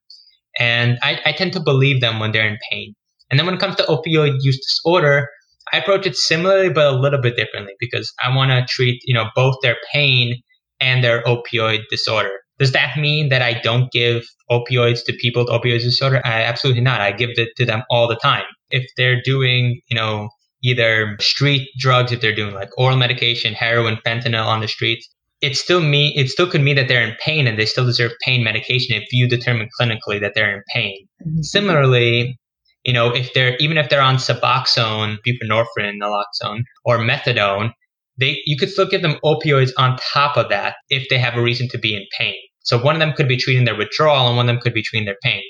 And 0.59 0.97
I, 1.03 1.19
I 1.25 1.31
tend 1.31 1.53
to 1.53 1.59
believe 1.59 2.01
them 2.01 2.19
when 2.19 2.31
they're 2.31 2.47
in 2.47 2.57
pain. 2.71 2.95
And 3.29 3.39
then 3.39 3.45
when 3.45 3.55
it 3.55 3.61
comes 3.61 3.75
to 3.75 3.83
opioid 3.83 4.37
use 4.41 4.57
disorder, 4.57 5.27
I 5.73 5.77
approach 5.77 6.05
it 6.05 6.15
similarly, 6.15 6.69
but 6.69 6.93
a 6.93 6.97
little 6.97 7.19
bit 7.19 7.35
differently 7.35 7.73
because 7.79 8.11
I 8.23 8.35
want 8.35 8.51
to 8.51 8.65
treat, 8.67 9.01
you 9.05 9.13
know, 9.13 9.25
both 9.35 9.55
their 9.61 9.77
pain 9.91 10.41
and 10.79 11.03
their 11.03 11.23
opioid 11.23 11.81
disorder. 11.89 12.39
Does 12.57 12.71
that 12.71 12.97
mean 12.97 13.29
that 13.29 13.41
I 13.41 13.59
don't 13.61 13.91
give 13.91 14.23
opioids 14.49 15.03
to 15.05 15.13
people 15.13 15.43
with 15.43 15.51
opioid 15.51 15.81
disorder? 15.81 16.21
I, 16.23 16.43
absolutely 16.43 16.81
not. 16.81 17.01
I 17.01 17.11
give 17.11 17.31
it 17.35 17.49
to 17.57 17.65
them 17.65 17.83
all 17.89 18.07
the 18.07 18.15
time. 18.15 18.45
If 18.69 18.85
they're 18.95 19.21
doing, 19.21 19.81
you 19.87 19.95
know, 19.95 20.29
either 20.63 21.17
street 21.19 21.69
drugs, 21.77 22.11
if 22.11 22.21
they're 22.21 22.35
doing 22.35 22.53
like 22.53 22.69
oral 22.77 22.97
medication, 22.97 23.53
heroin, 23.53 23.97
fentanyl 24.05 24.45
on 24.45 24.61
the 24.61 24.67
streets, 24.67 25.07
it 25.41 25.55
still 25.57 25.81
mean 25.81 26.17
it 26.17 26.29
still 26.29 26.49
could 26.49 26.61
mean 26.61 26.75
that 26.77 26.87
they're 26.87 27.05
in 27.05 27.15
pain 27.23 27.45
and 27.45 27.59
they 27.59 27.65
still 27.65 27.85
deserve 27.85 28.11
pain 28.23 28.43
medication 28.43 28.95
if 28.95 29.11
you 29.11 29.27
determine 29.27 29.69
clinically 29.79 30.19
that 30.19 30.33
they're 30.33 30.55
in 30.55 30.63
pain. 30.73 31.07
Mm-hmm. 31.21 31.41
Similarly, 31.41 32.39
you 32.83 32.93
know, 32.93 33.13
if 33.13 33.33
they're 33.33 33.55
even 33.57 33.77
if 33.77 33.89
they're 33.89 34.01
on 34.01 34.15
Suboxone, 34.15 35.17
buprenorphine, 35.27 35.99
naloxone, 36.01 36.63
or 36.85 36.99
methadone, 36.99 37.71
they 38.17 38.41
you 38.45 38.57
could 38.57 38.69
still 38.69 38.87
give 38.87 39.01
them 39.01 39.17
opioids 39.23 39.71
on 39.77 39.97
top 39.97 40.37
of 40.37 40.49
that 40.49 40.75
if 40.89 41.07
they 41.09 41.17
have 41.17 41.35
a 41.35 41.41
reason 41.41 41.67
to 41.69 41.77
be 41.77 41.95
in 41.95 42.05
pain. 42.17 42.35
So 42.61 42.81
one 42.81 42.95
of 42.95 42.99
them 42.99 43.13
could 43.13 43.27
be 43.27 43.37
treating 43.37 43.65
their 43.65 43.77
withdrawal 43.77 44.27
and 44.27 44.37
one 44.37 44.49
of 44.49 44.55
them 44.55 44.61
could 44.61 44.73
be 44.73 44.81
treating 44.81 45.05
their 45.05 45.17
pain. 45.21 45.43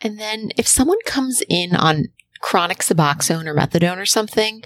And 0.00 0.18
then 0.18 0.50
if 0.56 0.66
someone 0.66 0.98
comes 1.04 1.42
in 1.48 1.76
on 1.76 2.06
chronic 2.40 2.78
Suboxone 2.78 3.46
or 3.46 3.54
methadone 3.54 3.98
or 3.98 4.06
something 4.06 4.62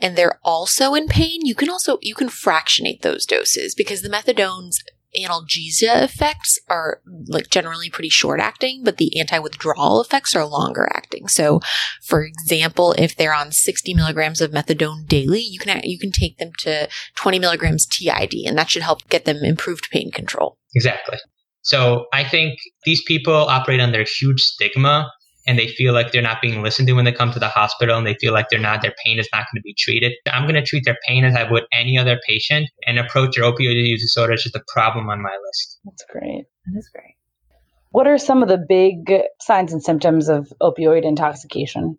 and 0.00 0.16
they're 0.16 0.40
also 0.42 0.94
in 0.94 1.06
pain, 1.06 1.40
you 1.44 1.54
can 1.54 1.70
also 1.70 1.98
you 2.02 2.14
can 2.14 2.28
fractionate 2.28 3.02
those 3.02 3.26
doses 3.26 3.74
because 3.74 4.02
the 4.02 4.08
methadone's 4.08 4.82
analgesia 5.18 6.02
effects 6.02 6.58
are 6.68 7.00
like 7.26 7.50
generally 7.50 7.90
pretty 7.90 8.08
short 8.08 8.40
acting, 8.40 8.82
but 8.84 8.96
the 8.96 9.18
anti-withdrawal 9.18 10.00
effects 10.00 10.34
are 10.34 10.46
longer 10.46 10.88
acting. 10.94 11.28
So, 11.28 11.60
for 12.02 12.22
example, 12.22 12.94
if 12.98 13.16
they're 13.16 13.34
on 13.34 13.52
60 13.52 13.94
milligrams 13.94 14.40
of 14.40 14.52
methadone 14.52 15.06
daily, 15.06 15.40
you 15.40 15.58
can, 15.58 15.80
you 15.84 15.98
can 15.98 16.12
take 16.12 16.38
them 16.38 16.52
to 16.60 16.88
20 17.16 17.38
milligrams 17.38 17.86
TID 17.86 18.34
and 18.46 18.56
that 18.56 18.70
should 18.70 18.82
help 18.82 19.08
get 19.08 19.24
them 19.24 19.38
improved 19.42 19.88
pain 19.90 20.10
control. 20.10 20.58
Exactly. 20.74 21.18
So 21.62 22.06
I 22.12 22.24
think 22.24 22.58
these 22.84 23.02
people 23.06 23.34
operate 23.34 23.80
under 23.80 24.00
huge 24.00 24.40
stigma 24.40 25.10
and 25.50 25.58
they 25.58 25.66
feel 25.66 25.92
like 25.92 26.12
they're 26.12 26.22
not 26.22 26.40
being 26.40 26.62
listened 26.62 26.86
to 26.86 26.94
when 26.94 27.04
they 27.04 27.10
come 27.10 27.32
to 27.32 27.40
the 27.40 27.48
hospital 27.48 27.98
and 27.98 28.06
they 28.06 28.14
feel 28.20 28.32
like 28.32 28.46
they're 28.50 28.60
not 28.60 28.82
their 28.82 28.94
pain 29.04 29.18
is 29.18 29.28
not 29.32 29.46
going 29.52 29.60
to 29.60 29.64
be 29.64 29.74
treated. 29.76 30.12
I'm 30.32 30.44
going 30.44 30.54
to 30.54 30.62
treat 30.62 30.84
their 30.84 30.96
pain 31.08 31.24
as 31.24 31.34
i 31.34 31.50
would 31.50 31.64
any 31.72 31.98
other 31.98 32.20
patient 32.24 32.68
and 32.86 33.00
approach 33.00 33.34
their 33.34 33.44
opioid 33.44 33.84
use 33.84 34.00
disorder 34.00 34.34
as 34.34 34.44
just 34.44 34.54
a 34.54 34.62
problem 34.72 35.08
on 35.08 35.20
my 35.20 35.36
list. 35.44 35.80
That's 35.84 36.04
great. 36.08 36.44
That 36.66 36.78
is 36.78 36.88
great. 36.94 37.16
What 37.90 38.06
are 38.06 38.16
some 38.16 38.44
of 38.44 38.48
the 38.48 38.64
big 38.68 39.12
signs 39.40 39.72
and 39.72 39.82
symptoms 39.82 40.28
of 40.28 40.52
opioid 40.62 41.04
intoxication? 41.04 41.98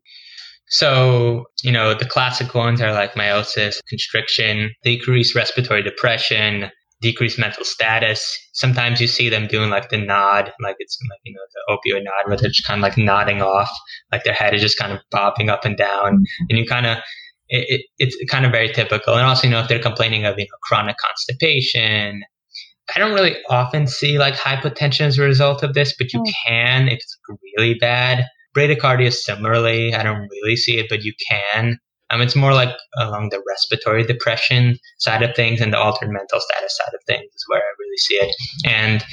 So, 0.69 1.47
you 1.61 1.73
know, 1.73 1.93
the 1.93 2.05
classic 2.05 2.55
ones 2.55 2.81
are 2.81 2.93
like 2.93 3.15
miosis, 3.15 3.81
constriction, 3.89 4.71
decreased 4.85 5.35
respiratory 5.35 5.83
depression, 5.83 6.71
decreased 7.01 7.39
mental 7.39 7.65
status. 7.65 8.37
Sometimes 8.53 9.01
you 9.01 9.07
see 9.07 9.29
them 9.29 9.47
doing 9.47 9.69
like 9.69 9.89
the 9.89 9.97
nod, 9.97 10.51
like 10.61 10.75
it's 10.79 10.97
like, 11.09 11.19
you 11.23 11.33
know, 11.33 11.41
the 11.53 11.73
opioid 11.73 12.03
nod 12.03 12.27
where 12.27 12.37
they're 12.37 12.49
just 12.49 12.65
kind 12.65 12.79
of 12.79 12.83
like 12.83 12.97
nodding 12.97 13.41
off, 13.41 13.69
like 14.11 14.23
their 14.23 14.33
head 14.33 14.53
is 14.53 14.61
just 14.61 14.77
kind 14.77 14.93
of 14.93 14.99
bobbing 15.09 15.49
up 15.49 15.65
and 15.65 15.77
down. 15.77 16.13
Mm-hmm. 16.13 16.45
And 16.49 16.59
you 16.59 16.65
kind 16.65 16.85
of, 16.85 16.97
it, 17.49 17.65
it, 17.69 17.81
it's 17.97 18.31
kind 18.31 18.45
of 18.45 18.51
very 18.51 18.69
typical. 18.69 19.15
And 19.15 19.25
also, 19.25 19.47
you 19.47 19.51
know, 19.51 19.59
if 19.59 19.67
they're 19.67 19.79
complaining 19.79 20.25
of, 20.25 20.35
you 20.37 20.45
know, 20.45 20.57
chronic 20.63 20.95
constipation, 20.97 22.21
I 22.95 22.99
don't 22.99 23.13
really 23.13 23.37
often 23.49 23.87
see 23.87 24.17
like 24.17 24.35
hypotension 24.35 25.01
as 25.01 25.17
a 25.17 25.23
result 25.23 25.63
of 25.63 25.73
this, 25.73 25.95
but 25.97 26.13
you 26.13 26.21
oh. 26.21 26.31
can 26.45 26.87
if 26.87 26.95
it's 26.95 27.17
really 27.57 27.75
bad. 27.75 28.25
Bradycardia 28.55 29.13
similarly, 29.13 29.93
I 29.93 30.03
don't 30.03 30.27
really 30.29 30.57
see 30.57 30.77
it, 30.77 30.87
but 30.89 31.03
you 31.03 31.13
can. 31.29 31.79
Um, 32.11 32.21
it's 32.21 32.35
more 32.35 32.53
like 32.53 32.75
along 32.97 33.29
the 33.29 33.41
respiratory 33.47 34.03
depression 34.03 34.77
side 34.99 35.23
of 35.23 35.35
things 35.35 35.61
and 35.61 35.71
the 35.71 35.79
altered 35.79 36.09
mental 36.09 36.39
status 36.39 36.77
side 36.77 36.93
of 36.93 36.99
things 37.07 37.25
is 37.33 37.45
where 37.47 37.59
I 37.59 37.71
really 37.79 37.97
see 37.97 38.15
it. 38.15 38.35
And 38.65 39.03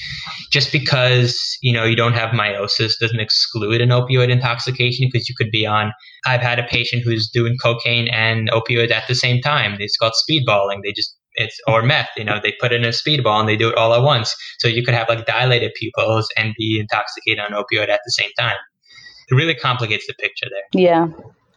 just 0.50 0.72
because, 0.72 1.56
you 1.62 1.72
know, 1.72 1.84
you 1.84 1.96
don't 1.96 2.14
have 2.14 2.30
miosis 2.30 2.98
doesn't 3.00 3.20
exclude 3.20 3.80
an 3.80 3.90
opioid 3.90 4.30
intoxication 4.30 5.08
because 5.10 5.28
you 5.28 5.34
could 5.36 5.50
be 5.50 5.66
on, 5.66 5.92
I've 6.26 6.40
had 6.40 6.58
a 6.58 6.64
patient 6.64 7.04
who's 7.04 7.28
doing 7.28 7.56
cocaine 7.62 8.08
and 8.08 8.50
opioid 8.50 8.90
at 8.90 9.06
the 9.08 9.14
same 9.14 9.40
time. 9.40 9.76
It's 9.78 9.96
called 9.96 10.14
speedballing. 10.28 10.82
They 10.82 10.92
just 10.92 11.14
it's 11.38 11.56
or 11.68 11.82
meth, 11.82 12.08
you 12.16 12.24
know, 12.24 12.40
they 12.42 12.52
put 12.60 12.72
in 12.72 12.84
a 12.84 12.88
speedball 12.88 13.38
and 13.38 13.48
they 13.48 13.56
do 13.56 13.68
it 13.68 13.76
all 13.76 13.94
at 13.94 14.02
once. 14.02 14.34
So 14.58 14.66
you 14.66 14.84
could 14.84 14.94
have 14.94 15.08
like 15.08 15.24
dilated 15.24 15.72
pupils 15.74 16.28
and 16.36 16.52
be 16.58 16.80
intoxicated 16.80 17.38
on 17.38 17.52
opioid 17.52 17.88
at 17.88 18.00
the 18.04 18.10
same 18.10 18.30
time. 18.36 18.56
It 19.30 19.34
really 19.34 19.54
complicates 19.54 20.06
the 20.06 20.14
picture 20.14 20.46
there. 20.50 20.82
Yeah. 20.82 21.08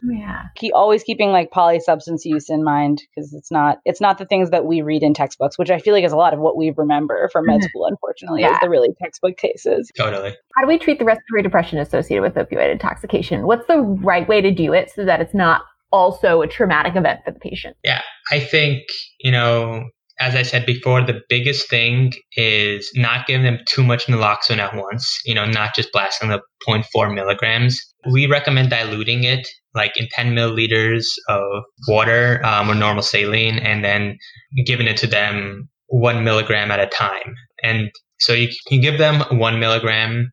Yeah. 0.04 0.42
Keep 0.56 0.74
always 0.74 1.02
keeping 1.02 1.30
like 1.30 1.50
polysubstance 1.50 2.24
use 2.24 2.50
in 2.50 2.64
mind 2.64 3.02
because 3.14 3.32
it's 3.32 3.50
not 3.50 3.78
it's 3.84 4.00
not 4.00 4.18
the 4.18 4.24
things 4.24 4.50
that 4.50 4.64
we 4.64 4.82
read 4.82 5.02
in 5.02 5.14
textbooks, 5.14 5.58
which 5.58 5.70
I 5.70 5.78
feel 5.78 5.94
like 5.94 6.04
is 6.04 6.12
a 6.12 6.16
lot 6.16 6.34
of 6.34 6.40
what 6.40 6.56
we 6.56 6.72
remember 6.76 7.28
from 7.32 7.46
med 7.46 7.60
mm-hmm. 7.60 7.68
school, 7.68 7.86
unfortunately, 7.86 8.42
yeah. 8.42 8.54
is 8.54 8.58
the 8.60 8.70
really 8.70 8.94
textbook 9.00 9.36
cases. 9.36 9.90
Totally. 9.96 10.34
How 10.56 10.62
do 10.62 10.68
we 10.68 10.78
treat 10.78 10.98
the 10.98 11.04
respiratory 11.04 11.42
depression 11.42 11.78
associated 11.78 12.22
with 12.22 12.34
opioid 12.34 12.72
intoxication? 12.72 13.46
What's 13.46 13.66
the 13.66 13.80
right 13.80 14.28
way 14.28 14.40
to 14.40 14.50
do 14.50 14.72
it 14.72 14.90
so 14.90 15.04
that 15.04 15.20
it's 15.20 15.34
not 15.34 15.62
also 15.92 16.42
a 16.42 16.46
traumatic 16.46 16.96
event 16.96 17.20
for 17.24 17.30
the 17.30 17.38
patient? 17.38 17.76
Yeah. 17.84 18.00
I 18.30 18.40
think, 18.40 18.82
you 19.20 19.30
know, 19.30 19.84
as 20.22 20.36
I 20.36 20.42
said 20.42 20.64
before, 20.64 21.04
the 21.04 21.20
biggest 21.28 21.68
thing 21.68 22.12
is 22.36 22.88
not 22.94 23.26
giving 23.26 23.44
them 23.44 23.58
too 23.66 23.82
much 23.82 24.06
naloxone 24.06 24.58
at 24.58 24.76
once, 24.76 25.20
you 25.24 25.34
know, 25.34 25.44
not 25.44 25.74
just 25.74 25.90
blasting 25.92 26.28
the 26.28 26.40
0.4 26.66 27.12
milligrams. 27.12 27.80
We 28.08 28.28
recommend 28.28 28.70
diluting 28.70 29.24
it 29.24 29.48
like 29.74 29.96
in 29.96 30.06
10 30.12 30.32
milliliters 30.32 31.06
of 31.28 31.64
water 31.88 32.40
um, 32.44 32.70
or 32.70 32.76
normal 32.76 33.02
saline 33.02 33.58
and 33.58 33.84
then 33.84 34.16
giving 34.64 34.86
it 34.86 34.96
to 34.98 35.08
them 35.08 35.68
one 35.88 36.22
milligram 36.22 36.70
at 36.70 36.78
a 36.78 36.86
time. 36.86 37.34
And 37.64 37.90
so 38.20 38.32
you, 38.32 38.48
you 38.70 38.80
give 38.80 38.98
them 38.98 39.24
one 39.36 39.58
milligram 39.58 40.30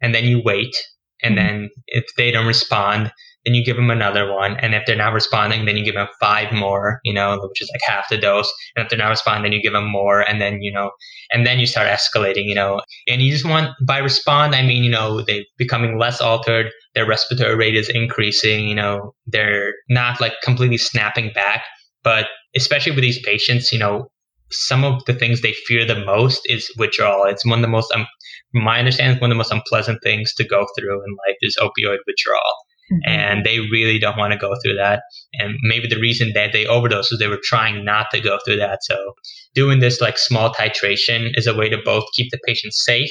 and 0.00 0.14
then 0.14 0.24
you 0.24 0.40
wait. 0.42 0.74
And 1.22 1.36
mm-hmm. 1.36 1.46
then 1.46 1.70
if 1.88 2.06
they 2.16 2.30
don't 2.30 2.46
respond, 2.46 3.12
then 3.46 3.54
you 3.54 3.64
give 3.64 3.76
them 3.76 3.90
another 3.90 4.32
one. 4.32 4.56
And 4.56 4.74
if 4.74 4.84
they're 4.86 4.96
not 4.96 5.12
responding, 5.12 5.64
then 5.64 5.76
you 5.76 5.84
give 5.84 5.94
them 5.94 6.08
five 6.18 6.52
more, 6.52 6.98
you 7.04 7.14
know, 7.14 7.38
which 7.40 7.62
is 7.62 7.70
like 7.72 7.80
half 7.86 8.08
the 8.10 8.18
dose. 8.18 8.52
And 8.74 8.84
if 8.84 8.90
they're 8.90 8.98
not 8.98 9.10
responding, 9.10 9.44
then 9.44 9.52
you 9.52 9.62
give 9.62 9.72
them 9.72 9.88
more. 9.88 10.20
And 10.20 10.40
then, 10.40 10.60
you 10.62 10.72
know, 10.72 10.90
and 11.30 11.46
then 11.46 11.60
you 11.60 11.66
start 11.66 11.86
escalating, 11.86 12.46
you 12.46 12.56
know, 12.56 12.80
and 13.08 13.22
you 13.22 13.30
just 13.30 13.44
want 13.44 13.70
by 13.86 13.98
respond, 13.98 14.54
I 14.54 14.62
mean, 14.62 14.82
you 14.82 14.90
know, 14.90 15.22
they're 15.22 15.44
becoming 15.58 15.96
less 15.96 16.20
altered. 16.20 16.72
Their 16.94 17.06
respiratory 17.06 17.54
rate 17.54 17.76
is 17.76 17.88
increasing, 17.88 18.68
you 18.68 18.74
know, 18.74 19.14
they're 19.26 19.74
not 19.88 20.20
like 20.20 20.32
completely 20.42 20.78
snapping 20.78 21.30
back. 21.32 21.62
But 22.02 22.26
especially 22.56 22.92
with 22.92 23.02
these 23.02 23.20
patients, 23.20 23.72
you 23.72 23.78
know, 23.78 24.10
some 24.50 24.84
of 24.84 25.04
the 25.04 25.14
things 25.14 25.40
they 25.40 25.52
fear 25.52 25.84
the 25.84 26.04
most 26.04 26.42
is 26.46 26.70
withdrawal. 26.78 27.24
It's 27.24 27.44
one 27.44 27.58
of 27.58 27.62
the 27.62 27.68
most, 27.68 27.92
um, 27.92 28.06
my 28.54 28.78
understanding, 28.78 29.20
one 29.20 29.30
of 29.30 29.34
the 29.34 29.38
most 29.38 29.52
unpleasant 29.52 30.00
things 30.02 30.34
to 30.34 30.44
go 30.44 30.66
through 30.76 30.94
in 30.94 31.10
life 31.26 31.36
is 31.42 31.56
opioid 31.60 31.98
withdrawal. 32.06 32.52
Mm-hmm. 32.92 33.10
And 33.10 33.44
they 33.44 33.60
really 33.60 33.98
don't 33.98 34.16
want 34.16 34.32
to 34.32 34.38
go 34.38 34.54
through 34.62 34.76
that. 34.76 35.02
And 35.34 35.56
maybe 35.62 35.88
the 35.88 36.00
reason 36.00 36.32
that 36.34 36.52
they 36.52 36.66
overdosed 36.66 37.12
is 37.12 37.18
they 37.18 37.28
were 37.28 37.40
trying 37.42 37.84
not 37.84 38.06
to 38.12 38.20
go 38.20 38.38
through 38.44 38.56
that. 38.56 38.80
So 38.82 39.14
doing 39.54 39.80
this 39.80 40.00
like 40.00 40.18
small 40.18 40.52
titration 40.52 41.36
is 41.36 41.46
a 41.46 41.54
way 41.54 41.68
to 41.68 41.78
both 41.84 42.04
keep 42.14 42.30
the 42.30 42.38
patient 42.46 42.74
safe 42.74 43.10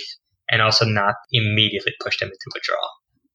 and 0.49 0.61
also 0.61 0.86
not 0.86 1.15
immediately 1.32 1.93
push 2.01 2.19
them 2.19 2.30
into 2.30 2.51
withdrawal. 2.53 2.89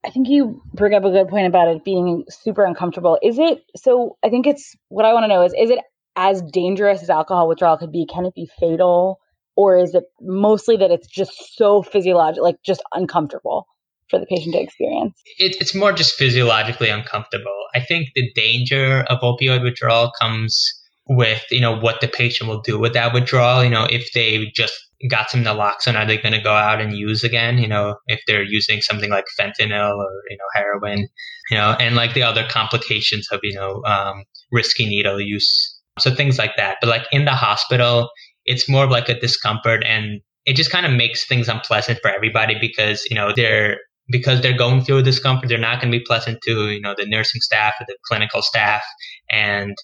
I 0.04 0.10
think 0.10 0.28
you 0.28 0.62
bring 0.72 0.94
up 0.94 1.04
a 1.04 1.10
good 1.10 1.28
point 1.28 1.46
about 1.46 1.68
it 1.68 1.84
being 1.84 2.24
super 2.30 2.64
uncomfortable. 2.64 3.18
Is 3.22 3.38
it 3.38 3.62
so? 3.76 4.16
I 4.22 4.30
think 4.30 4.46
it's 4.46 4.74
what 4.88 5.04
I 5.04 5.12
want 5.12 5.24
to 5.24 5.28
know 5.28 5.42
is 5.42 5.52
is 5.58 5.70
it 5.70 5.80
as 6.16 6.40
dangerous 6.40 7.02
as 7.02 7.10
alcohol 7.10 7.48
withdrawal 7.48 7.76
could 7.76 7.92
be? 7.92 8.06
Can 8.06 8.24
it 8.24 8.34
be 8.34 8.48
fatal? 8.58 9.18
Or 9.56 9.76
is 9.76 9.94
it 9.94 10.04
mostly 10.22 10.78
that 10.78 10.90
it's 10.90 11.06
just 11.06 11.32
so 11.54 11.82
physiological, 11.82 12.44
like 12.44 12.56
just 12.64 12.82
uncomfortable? 12.94 13.66
For 14.10 14.18
the 14.18 14.26
patient 14.26 14.54
to 14.54 14.60
experience? 14.60 15.14
It, 15.38 15.56
it's 15.60 15.74
more 15.74 15.92
just 15.92 16.14
physiologically 16.14 16.88
uncomfortable. 16.88 17.66
I 17.74 17.80
think 17.80 18.08
the 18.14 18.30
danger 18.34 19.04
of 19.08 19.20
opioid 19.20 19.62
withdrawal 19.62 20.12
comes 20.20 20.72
with, 21.08 21.42
you 21.50 21.60
know, 21.60 21.76
what 21.76 22.00
the 22.00 22.08
patient 22.08 22.48
will 22.48 22.60
do 22.60 22.78
with 22.78 22.92
that 22.94 23.14
withdrawal. 23.14 23.64
You 23.64 23.70
know, 23.70 23.84
if 23.84 24.12
they 24.12 24.46
just 24.54 24.74
got 25.08 25.30
some 25.30 25.42
naloxone, 25.42 25.96
are 25.96 26.06
they 26.06 26.18
going 26.18 26.34
to 26.34 26.42
go 26.42 26.52
out 26.52 26.80
and 26.80 26.96
use 26.96 27.24
again? 27.24 27.58
You 27.58 27.68
know, 27.68 27.96
if 28.06 28.20
they're 28.26 28.44
using 28.44 28.82
something 28.82 29.10
like 29.10 29.24
fentanyl 29.38 29.96
or, 29.96 30.10
you 30.28 30.36
know, 30.36 30.44
heroin, 30.54 31.08
you 31.50 31.56
know, 31.56 31.76
and 31.80 31.96
like 31.96 32.14
the 32.14 32.22
other 32.22 32.46
complications 32.48 33.28
of, 33.32 33.40
you 33.42 33.54
know, 33.54 33.82
um, 33.84 34.24
risky 34.52 34.86
needle 34.86 35.20
use. 35.20 35.78
So 35.98 36.14
things 36.14 36.38
like 36.38 36.56
that. 36.56 36.78
But 36.80 36.90
like 36.90 37.06
in 37.12 37.24
the 37.24 37.32
hospital, 37.32 38.10
it's 38.44 38.68
more 38.68 38.84
of 38.84 38.90
like 38.90 39.08
a 39.08 39.18
discomfort 39.18 39.82
and 39.84 40.20
it 40.46 40.56
just 40.56 40.70
kind 40.70 40.86
of 40.86 40.92
makes 40.92 41.26
things 41.26 41.48
unpleasant 41.48 41.98
for 42.00 42.10
everybody 42.10 42.56
because, 42.60 43.04
you 43.10 43.14
know, 43.14 43.32
they're 43.34 43.78
because 44.10 44.40
they're 44.40 44.56
going 44.56 44.82
through 44.84 45.02
discomfort, 45.02 45.48
they're 45.48 45.58
not 45.58 45.80
going 45.80 45.92
to 45.92 45.98
be 45.98 46.04
pleasant 46.04 46.40
to 46.42 46.70
you 46.70 46.80
know 46.80 46.94
the 46.96 47.06
nursing 47.06 47.40
staff 47.40 47.74
or 47.80 47.86
the 47.88 47.96
clinical 48.06 48.42
staff, 48.42 48.82
and 49.30 49.74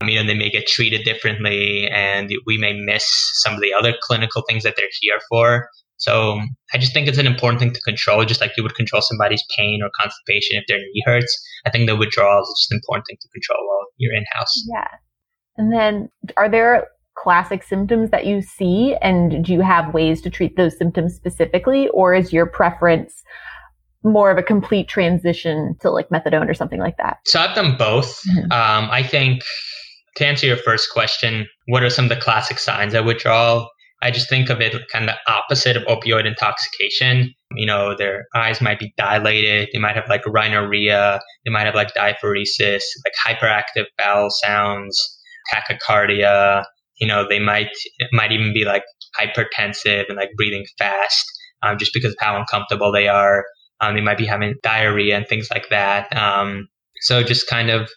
um, 0.00 0.08
you 0.08 0.18
know 0.18 0.26
they 0.26 0.36
may 0.36 0.50
get 0.50 0.66
treated 0.66 1.04
differently, 1.04 1.88
and 1.88 2.30
we 2.46 2.58
may 2.58 2.72
miss 2.72 3.06
some 3.42 3.54
of 3.54 3.60
the 3.60 3.72
other 3.72 3.94
clinical 4.02 4.42
things 4.48 4.62
that 4.64 4.74
they're 4.76 4.86
here 5.00 5.18
for. 5.28 5.68
So 5.98 6.40
I 6.74 6.78
just 6.78 6.92
think 6.92 7.08
it's 7.08 7.18
an 7.18 7.26
important 7.26 7.58
thing 7.60 7.72
to 7.72 7.80
control, 7.80 8.24
just 8.24 8.40
like 8.40 8.52
you 8.56 8.62
would 8.62 8.74
control 8.74 9.00
somebody's 9.00 9.42
pain 9.56 9.80
or 9.82 9.90
constipation 9.98 10.58
if 10.58 10.64
their 10.68 10.78
knee 10.78 11.02
hurts. 11.06 11.42
I 11.64 11.70
think 11.70 11.88
the 11.88 11.96
withdrawal 11.96 12.42
is 12.42 12.54
just 12.58 12.72
an 12.72 12.76
important 12.76 13.06
thing 13.08 13.16
to 13.20 13.28
control 13.28 13.66
while 13.66 13.86
you're 13.96 14.14
in 14.14 14.24
house. 14.32 14.52
Yeah. 14.70 14.88
And 15.56 15.72
then 15.72 16.10
are 16.36 16.50
there 16.50 16.88
classic 17.16 17.62
symptoms 17.62 18.10
that 18.10 18.26
you 18.26 18.42
see 18.42 18.94
and 19.00 19.42
do 19.42 19.52
you 19.52 19.62
have 19.62 19.94
ways 19.94 20.20
to 20.20 20.28
treat 20.28 20.56
those 20.56 20.76
symptoms 20.76 21.14
specifically 21.14 21.88
or 21.88 22.14
is 22.14 22.30
your 22.30 22.44
preference 22.44 23.22
more 24.06 24.30
of 24.30 24.38
a 24.38 24.42
complete 24.42 24.88
transition 24.88 25.76
to 25.80 25.90
like 25.90 26.08
methadone 26.08 26.48
or 26.48 26.54
something 26.54 26.80
like 26.80 26.96
that? 26.96 27.18
So 27.26 27.40
I've 27.40 27.54
done 27.54 27.76
both. 27.76 28.20
Mm-hmm. 28.28 28.52
Um, 28.52 28.88
I 28.90 29.02
think 29.02 29.42
to 30.16 30.26
answer 30.26 30.46
your 30.46 30.56
first 30.56 30.90
question, 30.92 31.46
what 31.66 31.82
are 31.82 31.90
some 31.90 32.06
of 32.06 32.08
the 32.08 32.16
classic 32.16 32.58
signs 32.58 32.94
of 32.94 33.04
withdrawal? 33.04 33.68
I 34.02 34.10
just 34.10 34.28
think 34.28 34.50
of 34.50 34.60
it 34.60 34.74
kind 34.92 35.08
of 35.08 35.14
the 35.14 35.32
opposite 35.32 35.76
of 35.76 35.82
opioid 35.84 36.26
intoxication. 36.26 37.34
You 37.54 37.66
know, 37.66 37.96
their 37.96 38.26
eyes 38.34 38.60
might 38.60 38.78
be 38.78 38.92
dilated. 38.96 39.68
They 39.72 39.78
might 39.78 39.96
have 39.96 40.08
like 40.08 40.22
rhinorrhea. 40.26 41.20
They 41.44 41.50
might 41.50 41.64
have 41.64 41.74
like 41.74 41.94
diaphoresis, 41.94 42.82
like 43.04 43.14
hyperactive 43.26 43.86
bowel 43.98 44.28
sounds, 44.30 44.98
tachycardia. 45.52 46.64
You 47.00 47.06
know, 47.06 47.26
they 47.28 47.38
might 47.38 47.70
might 48.12 48.32
even 48.32 48.52
be 48.52 48.64
like 48.64 48.84
hypertensive 49.18 50.04
and 50.08 50.16
like 50.16 50.30
breathing 50.36 50.66
fast, 50.78 51.24
um, 51.62 51.78
just 51.78 51.92
because 51.94 52.12
of 52.12 52.18
how 52.20 52.38
uncomfortable 52.38 52.92
they 52.92 53.08
are. 53.08 53.44
Um, 53.80 53.94
they 53.94 54.00
might 54.00 54.18
be 54.18 54.26
having 54.26 54.54
diarrhea 54.62 55.16
and 55.16 55.26
things 55.26 55.48
like 55.50 55.68
that. 55.70 56.14
Um, 56.16 56.68
so 57.00 57.22
just 57.22 57.46
kind 57.46 57.70
of 57.70 57.90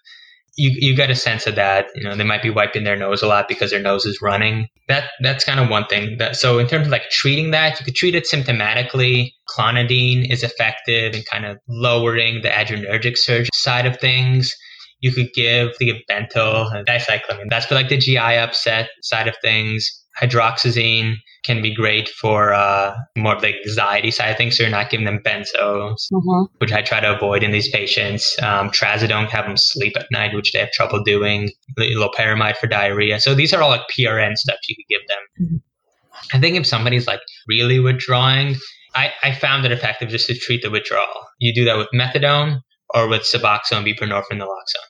you 0.59 0.71
you 0.75 0.95
get 0.95 1.09
a 1.09 1.15
sense 1.15 1.47
of 1.47 1.55
that. 1.55 1.87
You 1.95 2.03
know, 2.03 2.15
they 2.15 2.23
might 2.23 2.41
be 2.41 2.49
wiping 2.49 2.83
their 2.83 2.97
nose 2.97 3.21
a 3.21 3.27
lot 3.27 3.47
because 3.47 3.71
their 3.71 3.81
nose 3.81 4.05
is 4.05 4.21
running. 4.21 4.67
That 4.87 5.11
that's 5.21 5.45
kind 5.45 5.59
of 5.59 5.69
one 5.69 5.85
thing. 5.85 6.17
That 6.17 6.35
so 6.35 6.59
in 6.59 6.67
terms 6.67 6.87
of 6.87 6.91
like 6.91 7.09
treating 7.09 7.51
that, 7.51 7.79
you 7.79 7.85
could 7.85 7.95
treat 7.95 8.13
it 8.13 8.27
symptomatically. 8.31 9.31
Clonidine 9.49 10.29
is 10.29 10.43
effective 10.43 11.15
in 11.15 11.23
kind 11.23 11.45
of 11.45 11.57
lowering 11.67 12.41
the 12.41 12.49
adrenergic 12.49 13.17
surge 13.17 13.49
side 13.53 13.85
of 13.85 13.97
things. 13.99 14.55
You 15.01 15.13
could 15.13 15.31
give 15.33 15.77
the 15.79 15.93
Bentyl, 16.09 16.85
dicyclomine. 16.85 17.49
That's 17.49 17.67
for 17.67 17.75
like 17.75 17.87
the 17.87 17.97
GI 17.97 18.17
upset 18.17 18.89
side 19.01 19.29
of 19.29 19.35
things. 19.41 19.89
Hydroxyzine 20.21 21.15
can 21.45 21.61
be 21.61 21.73
great 21.73 22.09
for 22.09 22.53
uh, 22.53 22.95
more 23.15 23.35
of 23.35 23.41
the 23.41 23.53
anxiety 23.65 24.11
side 24.11 24.31
of 24.31 24.37
things. 24.37 24.57
So 24.57 24.63
you're 24.63 24.71
not 24.71 24.89
giving 24.89 25.05
them 25.05 25.19
benzos, 25.25 26.07
mm-hmm. 26.11 26.43
which 26.57 26.71
I 26.73 26.81
try 26.81 26.99
to 26.99 27.15
avoid 27.15 27.43
in 27.43 27.51
these 27.51 27.69
patients. 27.69 28.35
Um, 28.41 28.69
trazodone 28.69 29.29
have 29.29 29.45
them 29.45 29.57
sleep 29.57 29.93
at 29.97 30.07
night, 30.11 30.35
which 30.35 30.51
they 30.51 30.59
have 30.59 30.71
trouble 30.71 31.03
doing. 31.03 31.51
Loperamide 31.79 32.57
for 32.57 32.67
diarrhea. 32.67 33.19
So 33.19 33.33
these 33.33 33.53
are 33.53 33.61
all 33.61 33.69
like 33.69 33.87
PRN 33.97 34.35
stuff 34.35 34.57
you 34.67 34.75
could 34.75 34.89
give 34.89 35.07
them. 35.07 35.47
Mm-hmm. 35.47 36.37
I 36.37 36.39
think 36.39 36.57
if 36.57 36.67
somebody's 36.67 37.07
like 37.07 37.21
really 37.47 37.79
withdrawing, 37.79 38.55
I, 38.95 39.11
I 39.23 39.33
found 39.33 39.65
it 39.65 39.71
effective 39.71 40.09
just 40.09 40.27
to 40.27 40.37
treat 40.37 40.61
the 40.61 40.69
withdrawal. 40.69 41.25
You 41.39 41.53
do 41.53 41.65
that 41.65 41.77
with 41.77 41.87
methadone 41.93 42.59
or 42.93 43.07
with 43.07 43.21
Suboxone, 43.21 43.85
buprenorphine, 43.85 44.39
naloxone. 44.39 44.89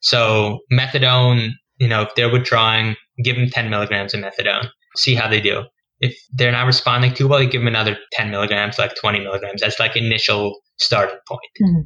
So 0.00 0.60
methadone, 0.72 1.50
you 1.78 1.88
know, 1.88 2.02
if 2.02 2.14
they're 2.14 2.30
withdrawing, 2.30 2.96
give 3.22 3.36
them 3.36 3.50
10 3.50 3.70
milligrams 3.70 4.14
of 4.14 4.20
methadone. 4.20 4.68
See 4.96 5.14
how 5.14 5.28
they 5.28 5.40
do 5.40 5.64
if 6.00 6.16
they're 6.32 6.52
not 6.52 6.66
responding 6.66 7.12
too 7.14 7.26
well, 7.26 7.42
you 7.42 7.48
give 7.48 7.60
them 7.60 7.68
another 7.68 7.96
10 8.12 8.30
milligrams, 8.30 8.78
like 8.78 8.94
20 8.96 9.20
milligrams. 9.20 9.60
That's 9.60 9.80
like 9.80 9.96
initial 9.96 10.58
starting 10.78 11.18
point. 11.26 11.40
Mm-hmm. 11.60 11.80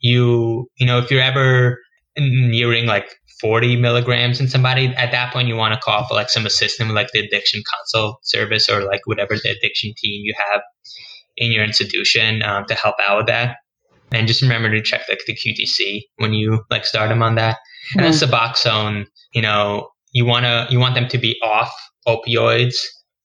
You, 0.00 0.70
you 0.78 0.86
know, 0.86 0.98
if 0.98 1.10
you're 1.10 1.22
ever 1.22 1.78
nearing 2.16 2.86
like 2.86 3.10
40 3.40 3.76
milligrams 3.76 4.40
in 4.40 4.48
somebody, 4.48 4.86
at 4.86 5.10
that 5.10 5.32
point, 5.32 5.48
you 5.48 5.56
want 5.56 5.74
to 5.74 5.80
call 5.80 6.06
for 6.06 6.14
like 6.14 6.30
some 6.30 6.46
assistance 6.46 6.90
like 6.92 7.10
the 7.12 7.20
addiction 7.20 7.62
consult 7.76 8.18
service 8.22 8.68
or 8.68 8.82
like 8.84 9.00
whatever 9.04 9.34
the 9.34 9.50
addiction 9.50 9.92
team 9.98 10.22
you 10.24 10.34
have 10.50 10.62
in 11.36 11.52
your 11.52 11.64
institution 11.64 12.42
um, 12.42 12.64
to 12.66 12.74
help 12.74 12.96
out 13.06 13.18
with 13.18 13.26
that. 13.26 13.56
And 14.10 14.26
just 14.26 14.40
remember 14.40 14.70
to 14.70 14.82
check 14.82 15.02
like 15.08 15.20
the 15.26 15.34
QTC 15.34 16.04
when 16.16 16.32
you 16.32 16.64
like 16.70 16.86
start 16.86 17.10
them 17.10 17.22
on 17.22 17.34
that. 17.34 17.56
Mm-hmm. 17.56 17.98
And 17.98 18.06
then 18.06 18.28
Suboxone, 18.28 19.04
you 19.34 19.42
know, 19.42 19.90
you 20.12 20.24
want 20.24 20.44
to, 20.44 20.66
you 20.70 20.78
want 20.78 20.94
them 20.94 21.08
to 21.08 21.18
be 21.18 21.38
off 21.42 21.72
opioids 22.06 22.76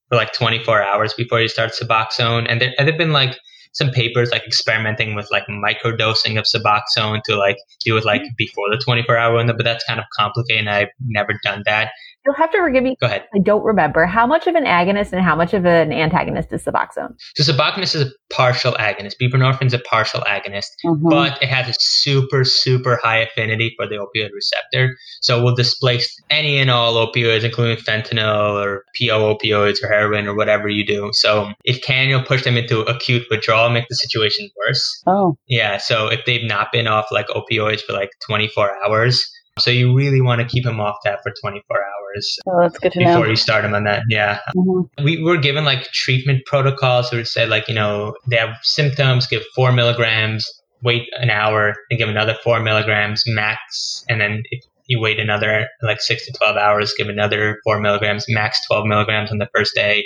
for 0.09 0.15
like 0.15 0.33
24 0.33 0.83
hours 0.83 1.13
before 1.13 1.41
you 1.41 1.47
start 1.47 1.71
Suboxone. 1.71 2.45
And 2.49 2.61
there, 2.61 2.73
have 2.77 2.97
been 2.97 3.13
like 3.13 3.37
some 3.73 3.89
papers 3.89 4.29
like 4.31 4.45
experimenting 4.45 5.15
with 5.15 5.27
like 5.31 5.45
microdosing 5.47 6.37
of 6.37 6.45
Suboxone 6.45 7.21
to 7.23 7.35
like 7.35 7.57
do 7.83 7.97
it 7.97 8.05
like 8.05 8.21
mm-hmm. 8.21 8.33
before 8.37 8.69
the 8.69 8.77
24 8.77 9.17
hour 9.17 9.35
window, 9.35 9.53
but 9.53 9.63
that's 9.63 9.83
kind 9.85 9.99
of 9.99 10.05
complicated. 10.17 10.67
I've 10.67 10.89
never 10.99 11.33
done 11.43 11.63
that. 11.65 11.91
You'll 12.25 12.35
have 12.35 12.51
to 12.51 12.57
forgive 12.59 12.83
me. 12.83 12.95
Go 12.99 13.07
ahead. 13.07 13.25
I 13.35 13.39
don't 13.39 13.63
remember 13.63 14.05
how 14.05 14.25
much 14.25 14.47
of 14.47 14.55
an 14.55 14.65
agonist 14.65 15.11
and 15.11 15.21
how 15.21 15.35
much 15.35 15.53
of 15.53 15.65
an 15.65 15.91
antagonist 15.91 16.53
is 16.53 16.63
Suboxone. 16.63 17.15
So 17.35 17.51
Suboxone 17.51 17.83
is 17.83 17.95
a 17.95 18.05
partial 18.31 18.73
agonist. 18.73 19.15
Buprenorphine 19.21 19.67
is 19.67 19.73
a 19.73 19.79
partial 19.79 20.21
agonist, 20.21 20.69
mm-hmm. 20.85 21.09
but 21.09 21.41
it 21.41 21.49
has 21.49 21.67
a 21.67 21.73
super 21.79 22.43
super 22.43 22.99
high 23.03 23.17
affinity 23.17 23.73
for 23.77 23.87
the 23.87 23.95
opioid 23.95 24.29
receptor. 24.33 24.95
So 25.21 25.39
it 25.39 25.43
will 25.43 25.55
displace 25.55 26.15
any 26.29 26.57
and 26.57 26.69
all 26.69 26.93
opioids, 26.95 27.43
including 27.43 27.77
fentanyl 27.77 28.63
or 28.63 28.85
PO 28.97 29.35
opioids 29.35 29.83
or 29.83 29.87
heroin 29.87 30.27
or 30.27 30.35
whatever 30.35 30.69
you 30.69 30.85
do. 30.85 31.09
So 31.13 31.51
if 31.65 31.81
can 31.81 32.09
you'll 32.09 32.23
push 32.23 32.43
them 32.43 32.57
into 32.57 32.81
acute 32.81 33.25
withdrawal, 33.29 33.69
make 33.69 33.87
the 33.89 33.95
situation 33.95 34.49
worse. 34.65 35.03
Oh, 35.07 35.37
yeah. 35.47 35.77
So 35.77 36.07
if 36.07 36.21
they've 36.25 36.47
not 36.47 36.71
been 36.71 36.87
off 36.87 37.07
like 37.11 37.27
opioids 37.27 37.81
for 37.81 37.93
like 37.93 38.11
24 38.25 38.71
hours 38.85 39.29
So 39.59 39.69
you 39.69 39.95
really 39.95 40.21
want 40.21 40.41
to 40.41 40.47
keep 40.47 40.65
him 40.65 40.79
off 40.79 40.97
that 41.03 41.19
for 41.21 41.31
24 41.41 41.77
hours. 41.77 42.39
Oh, 42.47 42.59
that's 42.61 42.77
good 42.79 42.91
to 42.93 42.99
before 42.99 43.25
know. 43.25 43.29
you 43.29 43.35
start 43.35 43.63
him 43.63 43.75
on 43.75 43.83
that. 43.83 44.03
Yeah. 44.09 44.39
Mm-hmm. 44.55 45.03
We 45.03 45.21
were 45.21 45.37
given 45.37 45.63
like 45.63 45.83
treatment 45.91 46.45
protocols 46.45 47.11
where 47.11 47.21
it 47.21 47.27
said 47.27 47.49
like, 47.49 47.67
you 47.67 47.75
know, 47.75 48.15
they 48.27 48.37
have 48.37 48.57
symptoms, 48.63 49.27
give 49.27 49.43
four 49.55 49.71
milligrams, 49.71 50.45
wait 50.81 51.07
an 51.13 51.29
hour 51.29 51.75
and 51.89 51.99
give 51.99 52.09
another 52.09 52.35
four 52.43 52.59
milligrams 52.61 53.23
max. 53.27 54.03
And 54.09 54.19
then 54.19 54.43
if 54.51 54.63
you 54.87 54.99
wait 54.99 55.19
another 55.19 55.67
like 55.81 56.01
six 56.01 56.25
to 56.25 56.33
12 56.33 56.57
hours, 56.57 56.93
give 56.97 57.07
another 57.07 57.59
four 57.63 57.79
milligrams, 57.79 58.25
max 58.29 58.59
12 58.67 58.85
milligrams 58.85 59.31
on 59.31 59.37
the 59.37 59.49
first 59.55 59.73
day. 59.75 60.03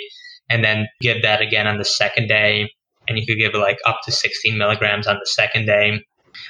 And 0.50 0.64
then 0.64 0.86
give 1.00 1.22
that 1.22 1.40
again 1.42 1.66
on 1.66 1.78
the 1.78 1.84
second 1.84 2.28
day. 2.28 2.70
And 3.08 3.18
you 3.18 3.26
could 3.26 3.38
give 3.38 3.54
like 3.54 3.78
up 3.86 4.00
to 4.04 4.12
16 4.12 4.56
milligrams 4.56 5.06
on 5.06 5.16
the 5.16 5.26
second 5.26 5.66
day. 5.66 6.04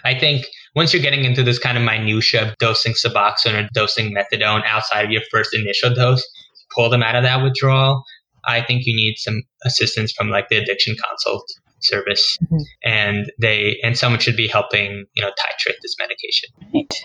I 0.04 0.18
think 0.18 0.46
once 0.74 0.92
you're 0.92 1.02
getting 1.02 1.24
into 1.24 1.42
this 1.42 1.58
kind 1.58 1.76
of 1.76 1.84
minutia 1.84 2.48
of 2.48 2.56
dosing 2.58 2.92
Suboxone 2.92 3.64
or 3.64 3.68
dosing 3.74 4.14
methadone 4.14 4.64
outside 4.64 5.04
of 5.04 5.10
your 5.10 5.22
first 5.30 5.54
initial 5.54 5.94
dose, 5.94 6.26
pull 6.74 6.90
them 6.90 7.02
out 7.02 7.16
of 7.16 7.22
that 7.22 7.42
withdrawal. 7.42 8.04
I 8.44 8.62
think 8.62 8.86
you 8.86 8.94
need 8.94 9.16
some 9.18 9.42
assistance 9.64 10.12
from 10.12 10.30
like 10.30 10.48
the 10.48 10.56
addiction 10.56 10.96
consult 10.96 11.44
service 11.80 12.36
mm-hmm. 12.44 12.56
and 12.84 13.30
they 13.40 13.78
and 13.82 13.96
someone 13.96 14.20
should 14.20 14.36
be 14.36 14.48
helping 14.48 15.06
you 15.14 15.22
know 15.22 15.30
titrate 15.30 15.76
this 15.82 15.94
medication 15.98 16.50
right 16.74 17.04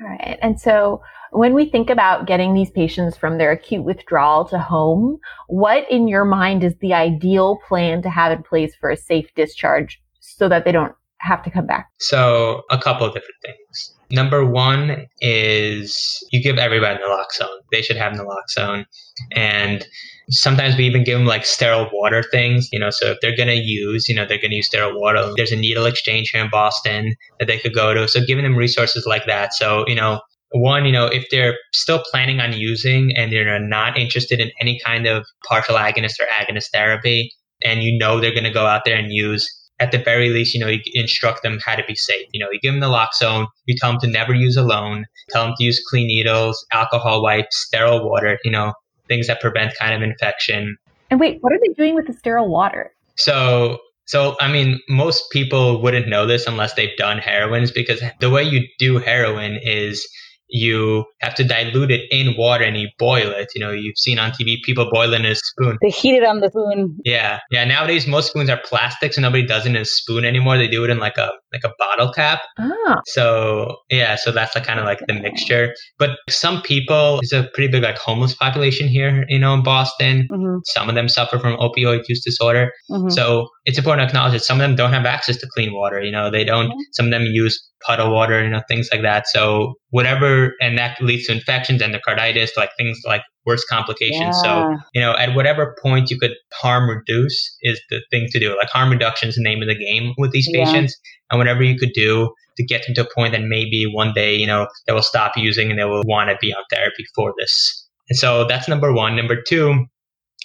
all 0.00 0.06
right 0.08 0.38
and 0.42 0.60
so 0.60 1.00
when 1.32 1.54
we 1.54 1.70
think 1.70 1.90
about 1.90 2.26
getting 2.26 2.54
these 2.54 2.70
patients 2.70 3.16
from 3.16 3.38
their 3.38 3.52
acute 3.52 3.84
withdrawal 3.84 4.44
to 4.44 4.58
home 4.58 5.18
what 5.46 5.88
in 5.90 6.08
your 6.08 6.24
mind 6.24 6.64
is 6.64 6.74
the 6.80 6.92
ideal 6.92 7.58
plan 7.68 8.02
to 8.02 8.10
have 8.10 8.32
in 8.32 8.42
place 8.42 8.74
for 8.80 8.90
a 8.90 8.96
safe 8.96 9.28
discharge 9.36 10.00
so 10.18 10.48
that 10.48 10.64
they 10.64 10.72
don't 10.72 10.94
have 11.20 11.42
to 11.44 11.50
come 11.50 11.66
back? 11.66 11.88
So, 11.98 12.62
a 12.70 12.78
couple 12.78 13.06
of 13.06 13.14
different 13.14 13.36
things. 13.44 13.94
Number 14.10 14.44
one 14.44 15.06
is 15.20 16.26
you 16.32 16.42
give 16.42 16.58
everybody 16.58 16.98
naloxone. 16.98 17.58
They 17.70 17.82
should 17.82 17.96
have 17.96 18.12
naloxone. 18.12 18.84
And 19.32 19.86
sometimes 20.30 20.76
we 20.76 20.84
even 20.84 21.04
give 21.04 21.18
them 21.18 21.26
like 21.26 21.44
sterile 21.44 21.88
water 21.92 22.24
things, 22.24 22.68
you 22.72 22.78
know. 22.78 22.90
So 22.90 23.12
if 23.12 23.18
they're 23.22 23.36
going 23.36 23.48
to 23.48 23.54
use, 23.54 24.08
you 24.08 24.14
know, 24.16 24.26
they're 24.26 24.40
going 24.40 24.50
to 24.50 24.56
use 24.56 24.66
sterile 24.66 24.98
water. 24.98 25.32
There's 25.36 25.52
a 25.52 25.56
needle 25.56 25.86
exchange 25.86 26.30
here 26.30 26.42
in 26.42 26.50
Boston 26.50 27.14
that 27.38 27.46
they 27.46 27.58
could 27.58 27.74
go 27.74 27.94
to. 27.94 28.08
So 28.08 28.20
giving 28.24 28.42
them 28.42 28.56
resources 28.56 29.06
like 29.06 29.26
that. 29.26 29.54
So, 29.54 29.84
you 29.86 29.94
know, 29.94 30.20
one, 30.52 30.84
you 30.84 30.92
know, 30.92 31.06
if 31.06 31.26
they're 31.30 31.56
still 31.72 32.02
planning 32.10 32.40
on 32.40 32.52
using 32.52 33.16
and 33.16 33.32
they're 33.32 33.60
not 33.60 33.96
interested 33.96 34.40
in 34.40 34.50
any 34.60 34.80
kind 34.84 35.06
of 35.06 35.24
partial 35.46 35.76
agonist 35.76 36.18
or 36.18 36.26
agonist 36.26 36.70
therapy, 36.72 37.32
and 37.62 37.82
you 37.82 37.96
know 37.96 38.20
they're 38.20 38.32
going 38.32 38.44
to 38.44 38.50
go 38.50 38.66
out 38.66 38.82
there 38.84 38.96
and 38.96 39.12
use 39.12 39.59
at 39.80 39.92
the 39.92 39.98
very 39.98 40.28
least, 40.28 40.54
you 40.54 40.60
know, 40.60 40.68
you 40.68 40.80
instruct 40.92 41.42
them 41.42 41.58
how 41.64 41.74
to 41.74 41.82
be 41.84 41.96
safe. 41.96 42.26
You 42.32 42.40
know, 42.40 42.50
you 42.52 42.60
give 42.60 42.74
them 42.74 42.80
the 42.80 42.86
naloxone, 42.86 43.46
you 43.64 43.74
tell 43.76 43.90
them 43.90 44.00
to 44.00 44.06
never 44.06 44.34
use 44.34 44.56
alone, 44.56 45.06
tell 45.30 45.46
them 45.46 45.54
to 45.56 45.64
use 45.64 45.82
clean 45.88 46.06
needles, 46.06 46.64
alcohol 46.72 47.22
wipes, 47.22 47.56
sterile 47.56 48.08
water, 48.08 48.38
you 48.44 48.50
know, 48.50 48.74
things 49.08 49.26
that 49.26 49.40
prevent 49.40 49.72
kind 49.78 49.94
of 49.94 50.02
infection. 50.02 50.76
And 51.10 51.18
wait, 51.18 51.38
what 51.40 51.52
are 51.52 51.58
they 51.58 51.72
doing 51.72 51.94
with 51.94 52.06
the 52.06 52.12
sterile 52.12 52.48
water? 52.48 52.92
So, 53.16 53.78
so 54.04 54.36
I 54.40 54.52
mean, 54.52 54.80
most 54.88 55.30
people 55.30 55.80
wouldn't 55.82 56.08
know 56.08 56.26
this 56.26 56.46
unless 56.46 56.74
they've 56.74 56.96
done 56.96 57.18
heroines 57.18 57.70
because 57.70 58.02
the 58.20 58.30
way 58.30 58.42
you 58.42 58.66
do 58.78 58.98
heroin 58.98 59.58
is 59.62 60.06
you 60.50 61.04
have 61.20 61.34
to 61.36 61.44
dilute 61.44 61.90
it 61.90 62.02
in 62.10 62.34
water 62.36 62.64
and 62.64 62.76
you 62.76 62.88
boil 62.98 63.30
it. 63.30 63.52
You 63.54 63.60
know, 63.60 63.70
you've 63.70 63.98
seen 63.98 64.18
on 64.18 64.32
TV 64.32 64.56
people 64.62 64.88
boiling 64.90 65.24
in 65.24 65.32
a 65.32 65.34
spoon. 65.34 65.78
They 65.82 65.90
heat 65.90 66.14
it 66.14 66.24
on 66.24 66.40
the 66.40 66.50
spoon. 66.50 66.98
Yeah, 67.04 67.40
yeah. 67.50 67.64
Nowadays, 67.64 68.06
most 68.06 68.30
spoons 68.30 68.50
are 68.50 68.60
plastic, 68.64 69.12
so 69.12 69.22
nobody 69.22 69.46
does 69.46 69.66
it 69.66 69.70
in 69.70 69.76
a 69.76 69.84
spoon 69.84 70.24
anymore. 70.24 70.58
They 70.58 70.68
do 70.68 70.84
it 70.84 70.90
in 70.90 70.98
like 70.98 71.16
a 71.16 71.30
like 71.52 71.64
a 71.64 71.72
bottle 71.78 72.12
cap. 72.12 72.40
Oh. 72.58 72.96
So 73.06 73.76
yeah, 73.90 74.16
so 74.16 74.32
that's 74.32 74.54
like 74.54 74.64
kind 74.64 74.78
of 74.78 74.86
like 74.86 75.00
the 75.06 75.14
mixture. 75.14 75.74
But 75.98 76.10
some 76.28 76.62
people, 76.62 77.18
it's 77.22 77.32
a 77.32 77.48
pretty 77.54 77.70
big 77.70 77.82
like 77.82 77.98
homeless 77.98 78.34
population 78.34 78.88
here, 78.88 79.24
you 79.28 79.38
know, 79.38 79.54
in 79.54 79.62
Boston. 79.62 80.28
Mm-hmm. 80.30 80.58
Some 80.66 80.88
of 80.88 80.94
them 80.94 81.08
suffer 81.08 81.38
from 81.38 81.56
opioid 81.56 82.02
use 82.08 82.22
disorder. 82.24 82.72
Mm-hmm. 82.90 83.10
So 83.10 83.48
it's 83.64 83.78
important 83.78 84.08
to 84.08 84.10
acknowledge 84.10 84.32
that 84.32 84.44
some 84.44 84.60
of 84.60 84.62
them 84.62 84.76
don't 84.76 84.92
have 84.92 85.06
access 85.06 85.36
to 85.38 85.48
clean 85.54 85.72
water. 85.74 86.00
You 86.00 86.12
know, 86.12 86.30
they 86.30 86.44
don't. 86.44 86.68
Mm-hmm. 86.68 86.78
Some 86.92 87.06
of 87.06 87.12
them 87.12 87.24
use 87.26 87.60
puddle 87.86 88.12
water, 88.12 88.42
you 88.42 88.50
know, 88.50 88.62
things 88.68 88.88
like 88.92 89.02
that. 89.02 89.26
So 89.26 89.74
whatever, 89.90 90.52
and 90.60 90.76
that 90.78 91.00
leads 91.00 91.26
to 91.26 91.32
infections, 91.32 91.82
endocarditis, 91.82 92.50
like 92.56 92.70
things 92.76 92.98
like 93.06 93.22
worse 93.46 93.64
complications. 93.64 94.36
Yeah. 94.42 94.42
So, 94.42 94.76
you 94.94 95.00
know, 95.00 95.16
at 95.16 95.34
whatever 95.34 95.76
point 95.82 96.10
you 96.10 96.18
could 96.18 96.34
harm 96.52 96.88
reduce 96.88 97.56
is 97.62 97.80
the 97.90 98.02
thing 98.10 98.28
to 98.30 98.38
do. 98.38 98.56
Like 98.56 98.68
harm 98.68 98.90
reduction 98.90 99.28
is 99.28 99.36
the 99.36 99.42
name 99.42 99.62
of 99.62 99.68
the 99.68 99.74
game 99.74 100.12
with 100.18 100.32
these 100.32 100.48
patients. 100.52 100.96
Yeah. 101.02 101.10
And 101.30 101.38
whatever 101.38 101.62
you 101.62 101.78
could 101.78 101.92
do 101.94 102.32
to 102.56 102.64
get 102.64 102.84
them 102.84 102.94
to 102.96 103.06
a 103.06 103.14
point 103.14 103.32
that 103.32 103.42
maybe 103.42 103.84
one 103.90 104.12
day, 104.12 104.34
you 104.34 104.46
know, 104.46 104.68
they 104.86 104.92
will 104.92 105.02
stop 105.02 105.32
using 105.36 105.70
and 105.70 105.78
they 105.78 105.84
will 105.84 106.02
want 106.06 106.30
to 106.30 106.36
be 106.40 106.52
on 106.52 106.62
therapy 106.70 107.04
for 107.14 107.32
this. 107.38 107.88
And 108.08 108.18
so 108.18 108.44
that's 108.44 108.68
number 108.68 108.92
one. 108.92 109.16
Number 109.16 109.40
two 109.40 109.86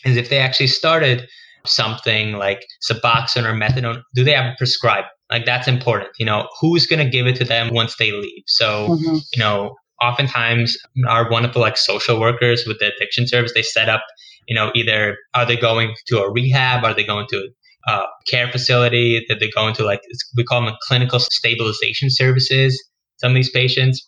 is 0.06 0.16
if 0.16 0.30
they 0.30 0.38
actually 0.38 0.68
started 0.68 1.28
something 1.66 2.34
like 2.34 2.62
Suboxone 2.89 3.43
or 3.43 3.54
methadone, 3.54 4.02
do 4.14 4.24
they 4.24 4.34
have 4.34 4.46
it 4.46 4.58
prescribed? 4.58 5.08
Like 5.32 5.46
that's 5.46 5.68
important. 5.68 6.12
You 6.20 6.26
know, 6.28 6.48
who's 6.62 6.86
going 6.86 7.04
to 7.04 7.10
give 7.10 7.26
it 7.26 7.36
to 7.38 7.43
them 7.43 7.74
once 7.74 7.96
they 7.98 8.12
leave? 8.12 8.43
So, 8.46 8.89
mm-hmm. 8.89 9.16
you 9.34 9.39
know, 9.39 9.76
oftentimes 10.02 10.78
our 11.08 11.30
wonderful 11.30 11.62
like 11.62 11.78
social 11.78 12.20
workers 12.20 12.66
with 12.68 12.80
the 12.80 12.91
addiction 12.96 13.28
service, 13.28 13.54
they 13.54 13.62
set 13.62 13.89
up, 13.89 14.04
you 14.48 14.56
know, 14.56 14.72
either 14.76 15.18
are 15.34 15.46
they 15.46 15.56
going 15.56 15.93
to 16.08 16.20
a 16.20 16.32
rehab? 16.32 16.84
Are 16.84 16.93
they 16.93 17.04
going 17.04 17.28
to 17.30 17.50
a 17.88 18.02
care 18.28 18.52
facility 18.52 19.24
that 19.30 19.39
they 19.39 19.50
go 19.50 19.68
into 19.68 19.84
like, 19.84 20.02
we 20.36 20.43
call 20.43 20.66
them 20.66 20.74
clinical 20.88 21.20
stabilization 21.20 22.10
services, 22.10 22.84
some 23.18 23.32
of 23.32 23.36
these 23.36 23.52
patients 23.52 24.08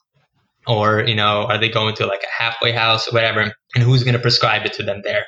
or 0.66 1.06
you 1.08 1.16
know 1.16 1.46
are 1.46 1.58
they 1.58 1.70
going 1.70 1.96
to 1.96 2.06
like 2.06 2.20
a 2.24 2.44
halfway 2.44 2.74
house 2.74 3.08
or 3.08 3.12
whatever 3.14 3.54
and 3.74 3.84
who's 3.86 4.04
going 4.04 4.14
to 4.14 4.20
prescribe 4.20 4.66
it 4.66 4.74
to 4.74 4.84
them 4.84 5.00
there 5.06 5.24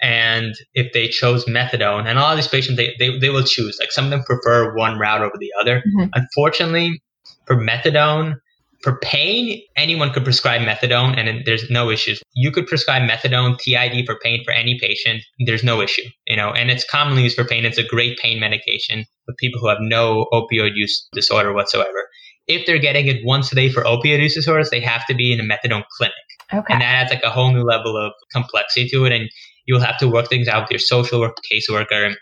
and 0.00 0.54
if 0.74 0.92
they 0.92 1.08
chose 1.08 1.44
methadone, 1.46 2.06
and 2.06 2.18
a 2.18 2.20
lot 2.20 2.32
of 2.32 2.36
these 2.36 2.48
patients, 2.48 2.76
they, 2.76 2.94
they, 2.98 3.18
they 3.18 3.30
will 3.30 3.44
choose. 3.44 3.78
Like 3.80 3.92
some 3.92 4.04
of 4.04 4.10
them 4.10 4.22
prefer 4.24 4.74
one 4.76 4.98
route 4.98 5.22
over 5.22 5.36
the 5.38 5.50
other. 5.60 5.78
Mm-hmm. 5.78 6.08
Unfortunately, 6.14 7.02
for 7.46 7.56
methadone, 7.56 8.34
for 8.82 8.98
pain, 8.98 9.60
anyone 9.76 10.12
could 10.12 10.24
prescribe 10.24 10.60
methadone 10.62 11.18
and 11.18 11.44
there's 11.44 11.68
no 11.70 11.90
issues. 11.90 12.20
You 12.34 12.50
could 12.50 12.66
prescribe 12.66 13.08
methadone 13.08 13.58
TID 13.58 14.06
for 14.06 14.18
pain 14.22 14.42
for 14.44 14.52
any 14.52 14.78
patient. 14.78 15.22
There's 15.46 15.64
no 15.64 15.80
issue, 15.80 16.08
you 16.26 16.36
know, 16.36 16.50
and 16.50 16.70
it's 16.70 16.84
commonly 16.88 17.22
used 17.22 17.36
for 17.36 17.44
pain. 17.44 17.64
It's 17.64 17.78
a 17.78 17.86
great 17.86 18.18
pain 18.18 18.38
medication 18.40 19.04
for 19.24 19.34
people 19.38 19.60
who 19.60 19.68
have 19.68 19.78
no 19.80 20.26
opioid 20.32 20.72
use 20.74 21.08
disorder 21.12 21.52
whatsoever. 21.52 22.08
If 22.46 22.66
they're 22.66 22.78
getting 22.78 23.06
it 23.08 23.24
once 23.24 23.50
a 23.50 23.54
day 23.56 23.70
for 23.70 23.82
opioid 23.82 24.20
use 24.20 24.34
disorders, 24.34 24.70
they 24.70 24.80
have 24.80 25.04
to 25.06 25.14
be 25.14 25.32
in 25.32 25.40
a 25.40 25.42
methadone 25.42 25.84
clinic. 25.96 26.14
Okay. 26.52 26.72
And 26.72 26.80
that 26.80 26.94
adds 26.94 27.10
like 27.10 27.24
a 27.24 27.30
whole 27.30 27.52
new 27.52 27.64
level 27.64 27.96
of 27.96 28.12
complexity 28.32 28.88
to 28.90 29.04
it. 29.04 29.12
And 29.12 29.28
you'll 29.66 29.80
have 29.80 29.98
to 29.98 30.08
work 30.08 30.28
things 30.28 30.46
out 30.46 30.62
with 30.62 30.70
your 30.70 30.78
social 30.78 31.20
worker, 31.20 31.42
caseworker, 31.50 32.14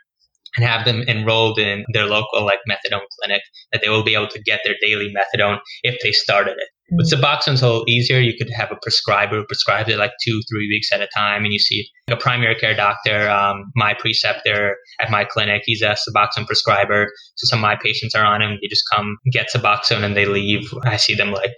and 0.57 0.65
have 0.65 0.85
them 0.85 1.03
enrolled 1.09 1.59
in 1.59 1.85
their 1.93 2.07
local 2.07 2.45
like 2.45 2.61
methadone 2.69 3.07
clinic 3.21 3.43
that 3.73 3.83
they 3.83 3.89
will 3.89 4.05
be 4.05 4.15
able 4.15 4.29
to 4.29 4.43
get 4.43 4.61
their 4.65 4.75
daily 4.81 5.13
methadone 5.13 5.59
if 5.83 5.99
they 6.03 6.13
started 6.13 6.53
it. 6.53 6.69
Mm-hmm. 6.93 6.97
With 6.97 7.11
Suboxone, 7.11 7.55
it's 7.55 7.63
a 7.63 7.67
little 7.67 7.85
easier. 7.89 8.19
You 8.19 8.37
could 8.37 8.51
have 8.51 8.71
a 8.71 8.77
prescriber 8.83 9.39
who 9.39 9.47
prescribes 9.47 9.89
it 9.89 9.99
like 9.99 10.13
two, 10.23 10.41
three 10.51 10.69
weeks 10.69 10.93
at 10.93 11.01
a 11.01 11.09
time, 11.17 11.45
and 11.45 11.53
you 11.53 11.59
see 11.59 11.89
a 12.09 12.17
primary 12.17 12.55
care 12.55 12.75
doctor, 12.75 13.29
um, 13.31 13.73
my 13.75 13.95
preceptor 13.95 14.77
at 15.01 15.11
my 15.11 15.25
clinic. 15.25 15.63
He's 15.65 15.83
a 15.83 15.97
Suboxone 15.97 16.47
prescriber, 16.47 17.07
so 17.37 17.47
some 17.47 17.61
of 17.61 17.63
my 17.63 17.77
patients 17.83 18.15
are 18.15 18.25
on 18.25 18.43
him. 18.43 18.59
They 18.61 18.69
just 18.69 18.85
come 18.93 19.17
get 19.33 19.49
Suboxone 19.55 20.05
and 20.05 20.17
they 20.17 20.27
leave. 20.27 20.73
I 20.85 20.97
see 20.97 21.15
them 21.15 21.33
like 21.33 21.57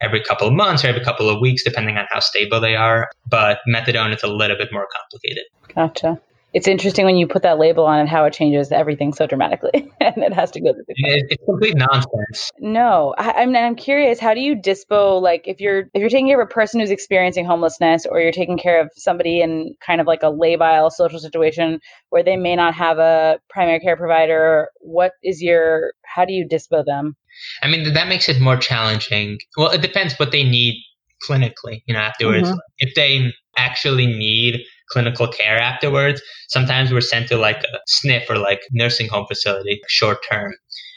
every 0.00 0.22
couple 0.22 0.46
of 0.46 0.54
months 0.54 0.84
or 0.84 0.88
every 0.88 1.02
couple 1.02 1.28
of 1.28 1.40
weeks, 1.40 1.64
depending 1.64 1.96
on 1.96 2.06
how 2.10 2.20
stable 2.20 2.60
they 2.60 2.76
are. 2.76 3.08
But 3.28 3.58
methadone 3.68 4.14
is 4.14 4.22
a 4.22 4.28
little 4.28 4.56
bit 4.56 4.68
more 4.72 4.86
complicated. 4.96 5.44
Gotcha. 5.74 6.20
It's 6.54 6.66
interesting 6.66 7.04
when 7.04 7.16
you 7.16 7.26
put 7.26 7.42
that 7.42 7.58
label 7.58 7.84
on 7.84 7.98
and 7.98 8.08
how 8.08 8.24
it 8.24 8.32
changes 8.32 8.72
everything 8.72 9.12
so 9.12 9.26
dramatically, 9.26 9.92
and 10.00 10.22
it 10.22 10.32
has 10.32 10.50
to 10.52 10.60
go 10.60 10.72
through. 10.72 10.84
It's 10.88 11.44
complete 11.44 11.76
nonsense. 11.76 12.50
No, 12.58 13.14
I, 13.18 13.42
I'm. 13.42 13.54
I'm 13.54 13.76
curious. 13.76 14.18
How 14.18 14.32
do 14.32 14.40
you 14.40 14.56
dispo? 14.56 15.20
Like, 15.20 15.46
if 15.46 15.60
you're 15.60 15.80
if 15.92 16.00
you're 16.00 16.08
taking 16.08 16.28
care 16.28 16.40
of 16.40 16.48
a 16.48 16.50
person 16.50 16.80
who's 16.80 16.90
experiencing 16.90 17.44
homelessness, 17.44 18.06
or 18.06 18.20
you're 18.20 18.32
taking 18.32 18.56
care 18.56 18.80
of 18.80 18.90
somebody 18.96 19.42
in 19.42 19.74
kind 19.84 20.00
of 20.00 20.06
like 20.06 20.22
a 20.22 20.32
labile 20.32 20.90
social 20.90 21.18
situation 21.18 21.80
where 22.08 22.22
they 22.22 22.36
may 22.36 22.56
not 22.56 22.74
have 22.74 22.98
a 22.98 23.38
primary 23.50 23.80
care 23.80 23.96
provider, 23.96 24.68
what 24.80 25.12
is 25.22 25.42
your? 25.42 25.92
How 26.04 26.24
do 26.24 26.32
you 26.32 26.48
dispo 26.48 26.82
them? 26.84 27.14
I 27.62 27.68
mean, 27.68 27.92
that 27.92 28.08
makes 28.08 28.28
it 28.28 28.40
more 28.40 28.56
challenging. 28.56 29.38
Well, 29.56 29.70
it 29.70 29.82
depends 29.82 30.14
what 30.18 30.32
they 30.32 30.44
need 30.44 30.82
clinically, 31.28 31.82
you 31.86 31.94
know, 31.94 32.00
afterwards. 32.00 32.48
Mm-hmm. 32.48 32.58
If 32.78 32.94
they 32.94 33.32
actually 33.56 34.06
need 34.06 34.64
clinical 34.90 35.28
care 35.28 35.58
afterwards, 35.58 36.22
sometimes 36.48 36.92
we're 36.92 37.00
sent 37.00 37.28
to 37.28 37.36
like 37.36 37.62
a 37.62 37.78
SNF 38.06 38.30
or 38.30 38.38
like 38.38 38.60
nursing 38.72 39.08
home 39.08 39.26
facility 39.26 39.80
short 39.88 40.18
term. 40.30 40.54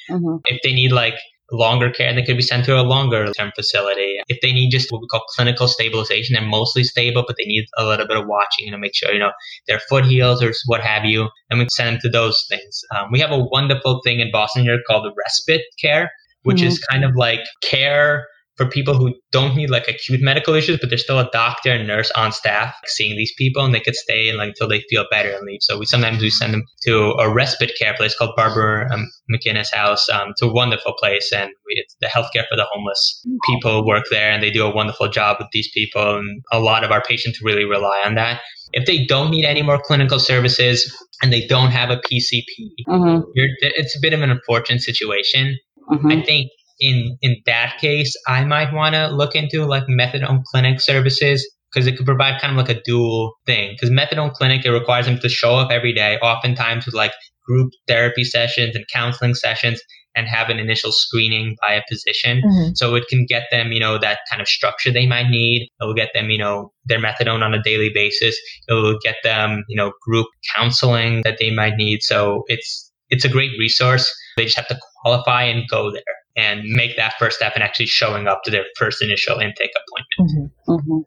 Mm-hmm. 0.10 0.38
If 0.46 0.62
they 0.64 0.74
need 0.74 0.92
like 0.92 1.16
longer 1.52 1.92
care, 1.92 2.14
they 2.14 2.24
could 2.24 2.38
be 2.38 2.44
sent 2.44 2.66
to 2.66 2.80
a 2.80 2.82
longer 2.82 3.32
term 3.34 3.52
facility. 3.56 4.18
If 4.28 4.40
they 4.42 4.54
need 4.54 4.70
just 4.70 4.92
what 4.92 5.02
we 5.02 5.08
call 5.08 5.22
clinical 5.36 5.68
stabilization, 5.68 6.34
they're 6.34 6.48
mostly 6.48 6.84
stable, 6.84 7.24
but 7.28 7.36
they 7.38 7.46
need 7.46 7.66
a 7.78 7.86
little 7.86 8.08
bit 8.08 8.18
of 8.18 8.28
watching, 8.28 8.66
you 8.66 8.72
know, 8.72 8.78
make 8.78 8.96
sure, 8.96 9.12
you 9.12 9.20
know, 9.20 9.32
their 9.68 9.80
foot 9.90 10.06
heals 10.06 10.42
or 10.42 10.54
what 10.68 10.82
have 10.82 11.06
you. 11.06 11.30
And 11.50 11.60
we 11.60 11.68
send 11.72 11.96
them 11.96 12.02
to 12.04 12.10
those 12.10 12.46
things. 12.50 12.82
Um, 12.96 13.10
we 13.12 13.20
have 13.20 13.32
a 13.32 13.40
wonderful 13.40 14.02
thing 14.04 14.20
in 14.20 14.32
Boston 14.32 14.64
here 14.64 14.80
called 14.88 15.06
the 15.06 15.14
respite 15.26 15.64
care 15.82 16.12
which 16.44 16.58
mm-hmm. 16.58 16.68
is 16.68 16.80
kind 16.80 17.04
of 17.04 17.16
like 17.16 17.42
care 17.64 18.28
for 18.58 18.66
people 18.66 18.94
who 18.94 19.14
don't 19.32 19.56
need 19.56 19.70
like 19.70 19.88
acute 19.88 20.22
medical 20.22 20.54
issues, 20.54 20.78
but 20.80 20.90
there's 20.90 21.04
still 21.04 21.20
a 21.20 21.30
doctor 21.32 21.72
and 21.72 21.88
nurse 21.88 22.12
on 22.12 22.32
staff 22.32 22.76
seeing 22.86 23.16
these 23.16 23.34
people 23.38 23.64
and 23.64 23.74
they 23.74 23.80
could 23.80 23.96
stay 23.96 24.30
and 24.30 24.38
like 24.38 24.50
until 24.50 24.68
they 24.68 24.84
feel 24.90 25.06
better 25.10 25.32
and 25.32 25.46
leave. 25.46 25.60
So 25.62 25.80
we 25.80 25.86
sometimes 25.86 26.22
we 26.22 26.30
send 26.30 26.54
them 26.54 26.64
to 26.84 27.14
a 27.20 27.34
respite 27.34 27.72
care 27.80 27.94
place 27.96 28.16
called 28.16 28.36
Barbara 28.36 28.94
um, 28.94 29.10
McInnis 29.34 29.74
House. 29.74 30.08
Um, 30.10 30.30
it's 30.32 30.42
a 30.42 30.48
wonderful 30.48 30.94
place 31.00 31.32
and 31.34 31.50
we, 31.66 31.76
it's 31.76 31.96
the 32.02 32.08
healthcare 32.08 32.46
for 32.50 32.56
the 32.56 32.68
homeless 32.72 33.26
people 33.48 33.86
work 33.86 34.06
there 34.12 34.32
and 34.32 34.44
they 34.44 34.52
do 34.52 34.66
a 34.66 34.76
wonderful 34.76 35.08
job 35.08 35.38
with 35.40 35.48
these 35.54 35.70
people. 35.74 36.18
And 36.18 36.44
a 36.52 36.60
lot 36.60 36.84
of 36.84 36.92
our 36.92 37.02
patients 37.02 37.42
really 37.42 37.66
rely 37.66 38.02
on 38.06 38.16
that. 38.16 38.42
If 38.74 38.86
they 38.86 39.06
don't 39.06 39.32
need 39.32 39.46
any 39.46 39.62
more 39.62 39.82
clinical 39.82 40.20
services 40.20 40.94
and 41.22 41.32
they 41.32 41.46
don't 41.48 41.72
have 41.72 41.90
a 41.90 41.98
PCP, 41.98 42.46
mm-hmm. 42.88 43.22
it's 43.34 43.96
a 43.96 44.00
bit 44.02 44.14
of 44.14 44.22
an 44.22 44.30
unfortunate 44.30 44.82
situation. 44.82 45.58
Mm-hmm. 45.92 46.08
I 46.08 46.22
think 46.22 46.52
in 46.82 47.18
in 47.22 47.38
that 47.46 47.78
case, 47.80 48.16
I 48.28 48.44
might 48.44 48.74
want 48.74 48.96
to 48.96 49.08
look 49.08 49.36
into 49.36 49.66
like 49.66 49.84
methadone 49.88 50.44
clinic 50.44 50.82
services 50.82 51.48
because 51.72 51.88
it 51.88 51.96
could 51.96 52.06
provide 52.06 52.42
kind 52.42 52.52
of 52.52 52.58
like 52.58 52.76
a 52.76 52.82
dual 52.82 53.34
thing. 53.46 53.74
Because 53.74 53.90
methadone 53.90 54.34
clinic, 54.34 54.66
it 54.66 54.72
requires 54.72 55.06
them 55.06 55.20
to 55.20 55.30
show 55.30 55.56
up 55.56 55.72
every 55.72 55.94
day, 55.94 56.18
oftentimes 56.18 56.86
with 56.86 56.96
like 56.96 57.14
group 57.46 57.72
therapy 57.88 58.24
sessions 58.24 58.76
and 58.76 58.86
counseling 58.94 59.36
sessions, 59.36 59.82
and 60.16 60.28
have 60.28 60.50
an 60.50 60.60
initial 60.60 60.92
screening 60.92 61.56
by 61.62 61.74
a 61.74 61.82
physician. 61.88 62.42
Mm-hmm. 62.46 62.72
So 62.76 62.96
it 62.96 63.08
can 63.08 63.26
get 63.26 63.44
them, 63.52 63.72
you 63.72 63.80
know, 63.80 63.98
that 63.98 64.20
kind 64.30 64.42
of 64.42 64.48
structure 64.48 64.92
they 64.92 65.08
might 65.08 65.30
need. 65.30 65.70
It 65.80 65.86
will 65.86 65.94
get 65.94 66.10
them, 66.14 66.30
you 66.30 66.38
know, 66.38 66.74
their 66.86 67.00
methadone 67.00 67.44
on 67.44 67.54
a 67.54 67.64
daily 67.64 67.90
basis. 67.94 68.36
It 68.68 68.74
will 68.74 68.98
get 69.02 69.16
them, 69.24 69.64
you 69.70 69.78
know, 69.78 69.94
group 70.02 70.28
counseling 70.56 71.22
that 71.24 71.38
they 71.40 71.52
might 71.52 71.76
need. 71.78 72.02
So 72.02 72.44
it's 72.48 72.92
it's 73.10 73.24
a 73.26 73.30
great 73.30 73.52
resource. 73.60 74.14
They 74.36 74.46
just 74.46 74.58
have 74.58 74.68
to 74.70 74.80
qualify 75.04 75.44
and 75.44 75.68
go 75.70 75.92
there 75.92 76.04
and 76.36 76.64
make 76.64 76.96
that 76.98 77.14
first 77.20 77.38
step 77.38 77.54
and 77.56 77.64
actually 77.64 77.88
showing 77.88 78.28
up 78.28 78.44
to 78.44 78.52
their 78.52 78.66
first 78.78 79.02
initial 79.02 79.40
intake 79.40 79.72
appointment. 79.72 80.52
Mm-hmm. 80.66 80.72
Mm-hmm. 80.72 81.00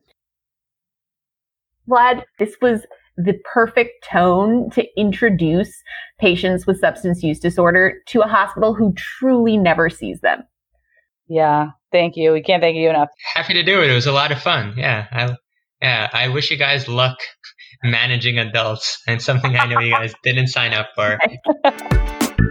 Vlad, 1.91 2.25
this 2.39 2.57
was 2.61 2.87
the 3.16 3.35
perfect 3.53 4.05
tone 4.11 4.70
to 4.70 4.85
introduce 4.97 5.83
patients 6.18 6.66
with 6.66 6.81
substance 6.81 7.22
use 7.22 7.39
disorder 7.39 7.95
to 8.07 8.20
a 8.20 8.27
hospital 8.27 8.75
who 8.75 8.93
truly 8.95 9.57
never 9.57 9.89
sees 9.89 10.20
them. 10.20 10.43
Yeah, 11.29 11.70
thank 11.93 12.16
you. 12.16 12.33
We 12.33 12.43
can't 12.43 12.62
thank 12.62 12.77
you 12.77 12.91
enough. 12.91 13.09
Happy 13.35 13.55
to 13.55 13.62
do 13.62 13.83
it. 13.83 13.91
It 13.91 13.95
was 13.95 14.07
a 14.07 14.12
lot 14.12 14.33
of 14.33 14.43
fun. 14.43 14.75
Yeah, 14.77 15.07
I, 15.11 15.37
yeah. 15.81 16.11
I 16.12 16.29
wish 16.29 16.51
you 16.51 16.57
guys 16.57 16.89
luck 16.89 17.18
managing 17.83 18.39
adults, 18.39 19.03
and 19.07 19.22
something 19.22 19.57
I 19.57 19.66
know 19.66 19.81
you 19.81 19.91
guys 19.93 20.14
didn't 20.22 20.49
sign 20.49 20.75
up 20.75 20.89
for. 20.95 21.18